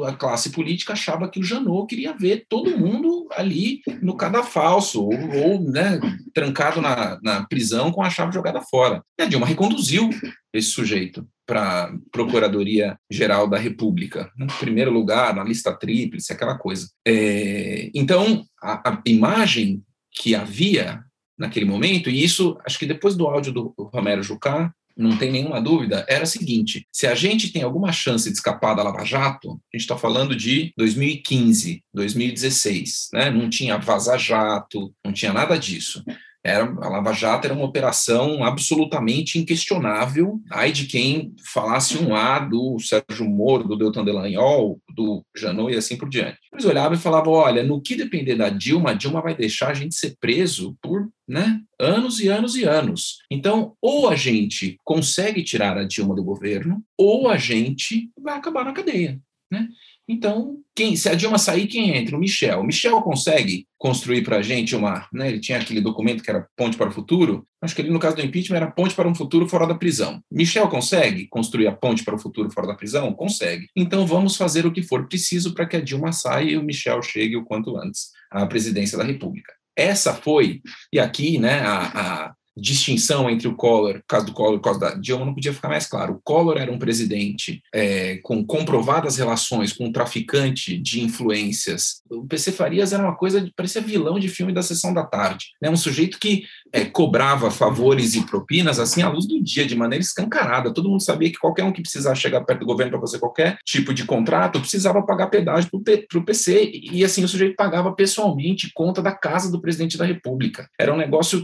A 0.08 0.14
classe 0.14 0.50
política 0.50 0.94
achava 0.94 1.30
que 1.30 1.40
o 1.40 1.44
Janot 1.44 1.86
queria 1.86 2.18
ver 2.18 2.46
todo 2.50 2.76
mundo 2.76 3.28
ali 3.34 3.82
no 4.02 4.18
cadafalso, 4.18 5.04
ou, 5.04 5.14
ou 5.14 5.62
né, 5.62 6.00
trancado 6.34 6.82
na, 6.82 7.20
na 7.22 7.46
prisão 7.46 7.92
com 7.92 8.02
a 8.02 8.10
chave 8.10 8.34
jogada 8.34 8.62
fora. 8.62 9.04
E 9.20 9.22
a 9.22 9.26
Dilma 9.28 9.46
reconduziu 9.46 10.10
esse 10.52 10.70
sujeito 10.70 11.28
para 11.46 11.84
a 11.84 11.94
Procuradoria-Geral 12.12 13.48
da 13.48 13.58
República, 13.60 14.32
no 14.36 14.48
primeiro 14.48 14.90
lugar, 14.90 15.36
na 15.36 15.44
lista 15.44 15.72
tríplice, 15.74 16.34
aquela 16.34 16.58
coisa. 16.58 16.90
É, 17.06 17.92
então, 17.94 18.44
a, 18.64 18.90
a 18.90 19.02
imagem 19.06 19.84
que 20.12 20.36
havia 20.36 21.04
naquele 21.38 21.66
momento, 21.66 22.10
e 22.10 22.24
isso, 22.24 22.58
acho 22.66 22.78
que 22.78 22.86
depois 22.86 23.16
do 23.16 23.28
áudio 23.28 23.52
do 23.52 23.74
Romero 23.92 24.22
Jucá, 24.22 24.72
não 24.96 25.18
tem 25.18 25.32
nenhuma 25.32 25.62
dúvida, 25.62 26.06
era 26.08 26.24
o 26.24 26.28
seguinte: 26.28 26.88
se 26.92 27.08
a 27.08 27.16
gente 27.16 27.52
tem 27.52 27.64
alguma 27.64 27.92
chance 27.92 28.30
de 28.30 28.36
escapar 28.36 28.76
da 28.76 28.84
Lava 28.84 29.04
Jato, 29.04 29.52
a 29.52 29.78
gente 29.78 29.82
está 29.82 29.98
falando 29.98 30.36
de 30.36 30.74
2015, 30.78 31.84
2016, 31.94 33.10
né? 33.14 33.32
Não 33.32 33.50
tinha 33.50 33.78
Vaza 33.78 34.18
Jato, 34.18 34.94
não 35.04 35.12
tinha 35.12 35.34
nada 35.34 35.58
disso. 35.58 36.04
Era, 36.44 36.64
a 36.64 36.90
Lava 36.90 37.14
Jato 37.14 37.46
era 37.46 37.54
uma 37.54 37.66
operação 37.66 38.44
absolutamente 38.44 39.38
inquestionável. 39.38 40.42
Ai 40.50 40.72
de 40.72 40.86
quem 40.86 41.36
falasse 41.54 41.98
um 41.98 42.16
A 42.16 42.40
do 42.40 42.80
Sérgio 42.80 43.30
Moro, 43.30 43.68
do 43.68 43.78
Deltan 43.78 44.04
Delagnol, 44.04 44.82
do 44.96 45.24
Janot 45.36 45.72
e 45.72 45.78
assim 45.78 45.98
por 45.98 46.10
diante. 46.10 46.40
Eles 46.52 46.66
olhavam 46.66 46.98
e 46.98 47.02
falavam: 47.02 47.34
olha, 47.34 47.64
no 47.64 47.82
que 47.82 47.96
depender 47.96 48.36
da 48.36 48.50
Dilma, 48.50 48.92
a 48.92 48.94
Dilma 48.94 49.22
vai 49.22 49.36
deixar 49.36 49.70
a 49.70 49.74
gente 49.74 49.96
ser 49.96 50.16
preso 50.20 50.76
por 50.82 51.08
né, 51.28 51.62
anos 51.80 52.20
e 52.20 52.28
anos 52.28 52.56
e 52.56 52.64
anos. 52.64 53.20
Então, 53.30 53.76
ou 53.80 54.10
a 54.10 54.16
gente 54.16 54.78
consegue 54.84 55.44
tirar 55.44 55.78
a 55.78 55.84
Dilma 55.84 56.16
do 56.16 56.24
governo, 56.24 56.84
ou 56.98 57.30
a 57.30 57.38
gente 57.38 58.10
vai 58.20 58.38
acabar 58.38 58.66
na 58.66 58.74
cadeia. 58.74 59.20
né? 59.50 59.68
Então, 60.08 60.58
quem, 60.76 60.96
se 60.96 61.08
a 61.10 61.16
Dilma 61.16 61.38
sair, 61.38 61.68
quem 61.68 61.96
entra? 61.96 62.16
O 62.16 62.20
Michel. 62.20 62.62
O 62.62 62.64
Michel 62.64 63.02
consegue 63.02 63.68
construir 63.78 64.24
para 64.24 64.38
a 64.38 64.42
gente 64.42 64.76
uma. 64.76 65.08
Né, 65.14 65.30
ele 65.30 65.40
tinha 65.40 65.58
aquele 65.58 65.82
documento 65.82 66.24
que 66.24 66.30
era 66.30 66.48
Ponte 66.56 66.78
para 66.78 66.90
o 66.90 66.94
Futuro. 66.94 67.46
Acho 67.62 67.76
que 67.76 67.82
ele, 67.82 67.90
no 67.90 68.00
caso 68.00 68.16
do 68.16 68.22
impeachment, 68.22 68.58
era 68.58 68.72
Ponte 68.72 68.96
para 68.96 69.08
um 69.08 69.16
Futuro 69.16 69.48
fora 69.48 69.68
da 69.68 69.76
prisão. 69.76 70.22
Michel 70.32 70.68
consegue 70.68 71.28
construir 71.28 71.68
a 71.68 71.72
ponte 71.72 72.04
para 72.04 72.16
o 72.16 72.20
futuro 72.20 72.50
fora 72.52 72.68
da 72.68 72.76
prisão? 72.76 73.14
Consegue. 73.14 73.68
Então, 73.76 74.06
vamos 74.06 74.36
fazer 74.36 74.66
o 74.66 74.72
que 74.72 74.82
for 74.82 75.08
preciso 75.08 75.54
para 75.54 75.66
que 75.66 75.78
a 75.78 75.82
Dilma 75.82 76.12
saia 76.12 76.52
e 76.52 76.58
o 76.58 76.64
Michel 76.64 77.02
chegue 77.02 77.36
o 77.36 77.46
quanto 77.46 77.78
antes 77.78 78.10
à 78.32 78.46
presidência 78.46 78.98
da 78.98 79.04
República. 79.04 79.54
Essa 79.76 80.14
foi, 80.14 80.62
e 80.92 81.00
aqui, 81.00 81.38
né, 81.38 81.60
a, 81.62 82.28
a 82.28 82.36
distinção 82.56 83.30
entre 83.30 83.48
o 83.48 83.56
Collor, 83.56 83.98
o 83.98 84.04
caso 84.08 84.26
do 84.26 84.34
Collor 84.34 84.56
o 84.56 84.62
caso 84.62 84.80
da 84.80 84.94
Dilma 84.96 85.26
não 85.26 85.34
podia 85.34 85.54
ficar 85.54 85.70
mais 85.70 85.88
claro. 85.88 86.14
O 86.14 86.22
Collor 86.22 86.58
era 86.58 86.72
um 86.72 86.80
presidente 86.80 87.62
é, 87.74 88.18
com 88.18 88.46
comprovadas 88.46 89.18
relações 89.18 89.74
com 89.74 89.86
um 89.86 89.92
traficante 89.92 90.78
de 90.78 91.02
influências. 91.02 92.02
O 92.10 92.26
PC 92.26 92.52
Farias 92.52 92.94
era 92.94 93.04
uma 93.04 93.16
coisa, 93.16 93.50
parecia 93.56 93.82
vilão 93.82 94.20
de 94.20 94.28
filme 94.28 94.54
da 94.54 94.62
Sessão 94.62 94.94
da 94.94 95.04
Tarde. 95.04 95.48
Né? 95.62 95.70
Um 95.70 95.78
sujeito 95.78 96.20
que 96.20 96.44
é, 96.72 96.86
cobrava 96.86 97.52
favores 97.52 98.16
e 98.16 98.26
propinas 98.26 98.80
assim 98.80 99.02
à 99.02 99.10
luz 99.10 99.28
do 99.28 99.42
dia, 99.42 99.66
de 99.66 99.76
maneira 99.76 100.04
escancarada. 100.04 100.74
Todo 100.74 100.90
mundo 100.90 101.02
sabia 101.02 101.30
que 101.30 101.38
qualquer 101.38 101.64
um 101.64 101.72
que 101.72 101.82
precisasse 101.82 102.22
chegar 102.22 102.42
perto 102.42 102.62
do 102.62 102.66
governo 102.66 102.92
para 102.92 103.02
fazer 103.02 103.20
qualquer 103.20 103.58
tipo 103.66 103.94
de 103.94 104.06
contrato 104.06 104.60
precisava 104.60 105.02
pagar 105.02 105.28
pedágio 105.28 105.70
para 105.70 106.20
o 106.20 106.26
PC. 106.26 106.72
E 106.74 107.04
assim, 107.04 107.24
o 107.24 107.28
sujeito 107.28 107.56
pagava 107.56 107.92
pessoalmente 107.94 108.72
conta 108.74 109.02
da 109.02 109.12
casa 109.12 109.52
do 109.52 109.62
presidente 109.62 109.98
da 109.98 110.06
República. 110.06 110.70
Era 110.80 110.94
um 110.94 110.98
negócio 110.98 111.44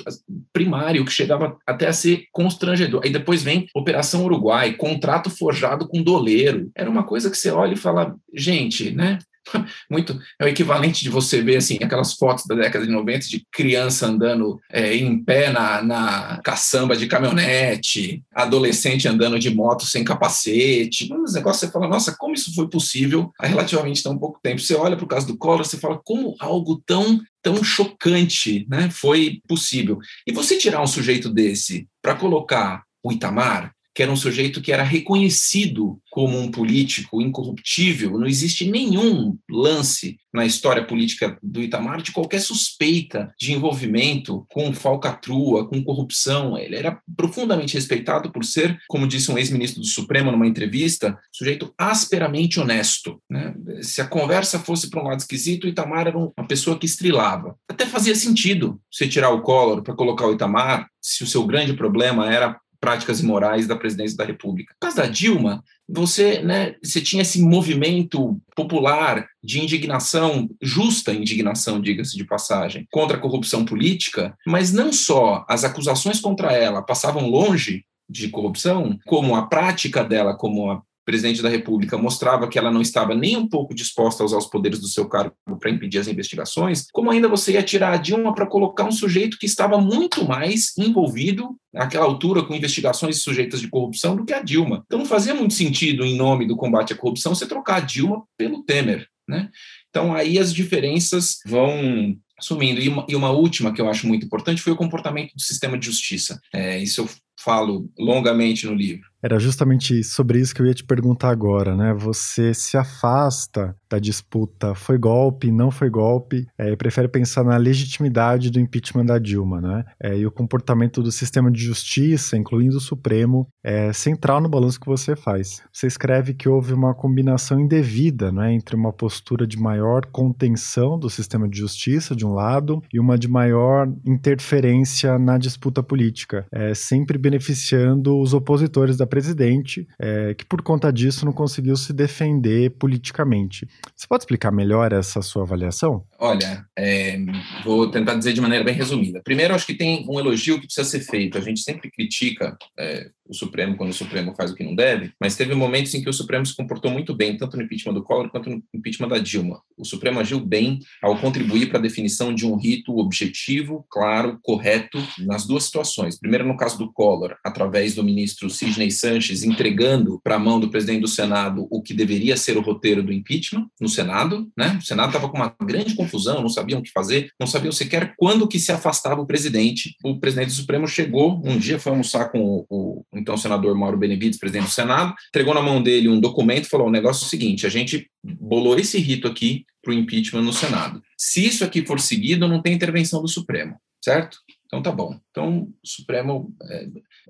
primário 0.54 1.06
que 1.06 1.12
chegava 1.12 1.58
até 1.66 1.88
a 1.88 1.94
ser 1.94 2.26
constrangedor. 2.32 3.02
Aí 3.04 3.12
depois 3.12 3.44
vem 3.44 3.68
Operação 3.76 4.26
Uruguai, 4.26 4.74
contrato 4.74 5.30
forjado 5.30 5.88
com 5.88 6.02
doleiro. 6.02 6.70
Era 6.76 6.90
uma 6.90 7.04
coisa 7.04 7.30
que 7.30 7.38
você 7.38 7.52
olha 7.52 7.74
e 7.74 7.78
fala, 7.78 8.16
gente, 8.34 8.92
né? 8.92 9.20
muito 9.90 10.20
é 10.40 10.46
o 10.46 10.48
equivalente 10.48 11.04
de 11.04 11.10
você 11.10 11.42
ver 11.42 11.58
assim 11.58 11.78
aquelas 11.82 12.14
fotos 12.14 12.46
da 12.46 12.56
década 12.56 12.86
de 12.86 12.92
90 12.92 13.28
de 13.28 13.46
criança 13.52 14.08
andando 14.08 14.60
é, 14.72 14.96
em 14.96 15.24
pé 15.24 15.52
na, 15.52 15.82
na 15.82 16.42
caçamba 16.44 16.96
de 16.96 17.08
caminhonete, 17.08 18.24
adolescente 18.34 19.08
andando 19.08 19.40
de 19.40 19.54
moto 19.54 19.86
sem 19.86 20.04
capacete, 20.04 21.12
um 21.12 21.24
negócio 21.32 21.68
você 21.68 21.72
fala, 21.72 21.88
nossa, 21.88 22.16
como 22.18 22.34
isso 22.34 22.54
foi 22.54 22.70
possível 22.70 23.32
há 23.40 23.48
relativamente 23.48 24.04
tão 24.04 24.18
pouco 24.18 24.40
tempo? 24.42 24.62
Você 24.62 24.76
olha 24.76 24.96
para 24.96 25.06
o 25.06 25.08
caso 25.08 25.28
do 25.28 25.38
Collor, 25.38 25.66
você 25.66 25.78
fala, 25.78 26.00
como 26.04 26.36
algo 26.40 26.82
tão 26.86 27.20
tão 27.42 27.64
chocante 27.64 28.66
né, 28.70 28.90
foi 28.90 29.40
possível. 29.48 30.00
E 30.26 30.34
você 30.34 30.58
tirar 30.58 30.82
um 30.82 30.88
sujeito 30.88 31.30
desse 31.30 31.88
para 32.02 32.16
colocar 32.16 32.84
o 33.02 33.12
Itamar, 33.12 33.72
que 33.98 34.04
era 34.04 34.12
um 34.12 34.16
sujeito 34.16 34.62
que 34.62 34.72
era 34.72 34.84
reconhecido 34.84 36.00
como 36.12 36.38
um 36.38 36.52
político 36.52 37.20
incorruptível, 37.20 38.20
não 38.20 38.28
existe 38.28 38.70
nenhum 38.70 39.36
lance 39.50 40.20
na 40.32 40.46
história 40.46 40.86
política 40.86 41.36
do 41.42 41.64
Itamar 41.64 42.04
de 42.04 42.12
qualquer 42.12 42.40
suspeita 42.40 43.34
de 43.40 43.54
envolvimento 43.54 44.46
com 44.52 44.72
falcatrua, 44.72 45.68
com 45.68 45.84
corrupção. 45.84 46.56
Ele 46.56 46.76
era 46.76 47.02
profundamente 47.16 47.74
respeitado 47.74 48.32
por 48.32 48.46
ser, 48.46 48.78
como 48.88 49.08
disse 49.08 49.32
um 49.32 49.38
ex-ministro 49.38 49.82
do 49.82 49.88
Supremo 49.88 50.32
numa 50.32 50.46
entrevista, 50.46 51.18
sujeito 51.32 51.74
asperamente 51.76 52.60
honesto. 52.60 53.20
Né? 53.28 53.56
Se 53.82 54.00
a 54.00 54.08
conversa 54.08 54.60
fosse 54.60 54.92
para 54.92 55.02
um 55.02 55.08
lado 55.08 55.22
esquisito, 55.22 55.64
o 55.64 55.68
Itamar 55.68 56.06
era 56.06 56.18
uma 56.18 56.48
pessoa 56.48 56.78
que 56.78 56.86
estrilava. 56.86 57.56
Até 57.68 57.88
fazia 57.88 58.14
sentido 58.14 58.80
você 58.92 59.08
tirar 59.08 59.32
o 59.32 59.42
Collor 59.42 59.82
para 59.82 59.96
colocar 59.96 60.28
o 60.28 60.34
Itamar, 60.34 60.88
se 61.02 61.24
o 61.24 61.28
seu 61.28 61.46
grande 61.48 61.74
problema 61.74 62.32
era 62.32 62.60
práticas 62.80 63.20
imorais 63.20 63.68
da 63.68 63.76
presidência 63.76 64.18
da 64.18 64.26
República. 64.26 64.74
No 64.74 64.88
caso 64.88 64.98
da 64.98 65.06
Dilma, 65.06 65.64
você, 65.88 66.42
né, 66.42 66.76
você 66.84 67.00
tinha 67.00 67.22
esse 67.22 67.42
movimento 67.42 68.40
popular 68.56 69.26
de 69.44 69.60
indignação, 69.60 70.50
justa 70.62 71.14
indignação, 71.14 71.80
diga-se 71.80 72.18
de 72.18 72.26
passagem, 72.26 72.88
contra 72.92 73.18
a 73.18 73.20
corrupção 73.20 73.64
política, 73.64 74.36
mas 74.46 74.74
não 74.74 74.92
só 74.92 75.46
as 75.48 75.64
acusações 75.64 76.20
contra 76.20 76.52
ela 76.52 76.82
passavam 76.82 77.30
longe 77.30 77.86
de 78.10 78.30
corrupção, 78.30 78.98
como 79.06 79.36
a 79.36 79.48
prática 79.48 80.04
dela 80.04 80.36
como 80.36 80.72
a 80.72 80.82
presidente 81.08 81.42
da 81.42 81.48
República 81.48 81.98
mostrava 81.98 82.50
que 82.50 82.60
ela 82.60 82.70
não 82.70 82.82
estava 82.82 83.16
nem 83.16 83.38
um 83.38 83.48
pouco 83.48 83.74
disposta 83.74 84.22
a 84.22 84.26
usar 84.26 84.38
os 84.38 84.46
poderes 84.46 84.78
do 84.78 84.90
seu 84.90 85.08
cargo 85.08 85.34
para 85.58 85.70
impedir 85.70 86.00
as 86.00 86.08
investigações, 86.10 86.86
como 86.92 87.10
ainda 87.10 87.30
você 87.30 87.54
ia 87.54 87.64
tirar 87.64 87.94
a 87.94 87.98
Dilma 87.98 88.36
para 88.36 88.46
colocar 88.46 88.84
um 88.84 88.92
sujeito 88.92 89.40
que 89.40 89.46
estava 89.46 89.80
muito 89.80 90.28
mais 90.28 90.78
envolvido 90.78 91.56
naquela 91.74 92.04
altura 92.04 92.44
com 92.44 92.54
investigações 92.54 93.24
sujeitas 93.24 93.62
de 93.62 93.70
corrupção 93.70 94.18
do 94.18 94.26
que 94.26 94.34
a 94.34 94.42
Dilma. 94.42 94.84
Então 94.86 95.00
não 95.00 95.06
fazia 95.06 95.34
muito 95.34 95.54
sentido, 95.54 96.04
em 96.04 96.18
nome 96.18 96.46
do 96.46 96.58
combate 96.58 96.92
à 96.92 96.98
corrupção, 96.98 97.34
você 97.34 97.48
trocar 97.48 97.78
a 97.78 97.86
Dilma 97.86 98.24
pelo 98.38 98.64
Temer. 98.64 99.08
Né? 99.26 99.50
Então 99.90 100.14
aí 100.14 100.38
as 100.38 100.54
diferenças 100.54 101.38
vão 101.46 102.18
sumindo. 102.42 102.82
E 102.82 102.90
uma, 102.90 103.06
e 103.08 103.16
uma, 103.16 103.32
última 103.32 103.74
que 103.74 103.80
eu 103.80 103.90
acho 103.90 104.06
muito 104.06 104.26
importante 104.26 104.62
foi 104.62 104.74
o 104.74 104.78
comportamento 104.78 105.34
do 105.34 105.42
sistema 105.42 105.78
de 105.78 105.86
justiça. 105.86 106.38
É, 106.54 106.78
isso 106.78 107.02
eu 107.02 107.10
falo 107.40 107.90
longamente 107.98 108.66
no 108.66 108.74
livro. 108.74 109.07
Era 109.28 109.40
justamente 109.40 110.06
sobre 110.06 110.40
isso 110.40 110.56
que 110.56 110.62
eu 110.62 110.66
ia 110.66 110.74
te 110.74 110.86
perguntar 110.86 111.32
agora, 111.32 111.76
né? 111.76 111.94
Você 111.94 112.54
se 112.54 112.78
afasta 112.78 113.76
da 113.90 114.00
disputa 114.00 114.74
foi 114.74 114.98
golpe, 114.98 115.52
não 115.52 115.70
foi 115.70 115.90
golpe, 115.90 116.48
é, 116.58 116.74
prefere 116.78 117.10
pensar 117.10 117.44
na 117.44 117.58
legitimidade 117.58 118.50
do 118.50 118.58
impeachment 118.58 119.06
da 119.06 119.20
Dilma, 119.20 119.60
né? 119.60 119.84
É, 120.02 120.18
e 120.18 120.26
o 120.26 120.32
comportamento 120.32 121.04
do 121.04 121.12
sistema 121.12 121.52
de 121.52 121.62
justiça, 121.62 122.38
incluindo 122.38 122.78
o 122.78 122.82
Supremo, 122.82 123.50
é 123.62 123.92
central 123.92 124.40
no 124.40 124.48
balanço 124.48 124.80
que 124.80 124.88
você 124.88 125.14
faz. 125.14 125.62
Você 125.74 125.88
escreve 125.88 126.34
que 126.34 126.48
houve 126.48 126.74
uma 126.74 126.96
combinação 126.96 127.60
indevida, 127.60 128.32
né, 128.32 128.54
entre 128.54 128.78
uma 128.78 128.94
postura 128.94 129.46
de 129.46 129.58
maior 129.60 130.06
contenção 130.06 130.98
do 130.98 131.10
sistema 131.10 131.50
de 131.50 131.58
justiça, 131.58 132.16
de 132.16 132.26
um 132.26 132.32
lado, 132.32 132.82
e 132.94 133.00
uma 133.00 133.18
de 133.18 133.28
maior 133.28 133.92
interferência 134.06 135.20
na 135.20 135.38
disputa 135.38 135.84
política, 135.84 136.46
é, 136.50 136.74
sempre 136.74 137.18
beneficiando 137.18 138.18
os 138.18 138.34
opositores 138.34 138.96
da 138.96 139.06
presidente, 139.18 139.88
é, 140.00 140.36
que 140.36 140.46
por 140.46 140.62
conta 140.62 140.94
disso 140.94 141.26
não 141.26 141.34
conseguiu 141.34 141.76
se 141.76 141.92
defender 141.92 142.70
politicamente. 142.78 143.68
Você 143.96 144.06
pode 144.08 144.22
explicar 144.22 144.52
melhor 144.52 144.94
essa 144.94 145.24
sua 145.24 145.42
avaliação? 145.42 146.04
Olha, 146.20 146.64
é, 146.78 147.18
vou 147.64 147.90
tentar 147.90 148.14
dizer 148.14 148.34
de 148.34 148.42
maneira 148.42 148.64
bem 148.64 148.76
resumida. 148.76 149.20
Primeiro, 149.24 149.56
acho 149.56 149.66
que 149.66 149.74
tem 149.74 150.06
um 150.08 150.20
elogio 150.20 150.60
que 150.60 150.68
precisa 150.68 150.88
ser 150.88 151.00
feito. 151.00 151.36
A 151.36 151.42
gente 151.42 151.62
sempre 151.62 151.90
critica 151.90 152.56
é, 152.78 153.10
o 153.30 153.34
Supremo 153.34 153.76
quando 153.76 153.92
o 153.92 153.94
Supremo 153.94 154.34
faz 154.36 154.52
o 154.52 154.56
que 154.56 154.64
não 154.64 154.76
deve, 154.76 155.12
mas 155.20 155.36
teve 155.36 155.54
momentos 155.54 155.94
em 155.94 156.02
que 156.02 156.10
o 156.10 156.14
Supremo 156.14 156.46
se 156.46 156.56
comportou 156.56 156.92
muito 156.92 157.16
bem, 157.16 157.38
tanto 157.38 157.58
no 157.58 157.64
impeachment 157.64 157.94
do 157.94 158.04
Collor 158.04 158.30
quanto 158.30 158.50
no 158.50 158.64
impeachment 158.74 159.10
da 159.10 159.20
Dilma. 159.20 159.62
O 159.78 159.86
Supremo 159.86 160.20
agiu 160.20 160.40
bem 160.40 160.80
ao 161.02 161.18
contribuir 161.18 161.70
para 161.70 161.80
a 161.80 161.82
definição 161.82 162.34
de 162.34 162.46
um 162.46 162.56
rito 162.56 162.98
objetivo, 162.98 163.86
claro, 163.90 164.40
correto, 164.42 164.98
nas 165.20 165.46
duas 165.46 165.66
situações. 165.66 166.20
Primeiro, 166.20 166.48
no 166.48 166.58
caso 166.58 166.78
do 166.78 166.92
Collor, 166.92 167.36
através 167.44 167.96
do 167.96 168.04
ministro 168.04 168.50
Sidney 168.50 168.92
Sanches 168.92 169.44
entregando 169.44 170.20
para 170.24 170.36
a 170.36 170.40
mão 170.40 170.60
do 170.60 170.70
presidente 170.70 171.02
do 171.02 171.08
Senado 171.08 171.68
o 171.70 171.82
que 171.82 171.94
deveria 171.94 172.38
ser 172.38 172.58
o 172.58 172.62
roteiro 172.62 173.04
do 173.04 173.14
impeachment 173.14 173.68
no 173.80 173.90
Senado, 173.90 174.50
né? 174.58 174.78
O 174.80 174.86
Senado 174.86 175.10
estava 175.10 175.30
com 175.30 175.38
uma 175.38 175.56
grande 175.62 175.96
confusão, 175.96 176.42
não 176.42 176.50
sabiam 176.50 176.80
o 176.80 176.84
que 176.84 176.92
fazer, 176.92 177.32
não 177.40 177.48
sabiam 177.48 177.72
sequer 177.72 178.14
quando 178.18 178.48
que 178.48 178.60
se 178.60 178.72
afastava 178.72 179.22
o 179.22 179.26
presidente. 179.26 179.96
O 180.04 180.20
presidente 180.20 180.48
do 180.48 180.54
Supremo 180.54 180.88
chegou 180.88 181.42
um 181.46 181.58
dia, 181.58 181.80
foi 181.80 181.92
almoçar 181.92 182.32
com 182.32 182.66
o, 182.70 183.06
o 183.12 183.17
então 183.20 183.38
senador 183.38 183.76
Mauro 183.76 183.98
Benevides, 183.98 184.40
presidente 184.40 184.66
do 184.66 184.72
Senado, 184.72 185.14
entregou 185.30 185.54
na 185.54 185.62
mão 185.62 185.82
dele 185.82 186.10
um 186.10 186.20
documento 186.20 186.66
e 186.66 186.70
falou: 186.70 186.88
o 186.88 186.92
negócio 186.92 187.24
é 187.24 187.28
o 187.28 187.30
seguinte, 187.30 187.66
a 187.66 187.70
gente 187.70 188.10
bolou 188.24 188.78
esse 188.78 188.98
rito 189.00 189.28
aqui 189.28 189.66
para 189.82 189.92
o 189.92 189.94
impeachment 189.94 190.42
no 190.42 190.54
Senado. 190.54 191.02
Se 191.18 191.46
isso 191.46 191.64
aqui 191.64 191.86
for 191.86 192.00
seguido, 192.00 192.48
não 192.48 192.62
tem 192.62 192.74
intervenção 192.74 193.22
do 193.22 193.28
Supremo, 193.28 193.76
certo? 194.04 194.38
Então 194.66 194.82
tá 194.82 194.92
bom. 194.92 195.20
Então 195.32 195.70
o 195.84 195.88
Supremo 195.88 196.54
é, 196.64 196.88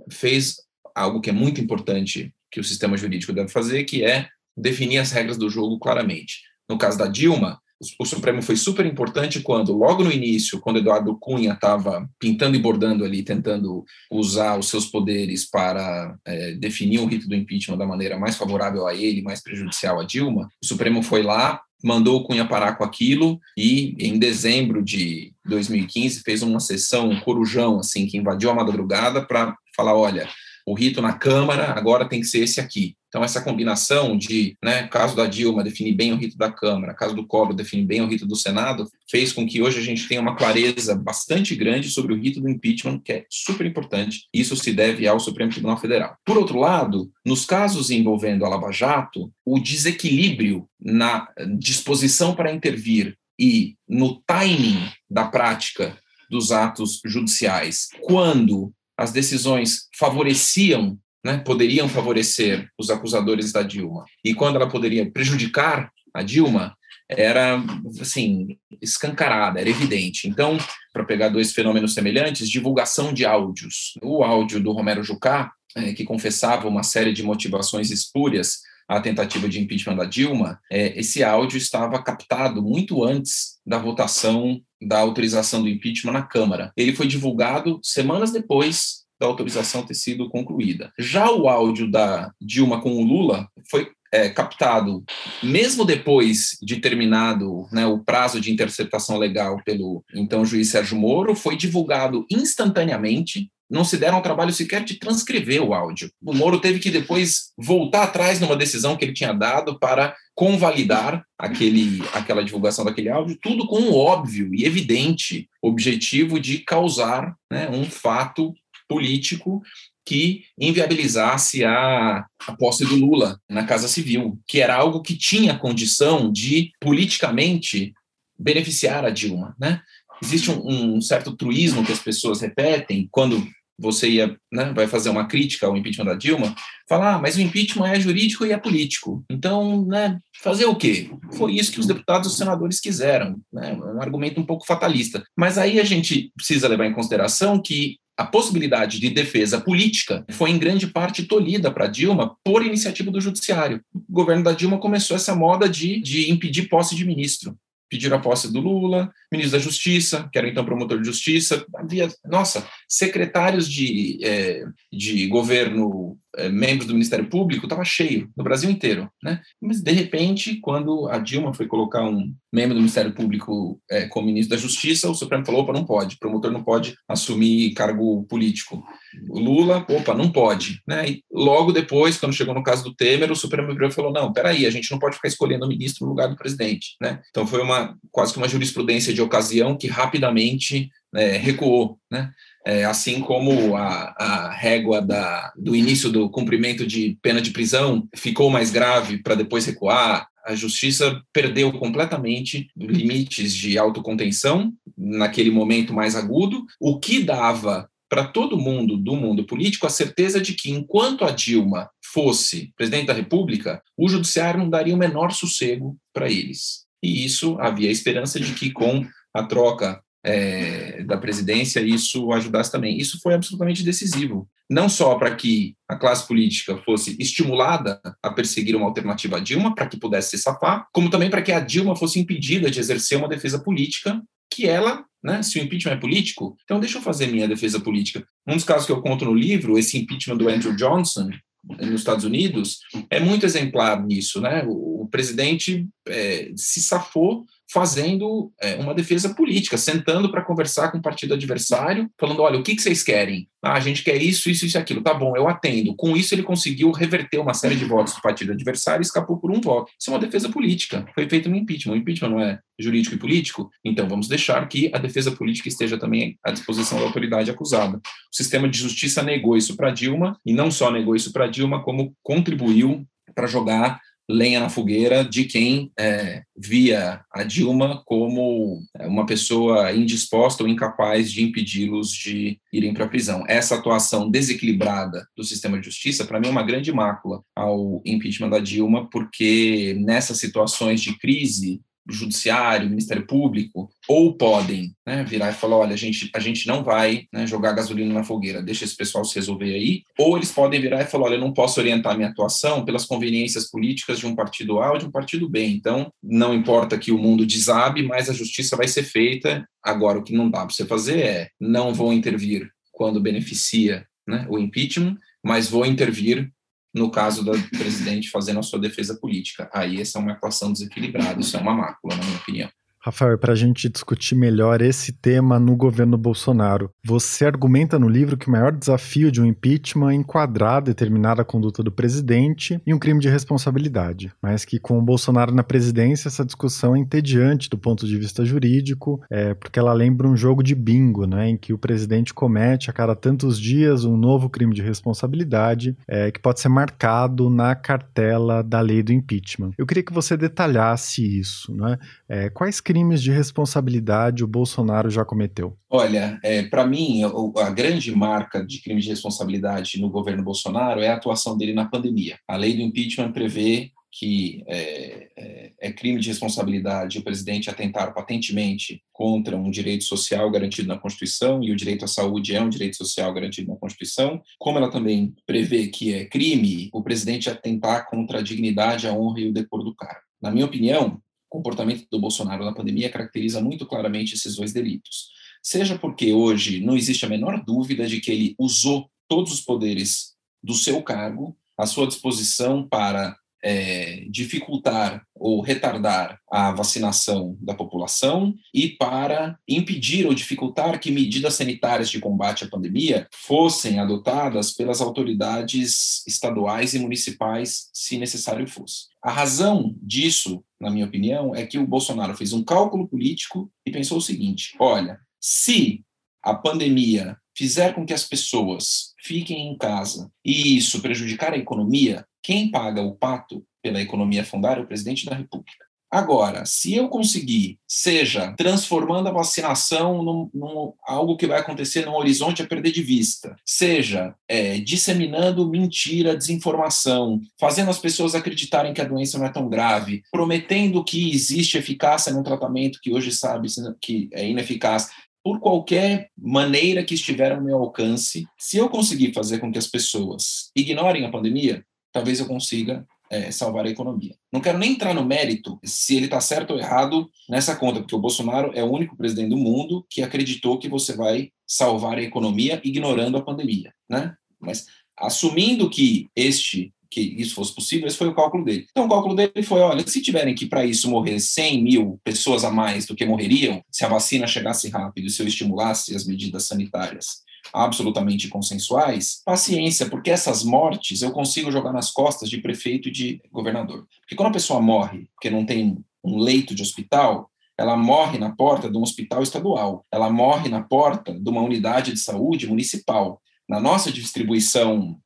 fez 0.10 0.56
algo 0.95 1.21
que 1.21 1.30
é 1.30 1.34
muito 1.34 1.62
importante 1.62 2.34
que 2.52 2.60
o 2.60 2.63
sistema 2.63 2.97
jurídico 2.97 3.34
deve 3.34 3.50
fazer, 3.50 3.84
que 3.84 4.04
é 4.04 4.28
definir 4.56 4.97
as 4.97 5.12
regras 5.12 5.38
do 5.38 5.50
jogo 5.50 5.78
claramente. 5.78 6.41
No 6.69 6.78
caso 6.78 6.97
da 6.97 7.08
Dilma, 7.08 7.60
o 8.00 8.06
Supremo 8.06 8.42
foi 8.42 8.56
super 8.56 8.86
importante 8.86 9.40
quando, 9.42 9.76
logo 9.76 10.04
no 10.04 10.12
início, 10.12 10.60
quando 10.60 10.80
Eduardo 10.80 11.18
Cunha 11.20 11.54
estava 11.54 12.10
pintando 12.20 12.56
e 12.56 12.60
bordando 12.60 13.06
ali, 13.06 13.24
tentando 13.24 13.86
usar 14.12 14.58
os 14.58 14.68
seus 14.68 14.88
poderes 14.88 15.50
para 15.50 16.16
é, 16.26 16.54
definir 16.54 17.00
o 17.00 17.06
rito 17.06 17.28
do 17.28 17.36
impeachment 17.36 17.78
da 17.78 17.86
maneira 17.86 18.18
mais 18.18 18.36
favorável 18.36 18.88
a 18.88 18.96
ele, 18.96 19.22
mais 19.22 19.42
prejudicial 19.42 20.00
a 20.00 20.04
Dilma, 20.04 20.50
o 20.62 20.66
Supremo 20.66 21.04
foi 21.04 21.22
lá, 21.22 21.62
mandou 21.84 22.20
o 22.20 22.24
Cunha 22.24 22.48
parar 22.48 22.76
com 22.76 22.84
aquilo 22.84 23.40
e, 23.56 23.96
em 24.00 24.18
dezembro 24.18 24.84
de 24.84 25.34
2015, 25.46 26.22
fez 26.22 26.42
uma 26.42 26.60
sessão, 26.60 27.10
um 27.10 27.20
corujão, 27.20 27.80
assim, 27.80 28.08
que 28.08 28.18
invadiu 28.18 28.50
a 28.50 28.56
madrugada 28.56 29.24
para 29.24 29.56
falar, 29.76 29.96
olha, 29.96 30.28
o 30.68 30.74
rito 30.74 31.02
na 31.02 31.14
Câmara 31.14 31.72
agora 31.72 32.10
tem 32.10 32.20
que 32.20 32.28
ser 32.28 32.40
esse 32.40 32.60
aqui. 32.60 32.94
Então, 33.08 33.24
essa 33.24 33.40
combinação 33.40 34.18
de, 34.18 34.58
né, 34.62 34.86
caso 34.90 35.16
da 35.16 35.26
Dilma 35.26 35.64
definir 35.64 35.94
bem 35.94 36.12
o 36.12 36.18
rito 36.18 36.38
da 36.38 36.52
Câmara, 36.52 36.94
caso 36.94 37.16
do 37.16 37.26
Collor 37.26 37.54
definir 37.54 37.86
bem 37.86 38.02
o 38.02 38.08
rito 38.08 38.28
do 38.28 38.36
Senado, 38.36 38.86
fez 39.10 39.32
com 39.32 39.48
que 39.48 39.62
hoje 39.62 39.80
a 39.80 39.82
gente 39.82 40.10
tenha 40.10 40.20
uma 40.20 40.36
clareza 40.36 40.94
bastante 40.94 41.56
grande 41.56 41.90
sobre 41.90 42.13
o 42.13 42.18
rito 42.18 42.42
do 42.42 42.50
impeachment, 42.50 43.00
que 43.00 43.13
é 43.13 43.26
super 43.30 43.65
importante. 43.65 44.28
Isso 44.34 44.58
se 44.58 44.74
deve 44.74 45.08
ao 45.08 45.22
Supremo 45.22 45.50
Tribunal 45.50 45.78
Federal. 45.78 46.18
Por 46.26 46.38
outro 46.38 46.60
lado, 46.60 47.10
nos 47.26 47.46
casos 47.46 47.90
envolvendo 47.90 48.44
a 48.44 48.50
Lava 48.50 48.70
Jato, 48.74 49.32
o 49.46 49.58
desequilíbrio 49.58 50.68
na 50.78 51.30
disposição 51.58 52.36
para 52.36 52.52
intervir 52.52 53.15
e 53.40 53.76
no 53.88 54.22
timing 54.28 54.86
da 55.10 55.26
prática 55.30 55.98
dos 56.30 56.52
atos 56.52 57.00
judiciais, 57.06 57.88
quando 58.02 58.74
as 58.98 59.12
decisões 59.12 59.87
favoreciam, 59.98 60.98
né, 61.23 61.37
poderiam 61.37 61.87
favorecer 61.87 62.67
os 62.77 62.89
acusadores 62.89 63.52
da 63.52 63.62
Dilma, 63.62 64.06
e 64.23 64.33
quando 64.33 64.56
ela 64.56 64.69
poderia 64.69 65.10
prejudicar 65.10 65.91
a 66.13 66.23
Dilma, 66.23 66.75
era 67.10 67.63
assim 68.02 68.58
escancarada, 68.81 69.60
era 69.60 69.69
evidente. 69.69 70.27
Então, 70.27 70.58
para 70.91 71.06
pegar 71.06 71.29
dois 71.29 71.54
fenômenos 71.54 71.93
semelhantes, 71.93 72.50
divulgação 72.50 73.13
de 73.13 73.25
áudios. 73.25 73.93
O 74.02 74.23
áudio 74.23 74.60
do 74.60 74.73
Romero 74.73 75.04
Jucá, 75.04 75.52
é, 75.75 75.93
que 75.93 76.04
confessava 76.04 76.67
uma 76.67 76.83
série 76.83 77.13
de 77.13 77.23
motivações 77.23 77.91
espúrias 77.91 78.60
à 78.88 79.00
tentativa 79.02 79.50
de 79.50 79.60
impeachment 79.60 79.98
da 79.98 80.06
Dilma, 80.06 80.60
é, 80.71 80.98
esse 81.00 81.23
áudio 81.23 81.58
estava 81.58 82.02
captado 82.02 82.62
muito 82.62 83.04
antes 83.04 83.58
da 83.65 83.77
votação 83.77 84.62
da 84.81 85.00
autorização 85.00 85.62
do 85.62 85.69
impeachment 85.69 86.13
na 86.13 86.21
Câmara. 86.21 86.71
Ele 86.77 86.96
foi 86.96 87.08
divulgado 87.08 87.79
semanas 87.83 88.31
depois 88.31 89.06
da 89.19 89.25
autorização 89.25 89.83
ter 89.83 89.96
sido 89.96 90.29
concluída. 90.29 90.92
Já 90.98 91.29
o 91.31 91.50
áudio 91.50 91.90
da 91.90 92.31
Dilma 92.40 92.79
com 92.79 92.96
o 92.98 93.04
Lula 93.04 93.48
foi 93.69 93.90
é, 94.12 94.29
captado, 94.29 95.04
mesmo 95.44 95.83
depois 95.83 96.58
de 96.62 96.77
terminado 96.77 97.67
né, 97.71 97.85
o 97.85 98.00
prazo 98.00 98.40
de 98.40 98.52
interceptação 98.52 99.17
legal 99.17 99.62
pelo 99.65 100.04
então 100.13 100.46
juiz 100.46 100.69
Sérgio 100.69 100.98
Moro, 100.98 101.35
foi 101.35 101.58
divulgado 101.58 102.25
instantaneamente 102.31 103.52
não 103.70 103.84
se 103.84 103.98
deram 103.98 104.18
ao 104.18 104.24
trabalho 104.24 104.54
sequer 104.54 104.84
de 104.84 104.96
transcrever 104.96 105.62
o 105.62 105.74
áudio. 105.74 106.12
O 106.22 106.34
Moro 106.34 106.60
teve 106.60 106.80
que 106.80 106.90
depois 106.90 107.52
voltar 107.58 108.04
atrás 108.04 108.40
numa 108.40 108.56
decisão 108.56 108.96
que 108.96 109.04
ele 109.04 109.13
tinha 109.13 109.34
dado 109.34 109.78
para 109.78 110.15
convalidar 110.34 111.26
aquele, 111.38 112.02
aquela 112.13 112.44
divulgação 112.44 112.86
daquele 112.86 113.10
áudio, 113.10 113.38
tudo 113.42 113.68
com 113.68 113.82
o 113.82 113.96
óbvio 113.96 114.54
e 114.54 114.65
evidente 114.65 115.50
objetivo 115.62 116.40
de 116.40 116.60
causar 116.60 117.36
né, 117.52 117.70
um 117.70 117.86
fato 117.86 118.54
político 118.88 119.62
que 120.06 120.46
inviabilizasse 120.58 121.65
a, 121.65 122.26
a 122.48 122.56
posse 122.56 122.86
do 122.86 122.96
Lula 122.96 123.38
na 123.50 123.65
Casa 123.65 123.90
Civil, 123.90 124.40
que 124.48 124.62
era 124.62 124.74
algo 124.74 125.02
que 125.02 125.18
tinha 125.18 125.58
condição 125.58 126.32
de 126.32 126.72
politicamente 126.80 127.94
beneficiar 128.40 129.04
a 129.04 129.10
Dilma, 129.10 129.54
né? 129.60 129.82
Existe 130.24 130.50
um, 130.50 130.96
um 130.96 131.02
certo 131.02 131.36
truísmo 131.36 131.86
que 131.86 131.92
as 131.92 132.00
pessoas 132.00 132.42
repetem 132.42 133.08
quando 133.12 133.46
você 133.78 134.10
ia, 134.10 134.38
né, 134.52 134.71
vai 134.73 134.88
fazer 134.88 135.10
uma 135.10 135.28
crítica 135.28 135.67
ao 135.67 135.78
impeachment 135.78 136.06
da 136.06 136.15
Dilma, 136.15 136.56
falar, 136.88 137.15
ah, 137.15 137.19
mas 137.19 137.36
o 137.36 137.42
impeachment 137.42 137.88
é 137.88 138.00
jurídico 138.00 138.46
e 138.46 138.52
é 138.52 138.58
político. 138.58 139.23
Então, 139.30 139.86
né, 139.86 140.19
fazer 140.42 140.65
o 140.65 140.75
quê? 140.75 141.12
Foi 141.34 141.54
isso 141.54 141.71
que 141.71 141.80
os 141.80 141.86
deputados 141.86 142.28
e 142.28 142.32
os 142.32 142.38
senadores 142.38 142.80
quiseram. 142.80 143.40
Né, 143.54 143.73
um 143.73 144.02
argumento 144.02 144.42
um 144.42 144.46
pouco 144.46 144.65
fatalista. 144.65 145.23
Mas 145.38 145.58
aí 145.58 145.80
a 145.80 145.84
gente 145.84 146.32
precisa 146.36 146.67
levar 146.67 146.86
em 146.86 146.94
consideração 146.94 147.62
que 147.62 147.98
a 148.17 148.25
possibilidade 148.25 149.00
de 149.00 149.12
defesa 149.12 149.62
política 149.62 150.25
foi 150.32 150.50
em 150.50 150.58
grande 150.58 150.88
parte 150.88 151.23
tolhida 151.23 151.71
para 151.71 151.86
Dilma 151.86 152.36
por 152.44 152.65
iniciativa 152.65 153.12
do 153.12 153.21
judiciário. 153.21 153.80
O 153.94 154.02
governo 154.10 154.44
da 154.44 154.54
Dilma 154.54 154.80
começou 154.80 155.15
essa 155.15 155.36
moda 155.36 155.69
de, 155.69 156.02
de 156.02 156.32
impedir 156.32 156.67
posse 156.67 156.96
de 156.96 157.06
ministro 157.06 157.56
pediram 157.90 158.17
a 158.17 158.21
posse 158.21 158.52
do 158.52 158.60
Lula, 158.60 159.12
ministro 159.32 159.58
da 159.58 159.63
Justiça, 159.63 160.30
que 160.32 160.38
era 160.38 160.48
então 160.48 160.65
promotor 160.65 161.00
de 161.00 161.06
justiça, 161.06 161.65
havia, 161.75 162.10
nossa, 162.25 162.67
secretários 162.88 163.69
de, 163.69 164.19
é, 164.23 164.63
de 164.92 165.28
governo, 165.28 166.17
é, 166.38 166.50
membros 166.50 166.88
do 166.88 166.94
Ministério 166.94 167.30
Público, 167.30 167.65
estava 167.65 167.84
cheio, 167.84 168.30
no 168.38 168.44
Brasil 168.44 168.69
inteiro, 168.69 169.10
né? 169.21 169.42
Mas, 169.62 169.82
de 169.82 169.92
repente, 169.92 170.60
quando 170.62 171.08
a 171.08 171.17
Dilma 171.17 171.54
foi 171.54 171.67
colocar 171.67 172.04
um 172.04 172.34
membro 172.54 172.75
do 172.75 172.80
Ministério 172.80 173.13
Público 173.13 173.82
é, 173.90 174.08
como 174.08 174.28
ministro 174.28 174.56
da 174.56 174.62
Justiça, 174.62 175.10
o 175.10 175.15
Supremo 175.15 175.46
falou, 175.46 175.62
opa, 175.62 175.73
não 175.73 175.84
pode, 175.84 176.17
promotor 176.17 176.52
não 176.52 176.63
pode 176.63 176.96
assumir 177.08 177.73
cargo 177.73 178.23
político. 178.23 178.84
Lula, 179.30 179.86
opa, 179.90 180.13
não 180.13 180.32
pode, 180.32 180.82
né? 180.88 181.10
E 181.10 181.23
logo 181.32 181.71
depois, 181.71 182.17
quando 182.17 182.34
chegou 182.34 182.54
no 182.54 182.63
caso 182.63 182.84
do 182.84 182.96
Temer, 182.96 183.32
o 183.32 183.36
Supremo 183.36 183.67
Tribunal 183.67 183.92
falou, 183.92 184.13
não, 184.13 184.32
peraí, 184.32 184.65
a 184.65 184.69
gente 184.69 184.92
não 184.92 185.00
pode 185.00 185.15
ficar 185.15 185.28
escolhendo 185.28 185.65
o 185.65 185.69
ministro 185.69 186.06
no 186.06 186.12
lugar 186.12 186.30
do 186.30 186.36
presidente, 186.36 186.96
né? 187.02 187.19
Então 187.30 187.46
foi 187.46 187.62
uma, 187.62 187.98
quase 188.12 188.32
que 188.32 188.38
uma 188.38 188.48
jurisprudência 188.48 189.13
de 189.18 189.22
ocasião 189.24 189.76
que 189.76 189.88
rapidamente 189.88 190.92
é, 191.15 191.38
recuou, 191.38 192.00
né? 192.10 192.32
É, 192.65 192.84
assim 192.84 193.22
como 193.22 193.78
a, 193.78 194.13
a 194.18 194.52
régua 194.52 195.02
da, 195.02 195.54
do 195.58 195.74
início 195.74 196.10
do 196.10 196.30
cumprimento 196.30 196.86
de 196.86 197.18
pena 197.22 197.42
de 197.42 197.52
prisão 197.52 198.08
ficou 198.13 198.50
mais 198.50 198.70
grave 198.72 199.24
para 199.24 199.36
depois 199.36 199.65
recuar, 199.65 200.28
a 200.46 200.54
justiça 200.54 201.22
perdeu 201.32 201.72
completamente 201.72 202.70
limites 202.76 203.56
de 203.56 203.78
autocontenção 203.78 204.74
naquele 204.98 205.50
momento 205.50 205.94
mais 205.94 206.15
agudo, 206.15 206.65
o 206.80 207.00
que 207.00 207.24
dava 207.24 207.90
para 208.10 208.26
todo 208.26 208.58
mundo 208.58 208.98
do 208.98 209.15
mundo 209.15 209.46
político 209.46 209.88
a 209.88 209.90
certeza 209.90 210.40
de 210.40 210.54
que, 210.54 210.70
enquanto 210.70 211.26
a 211.26 211.32
Dilma 211.32 211.90
fosse 212.02 212.74
presidente 212.76 213.08
da 213.08 213.13
República, 213.13 213.82
o 213.98 214.08
judiciário 214.08 214.60
não 214.60 214.70
daria 214.70 214.94
o 214.94 214.98
menor 214.98 215.32
sossego 215.32 215.98
para 216.13 216.30
eles. 216.30 216.87
E 217.04 217.25
isso 217.25 217.58
havia 217.60 217.89
a 217.89 217.91
esperança 217.91 218.39
de 218.39 218.54
que, 218.54 218.71
com 218.71 219.06
a 219.33 219.43
troca 219.43 220.02
é, 220.23 221.04
da 221.04 221.17
presidência, 221.17 221.79
isso 221.79 222.31
ajudasse 222.33 222.71
também. 222.71 222.98
Isso 222.98 223.19
foi 223.21 223.33
absolutamente 223.33 223.83
decisivo, 223.83 224.50
não 224.69 224.89
só 224.89 225.15
para 225.15 225.33
que 225.35 225.75
a 225.87 225.95
classe 225.95 226.27
política 226.27 226.77
fosse 226.83 227.15
estimulada 227.19 228.00
a 228.21 228.29
perseguir 228.31 228.75
uma 228.75 228.87
alternativa 228.87 229.37
a 229.37 229.39
Dilma, 229.39 229.73
para 229.73 229.87
que 229.87 229.98
pudesse 229.98 230.31
se 230.31 230.43
safar, 230.43 230.87
como 230.91 231.10
também 231.10 231.29
para 231.29 231.41
que 231.41 231.52
a 231.52 231.60
Dilma 231.60 231.95
fosse 231.95 232.19
impedida 232.19 232.69
de 232.69 232.79
exercer 232.79 233.17
uma 233.17 233.29
defesa 233.29 233.60
política 233.60 234.21
que 234.52 234.67
ela, 234.67 235.06
né, 235.23 235.41
se 235.43 235.60
o 235.60 235.63
impeachment 235.63 235.93
é 235.93 235.98
político, 235.98 236.58
então 236.63 236.79
deixa 236.79 236.98
eu 236.98 237.02
fazer 237.02 237.27
minha 237.27 237.48
defesa 237.48 237.79
política. 237.79 238.25
Um 238.48 238.56
dos 238.56 238.63
casos 238.63 238.85
que 238.85 238.91
eu 238.91 239.02
conto 239.02 239.25
no 239.25 239.33
livro, 239.33 239.77
esse 239.77 239.98
impeachment 239.98 240.37
do 240.37 240.50
Andrew 240.50 240.75
Johnson, 240.75 241.29
nos 241.68 242.02
Estados 242.02 242.24
Unidos, 242.24 242.80
é 243.10 243.20
muito 243.20 243.46
exemplar 243.46 244.06
nisso, 244.06 244.42
né? 244.42 244.63
O, 244.65 245.04
o 245.04 245.08
presidente 245.08 245.88
é, 246.08 246.52
se 246.56 246.82
safou 246.82 247.46
fazendo 247.70 248.52
é, 248.62 248.76
uma 248.76 248.94
defesa 248.94 249.34
política, 249.34 249.78
sentando 249.78 250.32
para 250.32 250.44
conversar 250.44 250.92
com 250.92 250.98
o 250.98 251.02
partido 251.02 251.34
adversário, 251.34 252.10
falando: 252.20 252.42
olha, 252.42 252.60
o 252.60 252.63
que, 252.63 252.76
que 252.76 252.82
vocês 252.82 253.04
querem? 253.04 253.48
Ah, 253.62 253.74
a 253.74 253.80
gente 253.80 254.04
quer 254.04 254.22
isso, 254.22 254.50
isso, 254.50 254.65
isso 254.65 254.78
aquilo. 254.78 255.02
Tá 255.02 255.13
bom, 255.13 255.36
eu 255.36 255.48
atendo. 255.48 255.96
Com 255.96 256.15
isso, 256.15 256.34
ele 256.34 256.44
conseguiu 256.44 256.92
reverter 256.92 257.40
uma 257.40 257.54
série 257.54 257.76
de 257.76 257.86
votos 257.86 258.13
do 258.13 258.22
partido 258.22 258.54
adversário 258.54 259.02
e 259.02 259.06
escapou 259.06 259.38
por 259.38 259.52
um 259.52 259.60
voto. 259.60 259.92
Isso 260.00 260.10
é 260.10 260.13
uma 260.13 260.20
defesa 260.20 260.50
política. 260.50 261.06
Foi 261.13 261.28
feito 261.28 261.50
no 261.50 261.56
impeachment. 261.56 261.94
O 261.94 261.98
impeachment 261.98 262.30
não 262.30 262.40
é 262.40 262.60
jurídico 262.80 263.15
e 263.15 263.20
político? 263.20 263.70
Então, 263.84 264.08
vamos 264.08 264.28
deixar 264.28 264.65
que 264.68 264.90
a 264.94 264.98
defesa 265.00 265.32
política 265.32 265.68
esteja 265.68 265.98
também 265.98 266.38
à 266.44 266.52
disposição 266.52 267.00
da 267.00 267.06
autoridade 267.06 267.52
acusada. 267.52 267.98
O 267.98 268.36
sistema 268.36 268.70
de 268.70 268.78
justiça 268.78 269.22
negou 269.24 269.58
isso 269.58 269.76
para 269.76 269.92
Dilma, 269.92 270.40
e 270.46 270.54
não 270.54 270.72
só 270.72 270.92
negou 270.92 271.15
isso 271.15 271.34
para 271.34 271.48
Dilma, 271.48 271.84
como 271.84 272.13
contribuiu 272.24 273.06
para 273.36 273.48
jogar 273.48 274.00
lenha 274.30 274.60
na 274.60 274.69
fogueira 274.69 275.23
de 275.23 275.46
quem 275.46 275.92
é, 275.98 276.44
via 276.56 277.21
a 277.32 277.44
Dilma 277.44 278.02
como 278.06 278.82
é, 278.98 279.08
uma 279.08 279.25
pessoa 279.25 279.94
indisposta 279.94 280.63
ou 280.63 280.69
incapaz 280.69 281.32
de 281.32 281.44
impedi-los 281.44 282.12
de 282.12 282.60
irem 282.71 282.94
para 282.94 283.06
a 283.06 283.10
prisão. 283.10 283.44
Essa 283.48 283.75
atuação 283.75 284.30
desequilibrada 284.30 285.25
do 285.36 285.44
sistema 285.44 285.80
de 285.80 285.86
justiça, 285.86 286.25
para 286.25 286.40
mim, 286.40 286.48
é 286.48 286.52
uma 286.52 286.63
grande 286.63 286.92
mácula 286.92 287.42
ao 287.56 288.02
impeachment 288.06 288.50
da 288.50 288.60
Dilma, 288.60 289.10
porque 289.10 289.96
nessas 290.00 290.38
situações 290.38 291.02
de 291.02 291.17
crise 291.17 291.82
judiciário, 292.10 292.90
Ministério 292.90 293.26
Público, 293.26 293.90
ou 294.08 294.36
podem 294.36 294.94
né, 295.06 295.24
virar 295.24 295.52
e 295.52 295.54
falar, 295.54 295.78
olha, 295.78 295.94
a 295.94 295.98
gente, 295.98 296.30
a 296.34 296.40
gente 296.40 296.68
não 296.68 296.84
vai 296.84 297.26
né, 297.32 297.46
jogar 297.46 297.74
gasolina 297.74 298.14
na 298.14 298.24
fogueira, 298.24 298.62
deixa 298.62 298.86
esse 298.86 298.96
pessoal 298.96 299.26
se 299.26 299.36
resolver 299.36 299.74
aí, 299.74 300.04
ou 300.18 300.38
eles 300.38 300.52
podem 300.52 300.80
virar 300.80 301.02
e 301.02 301.06
falar, 301.06 301.26
olha, 301.26 301.36
eu 301.36 301.42
não 301.42 301.54
posso 301.54 301.80
orientar 301.80 302.16
minha 302.16 302.30
atuação 302.30 302.86
pelas 302.86 303.06
conveniências 303.06 303.70
políticas 303.70 304.20
de 304.20 304.26
um 304.26 304.36
partido 304.36 304.80
A 304.80 304.94
ou 304.94 304.98
de 304.98 305.06
um 305.06 305.12
partido 305.12 305.50
B, 305.50 305.66
então 305.66 306.12
não 306.24 306.54
importa 306.54 306.98
que 306.98 307.12
o 307.12 307.18
mundo 307.18 307.46
desabe, 307.46 308.04
mas 308.04 308.30
a 308.30 308.34
justiça 308.34 308.76
vai 308.76 308.88
ser 308.88 309.04
feita, 309.04 309.68
agora 309.84 310.20
o 310.20 310.24
que 310.24 310.34
não 310.34 310.50
dá 310.50 310.66
para 310.66 310.74
você 310.74 310.86
fazer 310.86 311.20
é, 311.20 311.50
não 311.60 311.94
vou 311.94 312.14
intervir 312.14 312.70
quando 312.92 313.22
beneficia 313.22 314.06
né, 314.28 314.46
o 314.50 314.58
impeachment, 314.58 315.18
mas 315.44 315.70
vou 315.70 315.86
intervir 315.86 316.52
no 316.94 317.12
caso 317.12 317.44
do 317.44 317.52
presidente 317.69 318.29
fazendo 318.29 318.60
a 318.60 318.63
sua 318.63 318.79
defesa 318.79 319.15
política. 319.19 319.69
Aí 319.73 320.02
essa 320.02 320.17
é 320.17 320.21
uma 320.21 320.31
equação 320.31 320.71
desequilibrada, 320.71 321.40
isso 321.40 321.56
é 321.56 321.60
uma 321.60 321.73
mácula, 321.73 322.15
na 322.15 322.23
minha 322.23 322.38
opinião. 322.38 322.69
Rafael, 323.08 323.38
para 323.38 323.54
a 323.54 323.56
gente 323.56 323.88
discutir 323.88 324.36
melhor 324.36 324.82
esse 324.82 325.14
tema 325.14 325.58
no 325.58 325.78
governo 325.78 326.18
Bolsonaro, 326.18 326.92
você 327.06 327.46
argumenta 327.46 327.98
no 327.98 328.10
livro 328.10 328.36
que 328.36 328.50
o 328.50 328.52
maior 328.52 328.74
desafio 328.74 329.32
de 329.32 329.42
um 329.42 329.46
impeachment 329.46 330.12
é 330.12 330.16
enquadrar 330.16 330.82
determinada 330.82 331.46
conduta 331.46 331.82
do 331.82 331.90
presidente 331.90 332.82
em 332.86 332.94
um 332.94 333.00
crime 333.00 333.22
de 333.22 333.30
responsabilidade, 333.30 334.34
mas 334.42 334.66
que 334.66 334.78
com 334.78 335.00
o 335.00 335.02
Bolsonaro 335.02 335.56
na 335.56 335.64
presidência 335.64 336.28
essa 336.28 336.44
discussão 336.44 336.98
é 336.98 337.00
entediante 337.00 337.70
do 337.70 337.78
ponto 337.78 338.06
de 338.06 338.18
vista 338.18 338.44
jurídico, 338.44 339.22
é, 339.32 339.54
porque 339.54 339.80
ela 339.80 339.94
lembra 339.94 340.28
um 340.28 340.36
jogo 340.36 340.62
de 340.62 340.76
bingo, 340.76 341.26
né, 341.26 341.48
em 341.48 341.56
que 341.56 341.72
o 341.72 341.78
presidente 341.78 342.34
comete 342.34 342.90
a 342.90 342.94
cada 342.94 343.16
tantos 343.16 343.58
dias 343.58 344.04
um 344.04 344.18
novo 344.18 344.50
crime 344.50 344.74
de 344.74 344.82
responsabilidade 344.82 345.96
é, 346.10 346.30
que 346.30 346.42
pode 346.42 346.60
ser 346.60 346.68
marcado 346.68 347.50
na 347.50 347.74
cartela 347.74 348.62
da 348.62 348.82
lei 348.82 349.02
do 349.02 349.14
impeachment. 349.14 349.72
Eu 349.78 349.86
queria 349.86 350.04
que 350.04 350.14
você 350.14 350.36
detalhasse 350.36 351.40
isso, 351.40 351.74
né? 351.74 351.98
É, 352.28 352.50
quais 352.50 352.82
crimes 352.82 352.96
de 353.21 353.31
responsabilidade 353.31 354.43
o 354.43 354.48
Bolsonaro 354.48 355.10
já 355.10 355.25
cometeu? 355.25 355.77
Olha, 355.89 356.39
é, 356.43 356.63
para 356.63 356.85
mim, 356.85 357.21
a 357.58 357.69
grande 357.69 358.15
marca 358.15 358.65
de 358.65 358.81
crime 358.81 359.02
de 359.02 359.10
responsabilidade 359.10 360.00
no 360.00 360.10
governo 360.10 360.43
Bolsonaro 360.43 361.02
é 361.02 361.10
a 361.10 361.15
atuação 361.15 361.58
dele 361.58 361.73
na 361.73 361.85
pandemia. 361.85 362.37
A 362.48 362.56
lei 362.56 362.75
do 362.75 362.81
impeachment 362.81 363.31
prevê 363.31 363.91
que 364.12 364.63
é, 364.67 365.27
é, 365.37 365.71
é, 365.79 365.91
crime 365.91 366.19
de 366.19 366.29
responsabilidade 366.29 367.19
o 367.19 367.23
presidente 367.23 367.69
atentar 367.69 368.13
patentemente 368.13 369.02
contra 369.13 369.56
um 369.56 369.69
direito 369.69 370.06
social 370.06 370.50
garantido 370.50 370.87
na 370.87 370.98
Constituição, 370.98 371.63
e 371.63 371.71
o 371.71 371.75
direito 371.75 372.06
à 372.06 372.08
saúde 372.08 372.56
é 372.56 372.62
um 372.62 372.69
direito 372.69 372.95
social 372.95 373.31
garantido 373.33 373.71
na 373.71 373.77
Constituição, 373.77 374.41
como 374.58 374.77
ela 374.77 374.89
também 374.89 375.35
prevê 375.45 375.87
que 375.87 376.13
é 376.13 376.25
crime 376.25 376.89
o 376.93 377.04
presidente 377.04 377.50
atentar 377.50 378.10
contra 378.10 378.39
a 378.39 378.41
dignidade, 378.41 379.08
a 379.08 379.13
honra 379.13 379.39
e 379.41 379.50
o 379.50 379.54
decoro 379.54 379.83
do 379.83 379.95
cargo. 379.95 380.21
Na 380.41 380.52
minha 380.52 380.65
opinião, 380.65 381.21
o 381.50 381.58
comportamento 381.58 382.06
do 382.12 382.19
Bolsonaro 382.19 382.65
na 382.65 382.73
pandemia 382.73 383.10
caracteriza 383.10 383.62
muito 383.62 383.85
claramente 383.85 384.35
esses 384.35 384.56
dois 384.56 384.73
delitos. 384.73 385.29
Seja 385.63 385.98
porque 385.98 386.33
hoje 386.33 386.81
não 386.81 386.95
existe 386.95 387.25
a 387.25 387.29
menor 387.29 387.63
dúvida 387.63 388.08
de 388.08 388.19
que 388.19 388.31
ele 388.31 388.56
usou 388.60 389.10
todos 389.27 389.52
os 389.52 389.62
poderes 389.62 390.35
do 390.63 390.73
seu 390.73 391.02
cargo 391.02 391.58
à 391.77 391.85
sua 391.85 392.08
disposição 392.08 392.87
para 392.87 393.37
é, 393.64 394.26
dificultar 394.30 395.26
ou 395.36 395.62
retardar 395.62 396.40
a 396.50 396.72
vacinação 396.72 397.58
da 397.62 397.74
população 397.74 398.56
e 398.74 398.90
para 398.90 399.58
impedir 399.68 400.26
ou 400.26 400.34
dificultar 400.34 401.00
que 401.00 401.12
medidas 401.12 401.56
sanitárias 401.56 402.10
de 402.10 402.20
combate 402.20 402.64
à 402.64 402.68
pandemia 402.68 403.28
fossem 403.32 404.00
adotadas 404.00 404.74
pelas 404.74 405.02
autoridades 405.02 406.26
estaduais 406.28 406.94
e 406.94 407.00
municipais, 407.00 407.90
se 407.94 408.18
necessário 408.18 408.68
fosse. 408.68 409.08
A 409.24 409.32
razão 409.32 409.96
disso, 410.02 410.64
na 410.80 410.90
minha 410.90 411.06
opinião, 411.06 411.56
é 411.56 411.66
que 411.66 411.78
o 411.78 411.88
Bolsonaro 411.88 412.36
fez 412.36 412.54
um 412.54 412.64
cálculo 412.64 413.08
político 413.08 413.72
e 413.86 413.92
pensou 413.92 414.20
o 414.20 414.22
seguinte: 414.22 414.76
olha, 414.80 415.20
se 415.40 416.04
a 416.44 416.54
pandemia 416.54 417.38
fizer 417.58 417.94
com 417.94 418.06
que 418.06 418.14
as 418.14 418.24
pessoas 418.24 419.16
fiquem 419.24 419.68
em 419.68 419.78
casa 419.78 420.32
e 420.46 420.78
isso 420.78 421.02
prejudicar 421.02 421.54
a 421.54 421.58
economia, 421.58 422.26
quem 422.42 422.70
paga 422.70 423.02
o 423.02 423.16
pato 423.16 423.66
pela 423.82 424.02
economia 424.02 424.46
fundar 424.46 424.78
é 424.78 424.82
o 424.82 424.88
presidente 424.88 425.26
da 425.26 425.36
República. 425.36 425.88
Agora, 426.10 426.66
se 426.66 426.94
eu 426.96 427.10
conseguir, 427.10 427.80
seja 427.86 428.54
transformando 428.58 429.28
a 429.28 429.32
vacinação 429.32 430.24
num, 430.24 430.50
num 430.54 430.94
algo 431.06 431.36
que 431.36 431.46
vai 431.46 431.60
acontecer 431.60 432.06
num 432.06 432.16
horizonte 432.16 432.62
a 432.62 432.68
perder 432.68 432.92
de 432.92 433.02
vista, 433.02 433.58
seja 433.66 434.34
é, 434.48 434.78
disseminando 434.80 435.70
mentira, 435.70 436.38
desinformação, 436.38 437.42
fazendo 437.60 437.90
as 437.90 438.00
pessoas 438.00 438.36
acreditarem 438.36 438.94
que 438.94 439.02
a 439.02 439.08
doença 439.08 439.38
não 439.38 439.48
é 439.48 439.50
tão 439.50 439.68
grave, 439.68 440.24
prometendo 440.32 441.04
que 441.04 441.30
existe 441.34 441.78
eficácia 441.78 442.32
num 442.32 442.44
tratamento 442.44 443.00
que 443.02 443.12
hoje 443.12 443.32
sabe 443.34 443.68
que 444.00 444.30
é 444.32 444.48
ineficaz, 444.48 445.10
por 445.48 445.62
qualquer 445.62 446.29
maneira 446.37 447.06
que 447.06 447.13
estiver 447.13 447.54
ao 447.54 447.63
meu 447.63 447.77
alcance, 447.77 448.45
se 448.58 448.75
eu 448.75 448.89
conseguir 448.89 449.31
fazer 449.31 449.60
com 449.60 449.71
que 449.71 449.77
as 449.77 449.87
pessoas 449.87 450.71
ignorem 450.75 451.23
a 451.23 451.31
pandemia, 451.31 451.85
talvez 452.12 452.41
eu 452.41 452.45
consiga 452.45 453.08
é, 453.29 453.50
salvar 453.50 453.85
a 453.85 453.89
economia. 453.89 454.35
Não 454.52 454.60
quero 454.60 454.77
nem 454.77 454.91
entrar 454.91 455.13
no 455.13 455.23
mérito 455.23 455.79
se 455.85 456.17
ele 456.17 456.25
está 456.25 456.41
certo 456.41 456.71
ou 456.71 456.79
errado 456.79 457.29
nessa 457.48 457.77
conta, 457.77 458.02
porque 458.02 458.13
o 458.13 458.19
Bolsonaro 458.19 458.73
é 458.75 458.83
o 458.83 458.91
único 458.91 459.15
presidente 459.15 459.52
do 459.52 459.56
mundo 459.56 460.06
que 460.10 460.21
acreditou 460.21 460.77
que 460.77 460.89
você 460.89 461.15
vai 461.15 461.50
salvar 461.65 462.17
a 462.17 462.23
economia 462.23 462.81
ignorando 462.83 463.37
a 463.37 463.41
pandemia, 463.41 463.93
né? 464.10 464.35
Mas 464.60 464.85
assumindo 465.17 465.89
que 465.89 466.27
este 466.35 466.93
que 467.10 467.22
isso 467.22 467.56
fosse 467.56 467.74
possível, 467.74 468.08
esse 468.08 468.18
foi 468.18 468.28
o 468.28 468.36
cálculo 468.36 468.64
dele. 468.64 468.88
Então, 468.92 469.06
o 469.06 469.10
cálculo 469.10 469.36
dele 469.36 469.64
foi: 469.64 469.82
olha, 469.82 470.06
se 470.08 470.22
tiverem 470.22 470.56
que 470.56 470.66
para 470.66 470.86
isso 470.86 471.10
morrer 471.10 471.40
100 471.40 471.84
mil 471.84 472.20
pessoas 472.24 472.64
a 472.64 472.72
mais 472.72 473.06
do 473.06 473.16
que 473.16 473.26
morreriam, 473.26 473.84
se 473.92 474.06
a 474.06 474.10
vacina 474.10 474.48
chegasse 474.48 474.90
rápido, 474.90 475.30
se 475.30 475.42
eu 475.42 475.48
estimulasse 475.48 476.16
as 476.16 476.26
medidas 476.26 476.64
sanitárias 476.64 477.46
absolutamente 477.74 478.48
consensuais, 478.48 479.42
paciência, 479.46 480.10
porque 480.10 480.32
essas 480.32 480.64
mortes 480.64 481.22
eu 481.22 481.32
consigo 481.32 481.72
jogar 481.72 481.92
nas 481.92 482.12
costas 482.12 482.50
de 482.50 482.60
prefeito 482.60 483.10
e 483.10 483.12
de 483.12 483.42
governador. 483.52 484.08
Porque 484.22 484.36
quando 484.36 484.50
a 484.50 484.54
pessoa 484.54 484.82
morre 484.82 485.28
porque 485.36 485.50
não 485.50 485.66
tem 485.66 485.98
um 486.24 486.38
leito 486.38 486.74
de 486.74 486.82
hospital, 486.82 487.50
ela 487.78 487.96
morre 487.96 488.40
na 488.40 488.56
porta 488.56 488.90
de 488.90 488.98
um 488.98 489.02
hospital 489.02 489.44
estadual, 489.44 490.06
ela 490.12 490.30
morre 490.30 490.68
na 490.68 490.82
porta 490.82 491.40
de 491.40 491.50
uma 491.50 491.62
unidade 491.62 492.12
de 492.12 492.20
saúde 492.20 492.68
municipal. 492.68 493.42
Na 493.70 493.80
nossa 493.80 494.12
distribuição 494.12 495.20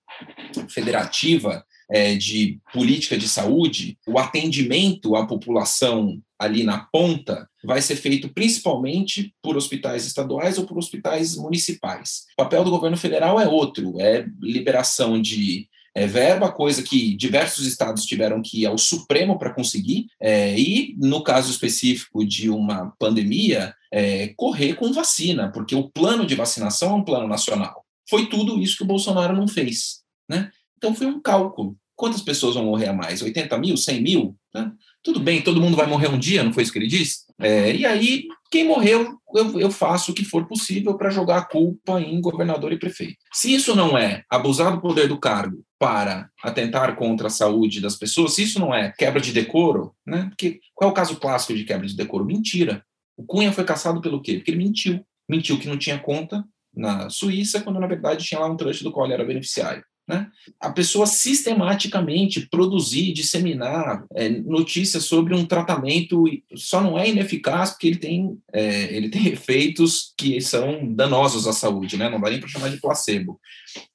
federativa, 0.68 1.66
é, 1.92 2.16
de 2.16 2.60
política 2.74 3.18
de 3.18 3.28
saúde, 3.28 3.98
o 4.08 4.18
atendimento 4.18 5.16
à 5.16 5.28
população 5.28 6.22
ali 6.40 6.64
na 6.64 6.80
ponta 6.92 7.48
vai 7.64 7.82
ser 7.82 7.98
feito 7.98 8.30
principalmente 8.30 9.36
por 9.44 9.58
hospitais 9.58 10.06
estaduais 10.08 10.58
ou 10.58 10.66
por 10.66 10.78
hospitais 10.78 11.36
municipais. 11.36 12.24
O 12.34 12.44
papel 12.44 12.64
do 12.64 12.72
governo 12.72 12.98
federal 12.98 13.40
é 13.40 13.48
outro, 13.48 14.00
é 14.00 14.26
liberação 14.42 15.22
de 15.22 15.68
é, 15.94 16.08
verba, 16.08 16.52
coisa 16.52 16.82
que 16.82 17.16
diversos 17.16 17.68
estados 17.68 18.06
tiveram 18.06 18.42
que 18.42 18.62
ir 18.62 18.66
ao 18.66 18.78
Supremo 18.78 19.38
para 19.38 19.54
conseguir, 19.54 20.08
é, 20.20 20.58
e 20.58 20.96
no 20.98 21.22
caso 21.22 21.52
específico 21.52 22.26
de 22.26 22.50
uma 22.50 22.94
pandemia, 22.98 23.76
é, 23.92 24.30
correr 24.30 24.76
com 24.76 24.94
vacina, 24.94 25.52
porque 25.52 25.76
o 25.76 25.90
plano 25.90 26.26
de 26.26 26.36
vacinação 26.36 26.92
é 26.92 26.96
um 26.96 27.04
plano 27.04 27.28
nacional. 27.28 27.86
Foi 28.10 28.28
tudo 28.28 28.60
isso 28.60 28.78
que 28.78 28.84
o 28.84 28.88
Bolsonaro 28.88 29.36
não 29.36 29.48
fez. 29.48 30.02
Né? 30.30 30.50
Então 30.78 30.96
foi 30.96 31.08
um 31.08 31.22
cálculo. 31.22 31.78
Quantas 32.02 32.24
pessoas 32.24 32.56
vão 32.56 32.66
morrer 32.66 32.88
a 32.88 32.94
mais? 32.94 33.22
80 33.22 33.56
mil? 33.60 33.78
100 33.78 34.02
mil? 34.02 34.36
Né? 34.52 34.72
Tudo 35.04 35.20
bem, 35.20 35.40
todo 35.40 35.62
mundo 35.62 35.78
vai 35.78 35.86
morrer 35.86 36.08
um 36.08 36.18
dia, 36.18 36.44
não 36.44 36.52
foi 36.52 36.64
isso 36.64 36.72
que 36.72 36.80
ele 36.80 36.88
disse? 36.88 37.26
É, 37.40 37.76
e 37.76 37.86
aí, 37.86 38.24
quem 38.50 38.64
morreu, 38.64 39.20
eu, 39.36 39.60
eu 39.60 39.70
faço 39.70 40.12
o 40.12 40.16
que 40.16 40.26
for 40.26 40.48
possível 40.48 40.98
para 40.98 41.12
jogar 41.12 41.38
a 41.38 41.46
culpa 41.46 42.02
em 42.02 42.20
governador 42.20 42.74
e 42.74 42.80
prefeito. 42.80 43.18
Se 43.32 43.54
isso 43.54 43.76
não 43.76 43.96
é 43.96 44.24
abusar 44.32 44.72
do 44.72 44.82
poder 44.82 45.08
do 45.08 45.20
cargo 45.20 45.64
para 45.78 46.28
atentar 46.42 46.96
contra 46.96 47.28
a 47.28 47.30
saúde 47.30 47.80
das 47.80 47.96
pessoas, 47.98 48.34
se 48.34 48.42
isso 48.42 48.60
não 48.60 48.74
é 48.74 48.92
quebra 48.98 49.22
de 49.22 49.32
decoro, 49.32 49.94
né? 50.04 50.26
Porque 50.30 50.60
qual 50.74 50.90
é 50.90 50.92
o 50.92 50.96
caso 50.96 51.18
clássico 51.18 51.54
de 51.54 51.66
quebra 51.66 51.86
de 51.86 51.96
decoro? 51.96 52.26
Mentira. 52.26 52.84
O 53.16 53.24
Cunha 53.24 53.52
foi 53.52 53.64
caçado 53.64 54.02
pelo 54.02 54.24
quê? 54.24 54.38
Porque 54.38 54.50
ele 54.50 54.64
mentiu. 54.64 55.06
Mentiu 55.30 55.60
que 55.60 55.68
não 55.68 55.78
tinha 55.78 56.00
conta 56.00 56.44
na 56.74 57.12
Suíça, 57.12 57.62
quando 57.62 57.80
na 57.80 57.86
verdade 57.86 58.26
tinha 58.26 58.40
lá 58.40 58.48
um 58.48 58.58
trust 58.58 58.84
do 58.84 58.92
qual 58.92 59.06
ele 59.06 59.14
era 59.14 59.24
beneficiário. 59.24 59.84
Né? 60.08 60.30
A 60.60 60.72
pessoa 60.72 61.06
sistematicamente 61.06 62.48
produzir, 62.50 63.14
disseminar 63.14 64.04
é, 64.14 64.30
notícias 64.30 65.06
sobre 65.06 65.34
um 65.36 65.46
tratamento 65.46 66.26
só 66.56 66.82
não 66.82 66.98
é 66.98 67.10
ineficaz 67.10 67.72
porque 67.72 67.88
ele 67.88 67.98
tem, 67.98 68.38
é, 68.52 68.96
ele 68.96 69.10
tem 69.10 69.28
efeitos 69.32 70.14
que 70.18 70.42
são 70.42 70.94
danosos 70.94 71.48
à 71.48 71.54
saúde, 71.54 71.98
né? 71.98 72.10
não 72.10 72.20
dá 72.20 72.30
nem 72.30 72.40
para 72.40 72.50
chamar 72.50 72.70
de 72.70 72.82
placebo. 72.82 73.40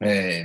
É, 0.00 0.44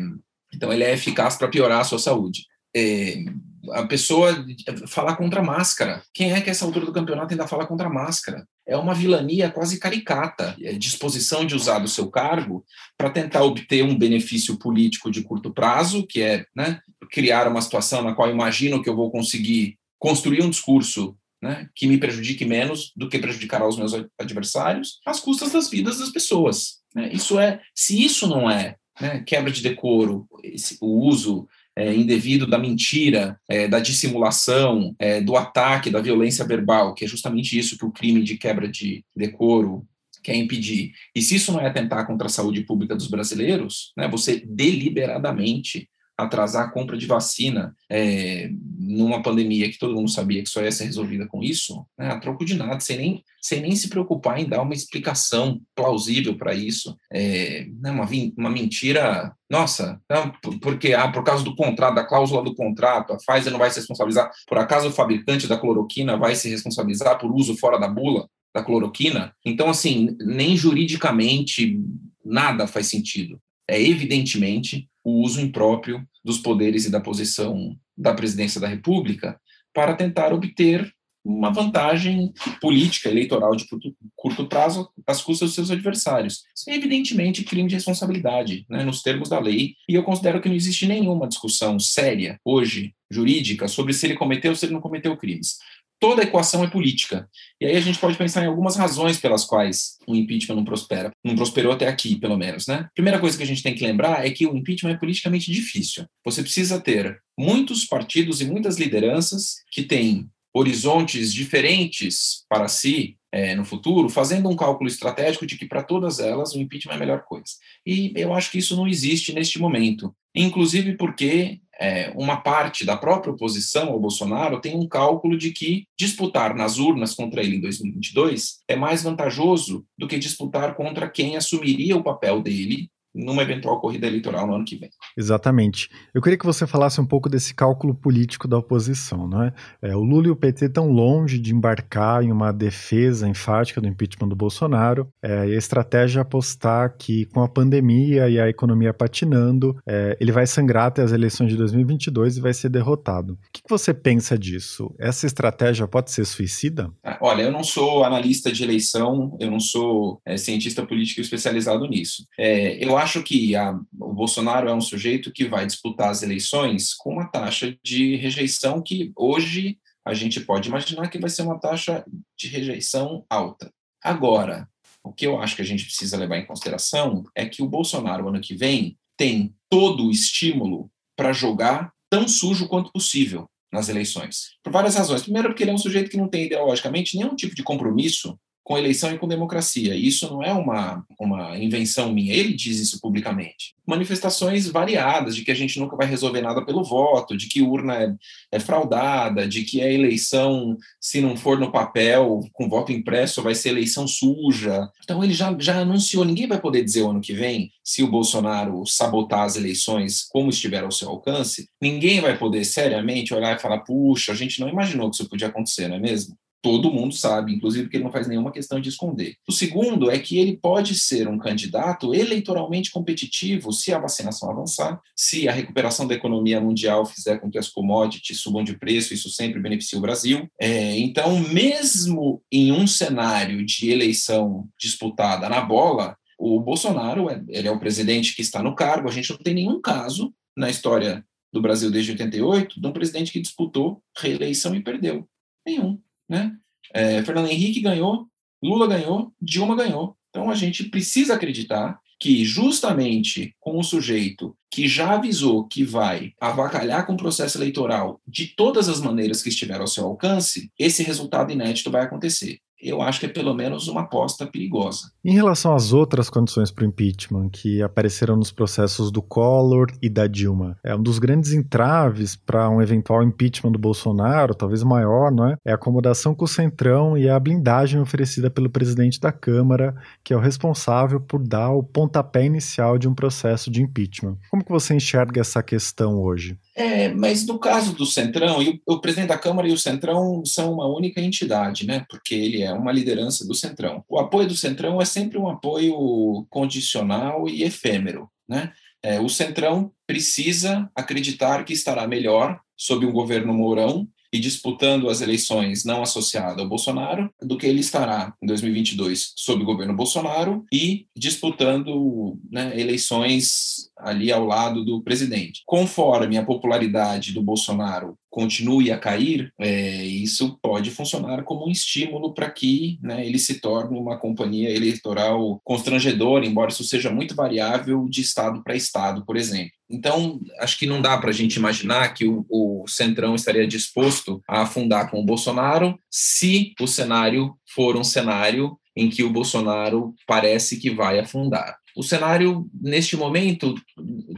então, 0.53 0.71
ele 0.71 0.83
é 0.83 0.93
eficaz 0.93 1.37
para 1.37 1.47
piorar 1.47 1.79
a 1.79 1.85
sua 1.85 1.99
saúde. 1.99 2.45
É, 2.75 3.23
a 3.71 3.85
pessoa 3.85 4.45
falar 4.87 5.15
contra 5.15 5.39
a 5.39 5.43
máscara. 5.43 6.03
Quem 6.13 6.33
é 6.33 6.41
que, 6.41 6.49
essa 6.49 6.65
altura 6.65 6.85
do 6.85 6.93
campeonato, 6.93 7.33
ainda 7.33 7.47
fala 7.47 7.65
contra 7.65 7.87
a 7.87 7.93
máscara? 7.93 8.45
É 8.71 8.77
uma 8.77 8.93
vilania 8.93 9.49
quase 9.49 9.77
caricata, 9.77 10.55
é 10.61 10.71
disposição 10.71 11.45
de 11.45 11.53
usar 11.53 11.79
do 11.79 11.89
seu 11.89 12.09
cargo 12.09 12.65
para 12.97 13.09
tentar 13.09 13.43
obter 13.43 13.83
um 13.83 13.97
benefício 13.97 14.57
político 14.57 15.11
de 15.11 15.21
curto 15.23 15.53
prazo, 15.53 16.07
que 16.07 16.21
é 16.21 16.45
né, 16.55 16.79
criar 17.11 17.49
uma 17.49 17.61
situação 17.61 18.01
na 18.01 18.15
qual 18.15 18.29
imagino 18.29 18.81
que 18.81 18.89
eu 18.89 18.95
vou 18.95 19.11
conseguir 19.11 19.77
construir 19.99 20.41
um 20.41 20.49
discurso 20.49 21.17
né, 21.41 21.67
que 21.75 21.85
me 21.85 21.97
prejudique 21.97 22.45
menos 22.45 22.93
do 22.95 23.09
que 23.09 23.19
prejudicará 23.19 23.67
os 23.67 23.77
meus 23.77 23.91
adversários, 24.17 24.99
às 25.05 25.19
custas 25.19 25.51
das 25.51 25.69
vidas 25.69 25.99
das 25.99 26.09
pessoas. 26.09 26.77
Né? 26.95 27.11
Isso 27.11 27.37
é, 27.37 27.59
se 27.75 28.01
isso 28.01 28.25
não 28.25 28.49
é 28.49 28.77
né, 29.01 29.21
quebra 29.27 29.51
de 29.51 29.61
decoro, 29.61 30.27
esse, 30.43 30.77
o 30.79 31.07
uso 31.07 31.45
é, 31.81 31.95
indevido 31.95 32.45
da 32.45 32.59
mentira, 32.59 33.39
é, 33.49 33.67
da 33.67 33.79
dissimulação, 33.79 34.95
é, 34.99 35.19
do 35.19 35.35
ataque, 35.35 35.89
da 35.89 35.99
violência 35.99 36.45
verbal, 36.45 36.93
que 36.93 37.03
é 37.03 37.07
justamente 37.07 37.57
isso 37.57 37.75
que 37.75 37.85
o 37.85 37.91
crime 37.91 38.23
de 38.23 38.37
quebra 38.37 38.67
de 38.67 39.03
decoro 39.15 39.83
quer 40.23 40.35
impedir. 40.35 40.91
E 41.15 41.21
se 41.23 41.35
isso 41.35 41.51
não 41.51 41.59
é 41.59 41.65
atentar 41.65 42.05
contra 42.05 42.27
a 42.27 42.29
saúde 42.29 42.61
pública 42.61 42.95
dos 42.95 43.07
brasileiros, 43.07 43.91
né, 43.97 44.07
você 44.07 44.43
deliberadamente 44.45 45.89
atrasar 46.23 46.67
a 46.67 46.71
compra 46.71 46.97
de 46.97 47.05
vacina, 47.05 47.75
é, 47.89 48.49
numa 48.77 49.21
pandemia 49.21 49.69
que 49.69 49.79
todo 49.79 49.95
mundo 49.95 50.09
sabia 50.09 50.41
que 50.43 50.49
só 50.49 50.61
ia 50.61 50.71
ser 50.71 50.85
resolvida 50.85 51.27
com 51.27 51.43
isso, 51.43 51.85
né, 51.97 52.09
a 52.09 52.19
troco 52.19 52.45
de 52.45 52.55
nada, 52.55 52.79
sem 52.79 52.97
nem, 52.97 53.23
sem 53.41 53.61
nem 53.61 53.75
se 53.75 53.89
preocupar 53.89 54.39
em 54.39 54.47
dar 54.47 54.61
uma 54.61 54.73
explicação 54.73 55.61
plausível 55.75 56.37
para 56.37 56.53
isso. 56.53 56.97
É, 57.11 57.67
né, 57.79 57.91
uma, 57.91 58.07
uma 58.37 58.49
mentira, 58.49 59.33
nossa, 59.49 59.99
não, 60.09 60.31
porque 60.59 60.93
ah, 60.93 61.11
por 61.11 61.23
causa 61.23 61.43
do 61.43 61.55
contrato, 61.55 61.95
da 61.95 62.05
cláusula 62.05 62.43
do 62.43 62.55
contrato, 62.55 63.13
a 63.13 63.17
Pfizer 63.17 63.51
não 63.51 63.59
vai 63.59 63.69
se 63.69 63.79
responsabilizar, 63.79 64.31
por 64.47 64.57
acaso 64.57 64.89
o 64.89 64.93
fabricante 64.93 65.47
da 65.47 65.57
cloroquina 65.57 66.17
vai 66.17 66.35
se 66.35 66.49
responsabilizar 66.49 67.19
por 67.19 67.31
uso 67.31 67.57
fora 67.57 67.79
da 67.79 67.87
bula 67.87 68.27
da 68.53 68.63
cloroquina? 68.63 69.33
Então, 69.45 69.69
assim, 69.69 70.15
nem 70.19 70.57
juridicamente 70.57 71.79
nada 72.23 72.67
faz 72.67 72.87
sentido. 72.87 73.39
É 73.67 73.81
evidentemente 73.81 74.89
o 75.03 75.21
uso 75.23 75.41
impróprio 75.41 76.05
dos 76.23 76.37
poderes 76.37 76.85
e 76.85 76.91
da 76.91 76.99
posição 76.99 77.75
da 77.97 78.13
presidência 78.13 78.59
da 78.59 78.67
República 78.67 79.39
para 79.73 79.95
tentar 79.95 80.33
obter 80.33 80.91
uma 81.23 81.51
vantagem 81.51 82.33
política, 82.59 83.07
eleitoral 83.07 83.55
de 83.55 83.67
curto, 83.67 83.95
curto 84.15 84.47
prazo 84.47 84.89
às 85.05 85.21
custas 85.21 85.49
dos 85.49 85.55
seus 85.55 85.71
adversários. 85.71 86.43
Isso 86.55 86.69
é 86.69 86.75
evidentemente 86.75 87.43
crime 87.43 87.69
de 87.69 87.75
responsabilidade, 87.75 88.65
né, 88.67 88.83
nos 88.83 89.03
termos 89.03 89.29
da 89.29 89.39
lei, 89.39 89.75
e 89.87 89.93
eu 89.93 90.03
considero 90.03 90.41
que 90.41 90.49
não 90.49 90.55
existe 90.55 90.87
nenhuma 90.87 91.27
discussão 91.27 91.79
séria 91.79 92.39
hoje, 92.43 92.95
jurídica, 93.09 93.67
sobre 93.67 93.93
se 93.93 94.07
ele 94.07 94.15
cometeu 94.15 94.51
ou 94.51 94.55
se 94.55 94.65
ele 94.65 94.73
não 94.73 94.81
cometeu 94.81 95.15
crimes 95.15 95.57
toda 96.01 96.23
equação 96.23 96.63
é 96.63 96.67
política. 96.67 97.29
E 97.61 97.65
aí 97.65 97.77
a 97.77 97.79
gente 97.79 97.99
pode 97.99 98.17
pensar 98.17 98.43
em 98.43 98.47
algumas 98.47 98.75
razões 98.75 99.19
pelas 99.19 99.45
quais 99.45 99.99
o 100.07 100.15
impeachment 100.15 100.55
não 100.55 100.65
prospera, 100.65 101.11
não 101.23 101.35
prosperou 101.35 101.71
até 101.71 101.87
aqui, 101.87 102.15
pelo 102.15 102.35
menos, 102.35 102.65
né? 102.65 102.89
Primeira 102.95 103.19
coisa 103.19 103.37
que 103.37 103.43
a 103.43 103.47
gente 103.47 103.61
tem 103.61 103.75
que 103.75 103.85
lembrar 103.85 104.25
é 104.25 104.31
que 104.31 104.47
o 104.47 104.57
impeachment 104.57 104.93
é 104.93 104.97
politicamente 104.97 105.51
difícil. 105.51 106.05
Você 106.25 106.41
precisa 106.41 106.81
ter 106.81 107.21
muitos 107.37 107.85
partidos 107.85 108.41
e 108.41 108.45
muitas 108.45 108.79
lideranças 108.79 109.57
que 109.71 109.83
têm 109.83 110.27
horizontes 110.53 111.31
diferentes 111.31 112.43
para 112.49 112.67
si 112.67 113.15
é, 113.31 113.55
no 113.55 113.63
futuro, 113.63 114.09
fazendo 114.09 114.49
um 114.49 114.55
cálculo 114.55 114.89
estratégico 114.89 115.45
de 115.45 115.57
que 115.57 115.65
para 115.65 115.83
todas 115.83 116.19
elas 116.19 116.53
o 116.53 116.59
impeachment 116.59 116.93
é 116.93 116.95
a 116.95 116.99
melhor 116.99 117.23
coisa. 117.23 117.53
E 117.85 118.11
eu 118.15 118.33
acho 118.33 118.51
que 118.51 118.57
isso 118.57 118.75
não 118.75 118.87
existe 118.87 119.33
neste 119.33 119.59
momento, 119.59 120.13
inclusive 120.35 120.97
porque 120.97 121.61
é, 121.81 122.13
uma 122.15 122.37
parte 122.37 122.85
da 122.85 122.95
própria 122.95 123.33
oposição 123.33 123.89
ao 123.89 123.99
Bolsonaro 123.99 124.61
tem 124.61 124.77
um 124.77 124.87
cálculo 124.87 125.35
de 125.35 125.51
que 125.51 125.85
disputar 125.99 126.55
nas 126.55 126.77
urnas 126.77 127.15
contra 127.15 127.41
ele 127.41 127.55
em 127.55 127.61
2022 127.61 128.59
é 128.67 128.75
mais 128.75 129.01
vantajoso 129.01 129.83
do 129.97 130.07
que 130.07 130.19
disputar 130.19 130.75
contra 130.75 131.09
quem 131.09 131.35
assumiria 131.35 131.97
o 131.97 132.03
papel 132.03 132.41
dele 132.41 132.87
numa 133.13 133.41
eventual 133.41 133.79
corrida 133.79 134.07
eleitoral 134.07 134.47
no 134.47 134.55
ano 134.55 134.65
que 134.65 134.75
vem. 134.75 134.89
Exatamente. 135.17 135.89
Eu 136.13 136.21
queria 136.21 136.37
que 136.37 136.45
você 136.45 136.65
falasse 136.65 136.99
um 136.99 137.05
pouco 137.05 137.29
desse 137.29 137.53
cálculo 137.53 137.93
político 137.93 138.47
da 138.47 138.57
oposição. 138.57 139.27
Não 139.27 139.43
é? 139.43 139.53
é 139.81 139.95
o 139.95 140.01
Lula 140.01 140.27
e 140.27 140.31
o 140.31 140.35
PT 140.35 140.65
estão 140.65 140.91
longe 140.91 141.39
de 141.39 141.53
embarcar 141.53 142.23
em 142.23 142.31
uma 142.31 142.51
defesa 142.51 143.27
enfática 143.27 143.81
do 143.81 143.87
impeachment 143.87 144.29
do 144.29 144.35
Bolsonaro. 144.35 145.09
É, 145.21 145.47
e 145.49 145.55
a 145.55 145.57
estratégia 145.57 146.19
é 146.19 146.21
apostar 146.21 146.95
que, 146.97 147.25
com 147.25 147.41
a 147.41 147.49
pandemia 147.49 148.29
e 148.29 148.39
a 148.39 148.47
economia 148.47 148.93
patinando, 148.93 149.77
é, 149.87 150.17
ele 150.19 150.31
vai 150.31 150.47
sangrar 150.47 150.87
até 150.87 151.01
as 151.01 151.11
eleições 151.11 151.49
de 151.49 151.57
2022 151.57 152.37
e 152.37 152.41
vai 152.41 152.53
ser 152.53 152.69
derrotado. 152.69 153.33
O 153.33 153.37
que, 153.51 153.61
que 153.61 153.69
você 153.69 153.93
pensa 153.93 154.37
disso? 154.37 154.93
Essa 154.99 155.25
estratégia 155.25 155.87
pode 155.87 156.11
ser 156.11 156.25
suicida? 156.25 156.89
Ah, 157.03 157.17
olha, 157.21 157.43
eu 157.43 157.51
não 157.51 157.63
sou 157.63 158.03
analista 158.03 158.51
de 158.51 158.63
eleição, 158.63 159.37
eu 159.39 159.49
não 159.49 159.59
sou 159.59 160.21
é, 160.25 160.37
cientista 160.37 160.85
político 160.85 161.21
especializado 161.21 161.87
nisso. 161.87 162.25
É, 162.37 162.83
eu 162.83 162.97
acho 163.01 163.23
que 163.23 163.55
a, 163.55 163.71
o 163.99 164.13
Bolsonaro 164.13 164.69
é 164.69 164.73
um 164.73 164.81
sujeito 164.81 165.31
que 165.31 165.45
vai 165.45 165.65
disputar 165.65 166.09
as 166.09 166.23
eleições 166.23 166.93
com 166.93 167.13
uma 167.13 167.27
taxa 167.27 167.77
de 167.83 168.15
rejeição 168.15 168.81
que 168.81 169.11
hoje 169.15 169.77
a 170.05 170.13
gente 170.13 170.39
pode 170.41 170.69
imaginar 170.69 171.09
que 171.09 171.19
vai 171.19 171.29
ser 171.29 171.43
uma 171.43 171.59
taxa 171.59 172.05
de 172.37 172.47
rejeição 172.47 173.25
alta. 173.29 173.71
Agora, 174.03 174.67
o 175.03 175.11
que 175.11 175.25
eu 175.25 175.39
acho 175.39 175.55
que 175.55 175.61
a 175.61 175.65
gente 175.65 175.85
precisa 175.85 176.17
levar 176.17 176.37
em 176.37 176.45
consideração 176.45 177.23
é 177.35 177.45
que 177.45 177.61
o 177.61 177.67
Bolsonaro, 177.67 178.27
ano 178.27 178.41
que 178.41 178.55
vem, 178.55 178.97
tem 179.17 179.55
todo 179.69 180.07
o 180.07 180.11
estímulo 180.11 180.91
para 181.15 181.33
jogar 181.33 181.91
tão 182.09 182.27
sujo 182.27 182.67
quanto 182.67 182.91
possível 182.91 183.47
nas 183.71 183.89
eleições. 183.89 184.57
Por 184.63 184.73
várias 184.73 184.95
razões. 184.95 185.23
Primeiro, 185.23 185.49
porque 185.49 185.63
ele 185.63 185.71
é 185.71 185.73
um 185.73 185.77
sujeito 185.77 186.09
que 186.09 186.17
não 186.17 186.27
tem 186.27 186.45
ideologicamente 186.45 187.17
nenhum 187.17 187.35
tipo 187.35 187.55
de 187.55 187.63
compromisso 187.63 188.37
com 188.71 188.77
eleição 188.77 189.13
e 189.13 189.17
com 189.17 189.27
democracia. 189.27 189.93
Isso 189.93 190.29
não 190.31 190.41
é 190.41 190.53
uma, 190.53 191.05
uma 191.19 191.57
invenção 191.57 192.13
minha, 192.13 192.33
ele 192.33 192.53
diz 192.53 192.79
isso 192.79 193.01
publicamente. 193.01 193.75
Manifestações 193.85 194.65
variadas 194.69 195.35
de 195.35 195.43
que 195.43 195.51
a 195.51 195.53
gente 195.53 195.77
nunca 195.77 195.97
vai 195.97 196.07
resolver 196.07 196.41
nada 196.41 196.63
pelo 196.63 196.81
voto, 196.81 197.35
de 197.35 197.47
que 197.47 197.61
urna 197.61 197.95
é, 197.95 198.15
é 198.53 198.59
fraudada, 198.61 199.45
de 199.45 199.65
que 199.65 199.81
a 199.81 199.91
eleição, 199.91 200.77
se 201.01 201.19
não 201.19 201.35
for 201.35 201.59
no 201.59 201.69
papel, 201.69 202.39
com 202.53 202.69
voto 202.69 202.93
impresso, 202.93 203.43
vai 203.43 203.53
ser 203.53 203.69
eleição 203.69 204.07
suja. 204.07 204.89
Então 205.03 205.21
ele 205.21 205.33
já, 205.33 205.53
já 205.59 205.79
anunciou, 205.79 206.23
ninguém 206.23 206.47
vai 206.47 206.61
poder 206.61 206.81
dizer 206.81 207.01
o 207.01 207.09
ano 207.09 207.19
que 207.19 207.33
vem, 207.33 207.73
se 207.83 208.03
o 208.03 208.09
Bolsonaro 208.09 208.85
sabotar 208.87 209.41
as 209.41 209.57
eleições 209.57 210.25
como 210.31 210.49
estiver 210.49 210.85
ao 210.85 210.91
seu 210.93 211.09
alcance, 211.09 211.67
ninguém 211.81 212.21
vai 212.21 212.37
poder 212.37 212.63
seriamente 212.63 213.33
olhar 213.33 213.53
e 213.57 213.61
falar, 213.61 213.79
puxa, 213.79 214.31
a 214.31 214.35
gente 214.35 214.61
não 214.61 214.69
imaginou 214.69 215.09
que 215.09 215.17
isso 215.17 215.27
podia 215.27 215.47
acontecer, 215.47 215.89
não 215.89 215.97
é 215.97 215.99
mesmo? 215.99 216.37
Todo 216.61 216.91
mundo 216.91 217.15
sabe, 217.15 217.53
inclusive 217.53 217.89
que 217.89 217.97
ele 217.97 218.03
não 218.03 218.11
faz 218.11 218.27
nenhuma 218.27 218.51
questão 218.51 218.79
de 218.79 218.89
esconder. 218.89 219.35
O 219.47 219.51
segundo 219.51 220.11
é 220.11 220.19
que 220.19 220.37
ele 220.37 220.57
pode 220.57 220.95
ser 220.95 221.27
um 221.27 221.37
candidato 221.37 222.13
eleitoralmente 222.13 222.91
competitivo 222.91 223.73
se 223.73 223.93
a 223.93 223.99
vacinação 223.99 224.51
avançar, 224.51 225.01
se 225.15 225.47
a 225.47 225.51
recuperação 225.51 226.07
da 226.07 226.13
economia 226.13 226.61
mundial 226.61 227.05
fizer 227.05 227.39
com 227.39 227.49
que 227.49 227.57
as 227.57 227.67
commodities 227.67 228.39
subam 228.39 228.63
de 228.63 228.77
preço, 228.77 229.13
isso 229.13 229.29
sempre 229.29 229.59
beneficia 229.59 229.97
o 229.97 230.01
Brasil. 230.01 230.47
É, 230.59 230.97
então, 230.97 231.39
mesmo 231.39 232.41
em 232.51 232.71
um 232.71 232.85
cenário 232.85 233.65
de 233.65 233.89
eleição 233.89 234.67
disputada 234.79 235.49
na 235.49 235.61
bola, 235.61 236.15
o 236.37 236.59
Bolsonaro 236.59 237.29
é, 237.29 237.43
ele 237.49 237.67
é 237.67 237.71
o 237.71 237.79
presidente 237.79 238.35
que 238.35 238.41
está 238.41 238.61
no 238.61 238.75
cargo, 238.75 239.07
a 239.07 239.11
gente 239.11 239.29
não 239.29 239.37
tem 239.37 239.53
nenhum 239.53 239.81
caso 239.81 240.33
na 240.55 240.69
história 240.69 241.25
do 241.51 241.61
Brasil 241.61 241.91
desde 241.91 242.11
88 242.11 242.79
de 242.79 242.87
um 242.87 242.91
presidente 242.91 243.31
que 243.31 243.41
disputou 243.41 244.01
reeleição 244.17 244.75
e 244.75 244.81
perdeu. 244.81 245.27
Nenhum. 245.65 245.99
Né? 246.31 246.53
É, 246.93 247.21
Fernando 247.23 247.49
Henrique 247.49 247.81
ganhou, 247.81 248.25
Lula 248.63 248.87
ganhou, 248.87 249.33
Dilma 249.41 249.75
ganhou. 249.75 250.15
Então 250.29 250.49
a 250.49 250.55
gente 250.55 250.85
precisa 250.85 251.33
acreditar 251.33 251.99
que 252.17 252.45
justamente 252.45 253.53
com 253.59 253.77
o 253.77 253.83
sujeito 253.83 254.55
que 254.71 254.87
já 254.87 255.15
avisou 255.15 255.67
que 255.67 255.83
vai 255.83 256.31
avacalhar 256.39 257.05
com 257.05 257.13
o 257.13 257.17
processo 257.17 257.57
eleitoral 257.57 258.21
de 258.25 258.47
todas 258.47 258.87
as 258.87 259.01
maneiras 259.01 259.43
que 259.43 259.49
estiver 259.49 259.81
ao 259.81 259.87
seu 259.87 260.05
alcance, 260.05 260.71
esse 260.79 261.03
resultado 261.03 261.51
inédito 261.51 261.91
vai 261.91 262.03
acontecer 262.03 262.59
eu 262.81 263.01
acho 263.01 263.19
que 263.19 263.25
é 263.25 263.29
pelo 263.29 263.53
menos 263.53 263.87
uma 263.87 264.01
aposta 264.01 264.45
perigosa. 264.45 265.11
Em 265.23 265.33
relação 265.33 265.75
às 265.75 265.93
outras 265.93 266.29
condições 266.29 266.71
para 266.71 266.83
o 266.83 266.87
impeachment 266.87 267.49
que 267.49 267.81
apareceram 267.81 268.35
nos 268.35 268.51
processos 268.51 269.11
do 269.11 269.21
Collor 269.21 269.87
e 270.01 270.09
da 270.09 270.27
Dilma, 270.27 270.77
é 270.83 270.95
um 270.95 271.01
dos 271.01 271.19
grandes 271.19 271.53
entraves 271.53 272.35
para 272.35 272.69
um 272.69 272.81
eventual 272.81 273.23
impeachment 273.23 273.71
do 273.71 273.79
Bolsonaro, 273.79 274.55
talvez 274.55 274.83
maior, 274.83 275.31
não 275.31 275.47
é? 275.47 275.55
É 275.65 275.71
a 275.71 275.75
acomodação 275.75 276.33
com 276.33 276.45
o 276.45 276.47
Centrão 276.47 277.17
e 277.17 277.29
a 277.29 277.39
blindagem 277.39 277.99
oferecida 277.99 278.49
pelo 278.49 278.69
presidente 278.69 279.19
da 279.19 279.31
Câmara, 279.31 279.95
que 280.23 280.33
é 280.33 280.37
o 280.37 280.39
responsável 280.39 281.19
por 281.19 281.41
dar 281.41 281.71
o 281.71 281.83
pontapé 281.83 282.45
inicial 282.45 282.97
de 282.97 283.07
um 283.07 283.13
processo 283.13 283.69
de 283.69 283.81
impeachment. 283.81 284.37
Como 284.49 284.63
que 284.63 284.71
você 284.71 284.95
enxerga 284.95 285.41
essa 285.41 285.61
questão 285.61 286.19
hoje? 286.19 286.57
É, 286.75 287.09
mas 287.09 287.45
no 287.45 287.59
caso 287.59 287.93
do 287.93 288.05
Centrão, 288.05 288.59
o, 288.59 288.93
o, 288.93 289.01
presidente 289.01 289.29
da 289.29 289.37
Câmara 289.37 289.67
e 289.67 289.73
o 289.73 289.77
Centrão 289.77 290.43
são 290.45 290.73
uma 290.73 290.87
única 290.87 291.19
entidade, 291.19 291.85
né? 291.85 292.05
Porque 292.09 292.33
ele 292.33 292.61
é 292.61 292.70
uma 292.73 292.91
liderança 292.91 293.45
do 293.45 293.53
Centrão. 293.53 294.03
O 294.07 294.19
apoio 294.19 294.47
do 294.47 294.55
Centrão 294.55 295.01
é 295.01 295.05
sempre 295.05 295.37
um 295.37 295.49
apoio 295.49 296.45
condicional 296.49 297.47
e 297.47 297.63
efêmero, 297.63 298.29
né? 298.47 298.71
É, 299.03 299.19
o 299.19 299.27
Centrão 299.27 299.91
precisa 300.05 300.89
acreditar 300.95 301.63
que 301.63 301.73
estará 301.73 302.07
melhor 302.07 302.59
sob 302.77 303.05
um 303.05 303.11
governo 303.11 303.53
Mourão 303.53 304.07
e 304.33 304.39
disputando 304.39 305.09
as 305.09 305.19
eleições 305.19 305.83
não 305.83 306.01
associado 306.01 306.61
ao 306.61 306.69
Bolsonaro, 306.69 307.29
do 307.41 307.57
que 307.57 307.65
ele 307.65 307.81
estará 307.81 308.33
em 308.41 308.47
2022 308.47 309.33
sob 309.35 309.61
o 309.61 309.65
governo 309.65 309.95
Bolsonaro 309.95 310.63
e 310.71 311.05
disputando 311.15 312.39
né, 312.49 312.79
eleições 312.79 313.91
ali 313.97 314.31
ao 314.31 314.45
lado 314.45 314.85
do 314.85 315.01
presidente. 315.03 315.63
Conforme 315.65 316.37
a 316.37 316.45
popularidade 316.45 317.33
do 317.33 317.41
Bolsonaro 317.41 318.17
continue 318.31 318.91
a 318.91 318.97
cair, 318.97 319.53
é, 319.59 320.03
isso 320.05 320.57
pode 320.61 320.89
funcionar 320.89 321.43
como 321.43 321.67
um 321.67 321.71
estímulo 321.71 322.33
para 322.33 322.49
que 322.49 322.97
né, 323.03 323.25
ele 323.25 323.37
se 323.37 323.59
torne 323.59 323.99
uma 323.99 324.17
companhia 324.17 324.69
eleitoral 324.69 325.59
constrangedora, 325.63 326.45
embora 326.45 326.71
isso 326.71 326.83
seja 326.85 327.11
muito 327.11 327.35
variável 327.35 328.07
de 328.09 328.21
estado 328.21 328.63
para 328.63 328.75
estado, 328.75 329.25
por 329.25 329.35
exemplo. 329.35 329.73
Então, 329.89 330.39
acho 330.59 330.79
que 330.79 330.87
não 330.87 331.01
dá 331.01 331.17
para 331.17 331.29
a 331.29 331.33
gente 331.33 331.57
imaginar 331.57 332.13
que 332.13 332.25
o, 332.25 332.45
o, 332.49 332.85
Centrão 332.87 333.35
estaria 333.35 333.67
disposto 333.67 334.41
a 334.47 334.61
afundar 334.61 335.11
com 335.11 335.19
o 335.19 335.25
Bolsonaro 335.25 335.99
se 336.09 336.73
o 336.79 336.87
cenário 336.87 337.53
for 337.75 337.97
um 337.97 338.03
cenário 338.03 338.77
em 338.95 339.09
que 339.09 339.23
o 339.23 339.29
Bolsonaro 339.29 340.15
parece 340.25 340.79
que 340.79 340.89
vai 340.89 341.19
afundar. 341.19 341.75
O 341.95 342.03
cenário, 342.03 342.69
neste 342.81 343.17
momento, 343.17 343.75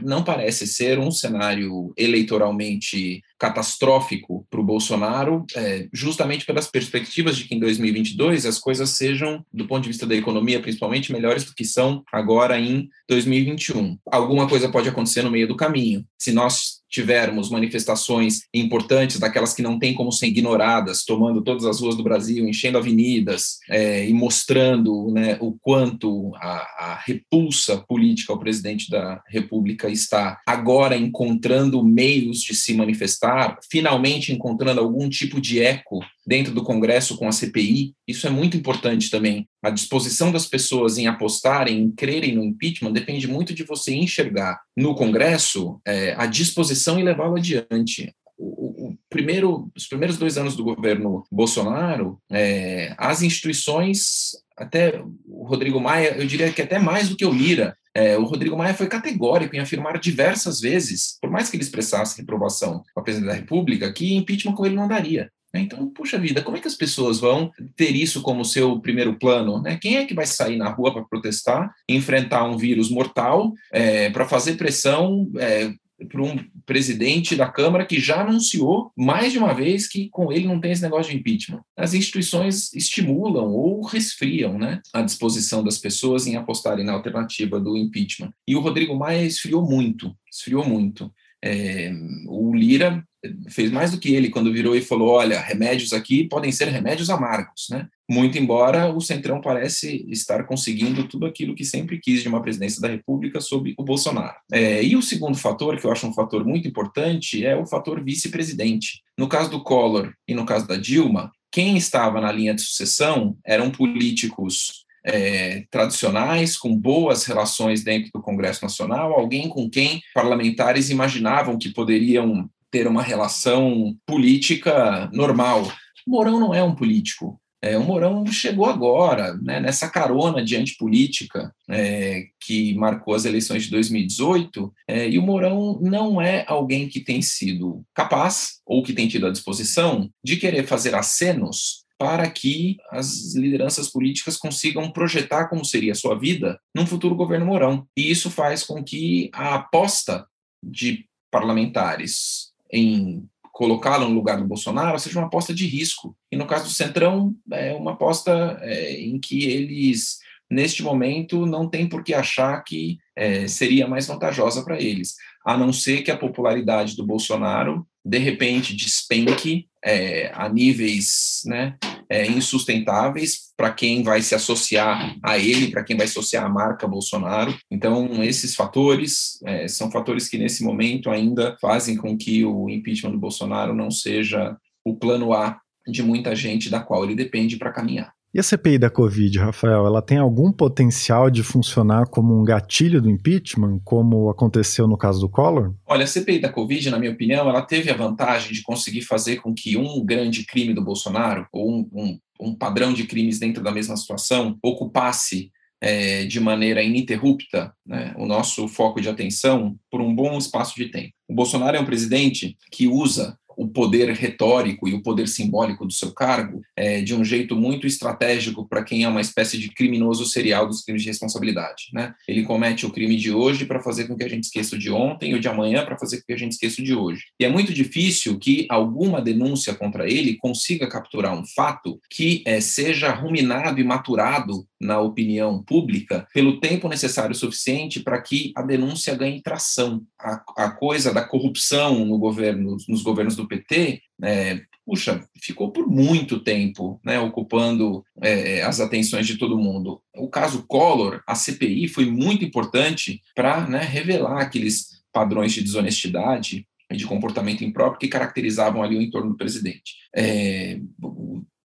não 0.02 0.24
parece 0.24 0.66
ser 0.66 0.98
um 0.98 1.10
cenário 1.10 1.92
eleitoralmente 1.96 3.22
catastrófico 3.44 4.46
o 4.50 4.64
Bolsonaro, 4.64 5.44
é, 5.54 5.86
justamente 5.92 6.46
pelas 6.46 6.66
perspectivas 6.66 7.36
de 7.36 7.44
que 7.44 7.54
em 7.54 7.60
2022 7.60 8.46
as 8.46 8.58
coisas 8.58 8.90
sejam, 8.90 9.44
do 9.52 9.66
ponto 9.66 9.82
de 9.82 9.90
vista 9.90 10.06
da 10.06 10.14
economia, 10.14 10.60
principalmente, 10.60 11.12
melhores 11.12 11.44
do 11.44 11.54
que 11.54 11.64
são 11.64 12.02
agora 12.10 12.58
em 12.58 12.88
2021. 13.06 13.98
Alguma 14.10 14.48
coisa 14.48 14.70
pode 14.70 14.88
acontecer 14.88 15.22
no 15.22 15.30
meio 15.30 15.46
do 15.46 15.56
caminho. 15.56 16.06
Se 16.18 16.32
nós 16.32 16.82
tivermos 16.94 17.50
manifestações 17.50 18.42
importantes, 18.54 19.18
daquelas 19.18 19.52
que 19.52 19.62
não 19.62 19.80
tem 19.80 19.92
como 19.94 20.12
ser 20.12 20.28
ignoradas, 20.28 21.04
tomando 21.04 21.42
todas 21.42 21.64
as 21.64 21.80
ruas 21.80 21.96
do 21.96 22.04
Brasil, 22.04 22.48
enchendo 22.48 22.78
avenidas 22.78 23.58
é, 23.68 24.08
e 24.08 24.14
mostrando 24.14 25.10
né, 25.10 25.36
o 25.40 25.58
quanto 25.60 26.32
a, 26.36 26.92
a, 26.92 27.02
repulsa 27.04 27.78
política 27.88 28.32
ao 28.32 28.38
presidente 28.38 28.88
da 28.88 29.20
República 29.26 29.88
está 29.88 30.40
agora 30.46 30.96
encontrando 30.96 31.84
meios 31.84 32.40
de 32.40 32.54
se 32.54 32.72
manifestar, 32.74 33.58
finalmente 33.68 34.32
encontrando 34.32 34.80
algum 34.80 35.08
tipo 35.08 35.40
de 35.40 35.60
eco 35.60 35.98
dentro 36.26 36.52
do 36.52 36.62
Congresso 36.62 37.16
com 37.16 37.28
a 37.28 37.32
CPI. 37.32 37.94
Isso 38.06 38.26
é 38.26 38.30
muito 38.30 38.56
importante 38.56 39.10
também. 39.10 39.48
A 39.62 39.70
disposição 39.70 40.32
das 40.32 40.46
pessoas 40.46 40.98
em 40.98 41.06
apostarem, 41.06 41.78
em 41.80 41.90
crerem 41.90 42.34
no 42.34 42.44
impeachment, 42.44 42.92
depende 42.92 43.26
muito 43.28 43.54
de 43.54 43.64
você 43.64 43.94
enxergar 43.94 44.60
no 44.76 44.94
Congresso 44.94 45.80
é, 45.86 46.14
a 46.16 46.26
disposição 46.26 46.98
e 46.98 47.02
levá-lo 47.02 47.36
adiante. 47.36 48.14
O, 48.36 48.96
primeiro, 49.08 49.70
os 49.76 49.86
primeiros 49.86 50.18
dois 50.18 50.36
anos 50.36 50.56
do 50.56 50.64
governo 50.64 51.24
Bolsonaro, 51.30 52.18
é, 52.30 52.92
as 52.98 53.22
instituições, 53.22 54.32
até 54.56 55.00
o 55.24 55.46
Rodrigo 55.46 55.80
Maia, 55.80 56.16
eu 56.16 56.26
diria 56.26 56.52
que 56.52 56.60
até 56.60 56.78
mais 56.78 57.08
do 57.08 57.16
que 57.16 57.24
o 57.24 57.32
Lira, 57.32 57.76
é, 57.94 58.18
o 58.18 58.24
Rodrigo 58.24 58.56
Maia 58.56 58.74
foi 58.74 58.88
categórico 58.88 59.54
em 59.54 59.60
afirmar 59.60 60.00
diversas 60.00 60.60
vezes, 60.60 61.16
por 61.20 61.30
mais 61.30 61.48
que 61.48 61.56
ele 61.56 61.62
expressasse 61.62 62.18
reprovação 62.18 62.82
com 62.92 63.00
a 63.00 63.02
presidente 63.04 63.28
da 63.28 63.36
República, 63.36 63.92
que 63.92 64.14
impeachment 64.14 64.54
com 64.54 64.66
ele 64.66 64.74
não 64.74 64.88
daria. 64.88 65.30
Né? 65.54 65.60
Então, 65.60 65.88
puxa 65.88 66.18
vida, 66.18 66.42
como 66.42 66.56
é 66.56 66.60
que 66.60 66.66
as 66.66 66.74
pessoas 66.74 67.20
vão 67.20 67.52
ter 67.76 67.94
isso 67.94 68.20
como 68.22 68.44
seu 68.44 68.80
primeiro 68.80 69.16
plano? 69.16 69.62
Né? 69.62 69.78
Quem 69.80 69.96
é 69.96 70.04
que 70.04 70.12
vai 70.12 70.26
sair 70.26 70.56
na 70.56 70.68
rua 70.68 70.92
para 70.92 71.04
protestar, 71.04 71.72
enfrentar 71.88 72.44
um 72.44 72.56
vírus 72.56 72.90
mortal, 72.90 73.52
é, 73.72 74.10
para 74.10 74.26
fazer 74.26 74.56
pressão 74.56 75.30
é, 75.38 75.72
para 76.08 76.20
um 76.20 76.36
presidente 76.66 77.36
da 77.36 77.48
Câmara 77.48 77.86
que 77.86 78.00
já 78.00 78.22
anunciou 78.22 78.90
mais 78.96 79.32
de 79.32 79.38
uma 79.38 79.54
vez 79.54 79.86
que 79.86 80.08
com 80.10 80.32
ele 80.32 80.46
não 80.46 80.60
tem 80.60 80.72
esse 80.72 80.82
negócio 80.82 81.12
de 81.12 81.18
impeachment. 81.18 81.62
As 81.76 81.94
instituições 81.94 82.72
estimulam 82.74 83.52
ou 83.52 83.80
resfriam 83.82 84.58
né, 84.58 84.80
a 84.92 85.02
disposição 85.02 85.62
das 85.62 85.78
pessoas 85.78 86.26
em 86.26 86.34
apostarem 86.34 86.84
na 86.84 86.92
alternativa 86.92 87.60
do 87.60 87.76
impeachment. 87.76 88.32
E 88.46 88.56
o 88.56 88.60
Rodrigo 88.60 88.96
Maia 88.96 89.24
esfriou 89.24 89.62
muito, 89.62 90.12
esfriou 90.30 90.66
muito. 90.66 91.12
É, 91.42 91.92
o 92.26 92.54
Lira 92.54 93.04
fez 93.48 93.70
mais 93.70 93.90
do 93.90 93.98
que 93.98 94.14
ele 94.14 94.30
quando 94.30 94.52
virou 94.52 94.76
e 94.76 94.82
falou: 94.82 95.10
olha, 95.10 95.40
remédios 95.40 95.92
aqui 95.92 96.24
podem 96.24 96.52
ser 96.52 96.68
remédios 96.68 97.10
amargos, 97.10 97.66
né? 97.70 97.88
Muito 98.08 98.38
embora 98.38 98.92
o 98.92 99.00
Centrão 99.00 99.40
parece 99.40 100.04
estar 100.10 100.44
conseguindo 100.44 101.08
tudo 101.08 101.24
aquilo 101.24 101.54
que 101.54 101.64
sempre 101.64 101.98
quis 101.98 102.22
de 102.22 102.28
uma 102.28 102.42
presidência 102.42 102.80
da 102.80 102.88
República 102.88 103.40
sob 103.40 103.74
o 103.78 103.82
Bolsonaro. 103.82 104.36
É, 104.52 104.82
e 104.82 104.94
o 104.94 105.02
segundo 105.02 105.38
fator, 105.38 105.78
que 105.78 105.86
eu 105.86 105.92
acho 105.92 106.06
um 106.06 106.12
fator 106.12 106.44
muito 106.44 106.68
importante, 106.68 107.44
é 107.44 107.56
o 107.56 107.66
fator 107.66 108.02
vice-presidente. 108.04 109.02
No 109.18 109.28
caso 109.28 109.50
do 109.50 109.62
Collor 109.62 110.12
e 110.28 110.34
no 110.34 110.44
caso 110.44 110.68
da 110.68 110.76
Dilma, 110.76 111.32
quem 111.50 111.76
estava 111.76 112.20
na 112.20 112.30
linha 112.30 112.54
de 112.54 112.60
sucessão 112.60 113.36
eram 113.44 113.70
políticos 113.70 114.84
é, 115.04 115.64
tradicionais, 115.70 116.56
com 116.56 116.74
boas 116.74 117.24
relações 117.24 117.84
dentro 117.84 118.10
do 118.12 118.22
Congresso 118.22 118.64
Nacional, 118.64 119.12
alguém 119.12 119.48
com 119.48 119.68
quem 119.68 120.02
parlamentares 120.14 120.88
imaginavam 120.88 121.58
que 121.58 121.72
poderiam 121.72 122.48
ter 122.74 122.88
uma 122.88 123.02
relação 123.02 123.96
política 124.04 125.08
normal. 125.12 125.62
O 126.04 126.10
Mourão 126.10 126.40
não 126.40 126.52
é 126.52 126.60
um 126.60 126.74
político. 126.74 127.40
É, 127.62 127.78
o 127.78 127.84
Mourão 127.84 128.26
chegou 128.26 128.66
agora, 128.66 129.34
né, 129.34 129.60
nessa 129.60 129.88
carona 129.88 130.44
de 130.44 130.56
antipolítica 130.56 131.54
é, 131.70 132.24
que 132.40 132.74
marcou 132.74 133.14
as 133.14 133.24
eleições 133.24 133.62
de 133.62 133.70
2018, 133.70 134.74
é, 134.88 135.08
e 135.08 135.20
o 135.20 135.22
Mourão 135.22 135.78
não 135.80 136.20
é 136.20 136.44
alguém 136.48 136.88
que 136.88 136.98
tem 136.98 137.22
sido 137.22 137.84
capaz 137.94 138.60
ou 138.66 138.82
que 138.82 138.92
tem 138.92 139.06
tido 139.06 139.28
a 139.28 139.30
disposição 139.30 140.10
de 140.22 140.36
querer 140.36 140.66
fazer 140.66 140.96
acenos 140.96 141.84
para 141.96 142.28
que 142.28 142.76
as 142.90 143.36
lideranças 143.36 143.88
políticas 143.88 144.36
consigam 144.36 144.90
projetar 144.90 145.46
como 145.46 145.64
seria 145.64 145.92
a 145.92 145.94
sua 145.94 146.18
vida 146.18 146.58
num 146.74 146.86
futuro 146.86 147.14
governo 147.14 147.46
Mourão. 147.46 147.86
E 147.96 148.10
isso 148.10 148.32
faz 148.32 148.64
com 148.64 148.82
que 148.82 149.30
a 149.32 149.54
aposta 149.54 150.26
de 150.60 151.06
parlamentares 151.30 152.53
em 152.74 153.28
colocá-lo 153.52 154.08
no 154.08 154.14
lugar 154.14 154.36
do 154.36 154.48
Bolsonaro 154.48 154.98
seja 154.98 155.20
uma 155.20 155.28
aposta 155.28 155.54
de 155.54 155.64
risco. 155.64 156.16
E 156.30 156.36
no 156.36 156.44
caso 156.44 156.64
do 156.64 156.70
Centrão, 156.70 157.32
é 157.52 157.72
uma 157.72 157.92
aposta 157.92 158.58
é, 158.60 159.00
em 159.00 159.18
que 159.20 159.44
eles, 159.44 160.18
neste 160.50 160.82
momento, 160.82 161.46
não 161.46 161.70
têm 161.70 161.88
por 161.88 162.02
que 162.02 162.12
achar 162.12 162.62
que 162.64 162.98
é, 163.16 163.46
seria 163.46 163.86
mais 163.86 164.08
vantajosa 164.08 164.64
para 164.64 164.82
eles, 164.82 165.14
a 165.46 165.56
não 165.56 165.72
ser 165.72 166.02
que 166.02 166.10
a 166.10 166.16
popularidade 166.16 166.96
do 166.96 167.06
Bolsonaro, 167.06 167.86
de 168.04 168.18
repente, 168.18 168.74
despenque 168.74 169.68
é, 169.84 170.32
a 170.34 170.48
níveis 170.48 171.42
né, 171.46 171.76
é, 172.14 172.24
insustentáveis 172.28 173.52
para 173.56 173.72
quem 173.72 174.04
vai 174.04 174.22
se 174.22 174.36
associar 174.36 175.16
a 175.20 175.36
ele, 175.36 175.72
para 175.72 175.82
quem 175.82 175.96
vai 175.96 176.06
associar 176.06 176.44
a 176.44 176.48
marca 176.48 176.86
Bolsonaro. 176.86 177.52
Então, 177.68 178.22
esses 178.22 178.54
fatores 178.54 179.40
é, 179.44 179.66
são 179.66 179.90
fatores 179.90 180.28
que, 180.28 180.38
nesse 180.38 180.62
momento, 180.62 181.10
ainda 181.10 181.56
fazem 181.60 181.96
com 181.96 182.16
que 182.16 182.44
o 182.44 182.70
impeachment 182.70 183.10
do 183.10 183.18
Bolsonaro 183.18 183.74
não 183.74 183.90
seja 183.90 184.56
o 184.84 184.94
plano 184.94 185.32
A 185.32 185.58
de 185.88 186.04
muita 186.04 186.36
gente 186.36 186.70
da 186.70 186.80
qual 186.80 187.02
ele 187.02 187.16
depende 187.16 187.56
para 187.56 187.72
caminhar. 187.72 188.13
E 188.34 188.40
a 188.40 188.42
CPI 188.42 188.78
da 188.78 188.90
Covid, 188.90 189.38
Rafael, 189.38 189.86
ela 189.86 190.02
tem 190.02 190.18
algum 190.18 190.50
potencial 190.50 191.30
de 191.30 191.44
funcionar 191.44 192.08
como 192.08 192.36
um 192.36 192.42
gatilho 192.42 193.00
do 193.00 193.08
impeachment, 193.08 193.78
como 193.84 194.28
aconteceu 194.28 194.88
no 194.88 194.98
caso 194.98 195.20
do 195.20 195.28
Collor? 195.28 195.72
Olha, 195.86 196.02
a 196.02 196.06
CPI 196.08 196.40
da 196.40 196.48
Covid, 196.48 196.90
na 196.90 196.98
minha 196.98 197.12
opinião, 197.12 197.48
ela 197.48 197.62
teve 197.62 197.92
a 197.92 197.96
vantagem 197.96 198.52
de 198.52 198.64
conseguir 198.64 199.02
fazer 199.02 199.36
com 199.36 199.54
que 199.54 199.76
um 199.76 200.04
grande 200.04 200.44
crime 200.44 200.74
do 200.74 200.82
Bolsonaro, 200.82 201.46
ou 201.52 201.70
um, 201.70 201.88
um, 201.92 202.18
um 202.40 202.54
padrão 202.56 202.92
de 202.92 203.04
crimes 203.04 203.38
dentro 203.38 203.62
da 203.62 203.70
mesma 203.70 203.96
situação, 203.96 204.58
ocupasse 204.60 205.52
é, 205.80 206.24
de 206.24 206.40
maneira 206.40 206.82
ininterrupta 206.82 207.72
né, 207.86 208.14
o 208.16 208.26
nosso 208.26 208.66
foco 208.66 209.00
de 209.00 209.08
atenção 209.08 209.76
por 209.88 210.00
um 210.00 210.12
bom 210.12 210.36
espaço 210.38 210.74
de 210.74 210.86
tempo. 210.86 211.12
O 211.28 211.34
Bolsonaro 211.34 211.76
é 211.76 211.80
um 211.80 211.84
presidente 211.84 212.56
que 212.72 212.88
usa 212.88 213.38
o 213.56 213.68
poder 213.68 214.10
retórico 214.12 214.88
e 214.88 214.94
o 214.94 215.02
poder 215.02 215.28
simbólico 215.28 215.84
do 215.84 215.92
seu 215.92 216.12
cargo 216.12 216.62
é, 216.76 217.00
de 217.00 217.14
um 217.14 217.24
jeito 217.24 217.56
muito 217.56 217.86
estratégico 217.86 218.66
para 218.68 218.82
quem 218.82 219.04
é 219.04 219.08
uma 219.08 219.20
espécie 219.20 219.58
de 219.58 219.68
criminoso 219.68 220.24
serial 220.26 220.66
dos 220.66 220.82
crimes 220.82 221.02
de 221.02 221.08
responsabilidade. 221.08 221.84
Né? 221.92 222.14
Ele 222.28 222.42
comete 222.42 222.86
o 222.86 222.90
crime 222.90 223.16
de 223.16 223.32
hoje 223.32 223.64
para 223.64 223.80
fazer 223.80 224.06
com 224.06 224.16
que 224.16 224.24
a 224.24 224.28
gente 224.28 224.44
esqueça 224.44 224.76
o 224.76 224.78
de 224.78 224.90
ontem 224.90 225.34
o 225.34 225.40
de 225.40 225.48
amanhã 225.48 225.84
para 225.84 225.98
fazer 225.98 226.18
com 226.18 226.24
que 226.26 226.32
a 226.32 226.38
gente 226.38 226.52
esqueça 226.52 226.80
o 226.80 226.84
de 226.84 226.94
hoje. 226.94 227.24
E 227.38 227.44
é 227.44 227.48
muito 227.48 227.72
difícil 227.72 228.38
que 228.38 228.66
alguma 228.68 229.20
denúncia 229.20 229.74
contra 229.74 230.08
ele 230.10 230.36
consiga 230.36 230.88
capturar 230.88 231.34
um 231.34 231.44
fato 231.46 232.00
que 232.10 232.42
é, 232.46 232.60
seja 232.60 233.12
ruminado 233.12 233.80
e 233.80 233.84
maturado 233.84 234.66
na 234.80 235.00
opinião 235.00 235.62
pública 235.62 236.26
pelo 236.32 236.60
tempo 236.60 236.88
necessário 236.88 237.34
suficiente 237.34 238.00
para 238.00 238.20
que 238.20 238.52
a 238.54 238.62
denúncia 238.62 239.14
ganhe 239.14 239.40
tração. 239.40 240.02
A, 240.20 240.42
a 240.58 240.70
coisa 240.70 241.12
da 241.12 241.22
corrupção 241.22 242.04
no 242.04 242.18
governo, 242.18 242.76
nos 242.88 243.02
governos 243.02 243.36
do 243.36 243.43
PT, 243.46 244.02
é, 244.22 244.60
puxa, 244.84 245.26
ficou 245.40 245.72
por 245.72 245.88
muito 245.88 246.40
tempo 246.40 247.00
né, 247.04 247.18
ocupando 247.18 248.04
é, 248.20 248.62
as 248.62 248.80
atenções 248.80 249.26
de 249.26 249.36
todo 249.36 249.58
mundo. 249.58 250.02
O 250.16 250.28
caso 250.28 250.66
Collor, 250.66 251.22
a 251.26 251.34
CPI 251.34 251.88
foi 251.88 252.06
muito 252.06 252.44
importante 252.44 253.20
para 253.34 253.66
né, 253.66 253.80
revelar 253.80 254.40
aqueles 254.40 255.02
padrões 255.12 255.52
de 255.52 255.62
desonestidade 255.62 256.66
e 256.90 256.96
de 256.96 257.06
comportamento 257.06 257.64
impróprio 257.64 258.00
que 258.00 258.08
caracterizavam 258.08 258.82
ali 258.82 258.96
o 258.96 259.02
entorno 259.02 259.30
do 259.30 259.36
presidente. 259.36 259.94
É, 260.14 260.78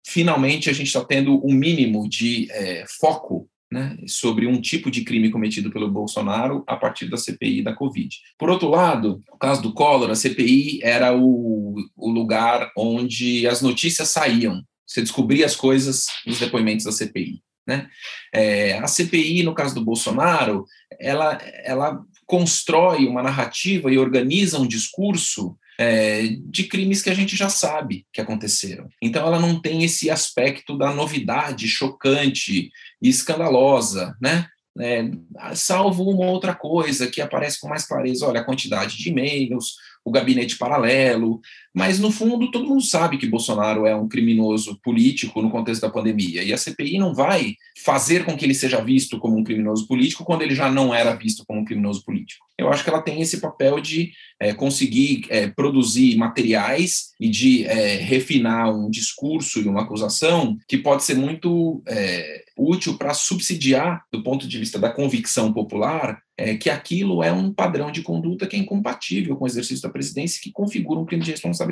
finalmente 0.05 0.69
a 0.69 0.73
gente 0.73 0.89
está 0.89 1.05
tendo 1.05 1.45
um 1.47 1.53
mínimo 1.53 2.09
de 2.09 2.49
é, 2.51 2.85
foco 2.99 3.49
né, 3.75 3.97
sobre 4.07 4.47
um 4.47 4.61
tipo 4.61 4.89
de 4.89 5.03
crime 5.03 5.33
cometido 5.33 5.69
pelo 5.69 5.91
Bolsonaro 5.91 6.63
a 6.65 6.77
partir 6.77 7.11
da 7.11 7.17
CPI 7.17 7.61
da 7.61 7.75
Covid. 7.75 8.09
Por 8.39 8.49
outro 8.49 8.69
lado, 8.69 9.21
no 9.29 9.37
caso 9.37 9.61
do 9.61 9.75
Collor, 9.75 10.13
a 10.13 10.15
CPI 10.15 10.79
era 10.81 11.13
o, 11.13 11.75
o 11.97 12.09
lugar 12.09 12.71
onde 12.79 13.49
as 13.49 13.61
notícias 13.61 14.11
saíam. 14.11 14.63
Você 14.87 15.01
descobria 15.01 15.45
as 15.45 15.57
coisas 15.57 16.07
nos 16.25 16.39
depoimentos 16.39 16.85
da 16.85 16.93
CPI. 16.93 17.43
Né? 17.67 17.89
É, 18.33 18.79
a 18.79 18.87
CPI, 18.87 19.43
no 19.43 19.55
caso 19.55 19.75
do 19.75 19.85
Bolsonaro, 19.85 20.67
ela, 21.01 21.37
ela 21.65 22.01
constrói 22.27 23.07
uma 23.07 23.25
narrativa 23.25 23.91
e 23.91 23.99
organiza 23.99 24.61
um 24.61 24.69
discurso 24.69 25.59
é, 25.79 26.23
de 26.47 26.65
crimes 26.65 27.03
que 27.03 27.11
a 27.11 27.15
gente 27.15 27.37
já 27.37 27.49
sabe 27.49 28.07
que 28.13 28.21
aconteceram. 28.21 28.89
Então, 29.01 29.27
ela 29.27 29.41
não 29.41 29.61
tem 29.61 29.85
esse 29.85 30.11
aspecto 30.11 30.77
da 30.77 30.93
novidade 30.93 31.69
chocante 31.69 32.71
e 33.03 33.09
escandalosa, 33.09 34.17
né? 34.21 34.47
É, 34.77 35.09
salvo 35.55 36.03
uma 36.11 36.27
outra 36.27 36.53
coisa 36.53 37.07
que 37.07 37.21
aparece 37.21 37.61
com 37.61 37.69
mais 37.69 37.87
clareza: 37.87 38.27
olha, 38.27 38.41
a 38.41 38.45
quantidade 38.45 38.97
de 38.97 39.09
e-mails, 39.09 39.77
o 40.05 40.11
gabinete 40.11 40.59
paralelo, 40.59 41.41
mas 41.75 41.99
no 41.99 42.11
fundo 42.11 42.51
todo 42.51 42.69
mundo 42.69 42.83
sabe 42.83 43.19
que 43.19 43.27
Bolsonaro 43.27 43.85
é 43.85 43.97
um 43.97 44.09
criminoso 44.09 44.79
político 44.83 45.43
no 45.43 45.51
contexto 45.51 45.83
da 45.83 45.91
pandemia, 45.91 46.43
e 46.45 46.53
a 46.53 46.57
CPI 46.57 46.99
não 46.99 47.13
vai 47.13 47.57
fazer 47.85 48.25
com 48.25 48.37
que 48.37 48.45
ele 48.45 48.55
seja 48.55 48.81
visto 48.83 49.19
como 49.19 49.37
um 49.37 49.43
criminoso 49.43 49.87
político 49.89 50.25
quando 50.25 50.43
ele 50.43 50.55
já 50.55 50.71
não 50.71 50.95
era 50.95 51.15
visto 51.15 51.45
como 51.45 51.61
um 51.61 51.65
criminoso 51.65 52.05
político. 52.05 52.45
Eu 52.57 52.69
acho 52.69 52.85
que 52.85 52.91
ela 52.91 53.03
tem 53.03 53.21
esse 53.21 53.41
papel 53.41 53.81
de 53.81 54.13
é, 54.39 54.55
conseguir 54.55 55.27
é, 55.29 55.49
produzir 55.49 56.17
materiais 56.17 57.13
e 57.19 57.29
de 57.29 57.65
é, 57.65 57.97
refinar 57.97 58.73
um 58.73 58.89
discurso 58.89 59.61
e 59.61 59.67
uma 59.67 59.83
acusação 59.83 60.57
que 60.69 60.79
pode 60.79 61.03
ser 61.03 61.17
muito 61.17 61.83
é, 61.89 62.45
útil 62.57 62.97
para 62.97 63.13
subsidiar, 63.13 64.05
do 64.13 64.23
ponto 64.23 64.47
de 64.47 64.59
vista 64.59 64.79
da 64.79 64.91
convicção 64.91 65.53
popular, 65.53 66.23
é, 66.37 66.57
que 66.57 66.71
aquilo 66.71 67.23
é 67.23 67.33
um 67.33 67.53
padrão 67.53 67.91
de 67.91 68.03
conduta 68.03 68.47
que 68.47 68.57
é 68.57 68.59
incompatível 68.59 69.37
com 69.37 69.45
o 69.45 69.49
exercício 69.49 69.83
da 69.83 69.89
presidência 69.93 70.41
que 70.43 70.53
configura 70.53 71.01
um 71.01 71.05
crime 71.05 71.23
de 71.23 71.31
responsabilidade. 71.31 71.64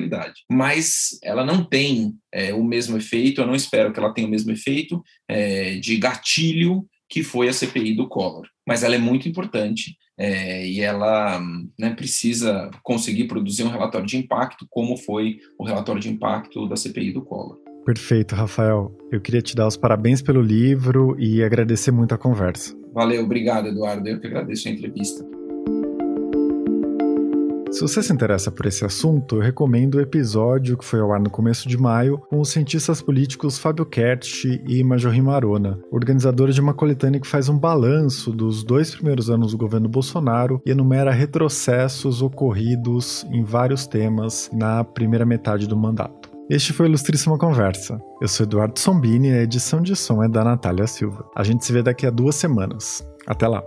Mas 0.50 1.18
ela 1.22 1.44
não 1.44 1.64
tem 1.64 2.14
é, 2.32 2.52
o 2.52 2.62
mesmo 2.62 2.96
efeito, 2.96 3.40
eu 3.40 3.46
não 3.46 3.54
espero 3.54 3.92
que 3.92 3.98
ela 3.98 4.12
tenha 4.12 4.26
o 4.26 4.30
mesmo 4.30 4.50
efeito 4.50 5.02
é, 5.28 5.76
de 5.76 5.96
gatilho 5.96 6.86
que 7.08 7.22
foi 7.22 7.48
a 7.48 7.52
CPI 7.52 7.94
do 7.94 8.08
Collor. 8.08 8.46
Mas 8.66 8.82
ela 8.82 8.94
é 8.94 8.98
muito 8.98 9.28
importante 9.28 9.96
é, 10.18 10.66
e 10.66 10.80
ela 10.80 11.40
né, 11.78 11.90
precisa 11.94 12.70
conseguir 12.82 13.24
produzir 13.24 13.64
um 13.64 13.70
relatório 13.70 14.06
de 14.06 14.16
impacto, 14.16 14.66
como 14.70 14.96
foi 14.96 15.38
o 15.58 15.64
relatório 15.64 16.00
de 16.00 16.08
impacto 16.08 16.66
da 16.66 16.76
CPI 16.76 17.12
do 17.12 17.22
Collor. 17.22 17.58
Perfeito, 17.84 18.34
Rafael. 18.34 18.96
Eu 19.10 19.20
queria 19.20 19.42
te 19.42 19.54
dar 19.54 19.66
os 19.66 19.76
parabéns 19.76 20.22
pelo 20.22 20.40
livro 20.40 21.16
e 21.18 21.42
agradecer 21.42 21.90
muito 21.90 22.14
a 22.14 22.18
conversa. 22.18 22.74
Valeu, 22.94 23.24
obrigado, 23.24 23.68
Eduardo. 23.68 24.08
Eu 24.08 24.20
que 24.20 24.26
agradeço 24.26 24.68
a 24.68 24.70
entrevista. 24.70 25.24
Se 27.72 27.80
você 27.80 28.02
se 28.02 28.12
interessa 28.12 28.50
por 28.50 28.66
esse 28.66 28.84
assunto, 28.84 29.36
eu 29.36 29.40
recomendo 29.40 29.94
o 29.94 30.00
episódio 30.00 30.76
que 30.76 30.84
foi 30.84 31.00
ao 31.00 31.10
ar 31.10 31.18
no 31.18 31.30
começo 31.30 31.66
de 31.66 31.78
maio 31.78 32.18
com 32.18 32.38
os 32.38 32.50
cientistas 32.50 33.00
políticos 33.00 33.58
Fábio 33.58 33.86
Kertsch 33.86 34.44
e 34.68 34.84
Majorri 34.84 35.22
Marona, 35.22 35.78
organizadores 35.90 36.54
de 36.54 36.60
uma 36.60 36.74
coletânea 36.74 37.18
que 37.18 37.26
faz 37.26 37.48
um 37.48 37.58
balanço 37.58 38.30
dos 38.30 38.62
dois 38.62 38.94
primeiros 38.94 39.30
anos 39.30 39.52
do 39.52 39.58
governo 39.58 39.88
Bolsonaro 39.88 40.60
e 40.66 40.70
enumera 40.70 41.10
retrocessos 41.10 42.20
ocorridos 42.20 43.24
em 43.32 43.42
vários 43.42 43.86
temas 43.86 44.50
na 44.52 44.84
primeira 44.84 45.24
metade 45.24 45.66
do 45.66 45.76
mandato. 45.76 46.30
Este 46.50 46.74
foi 46.74 46.86
Ilustríssima 46.86 47.38
Conversa. 47.38 47.98
Eu 48.20 48.28
sou 48.28 48.44
Eduardo 48.44 48.78
Sombini 48.78 49.28
e 49.28 49.32
a 49.32 49.42
edição 49.42 49.80
de 49.80 49.96
som 49.96 50.22
é 50.22 50.28
da 50.28 50.44
Natália 50.44 50.86
Silva. 50.86 51.24
A 51.34 51.42
gente 51.42 51.64
se 51.64 51.72
vê 51.72 51.82
daqui 51.82 52.06
a 52.06 52.10
duas 52.10 52.34
semanas. 52.34 53.02
Até 53.26 53.48
lá! 53.48 53.64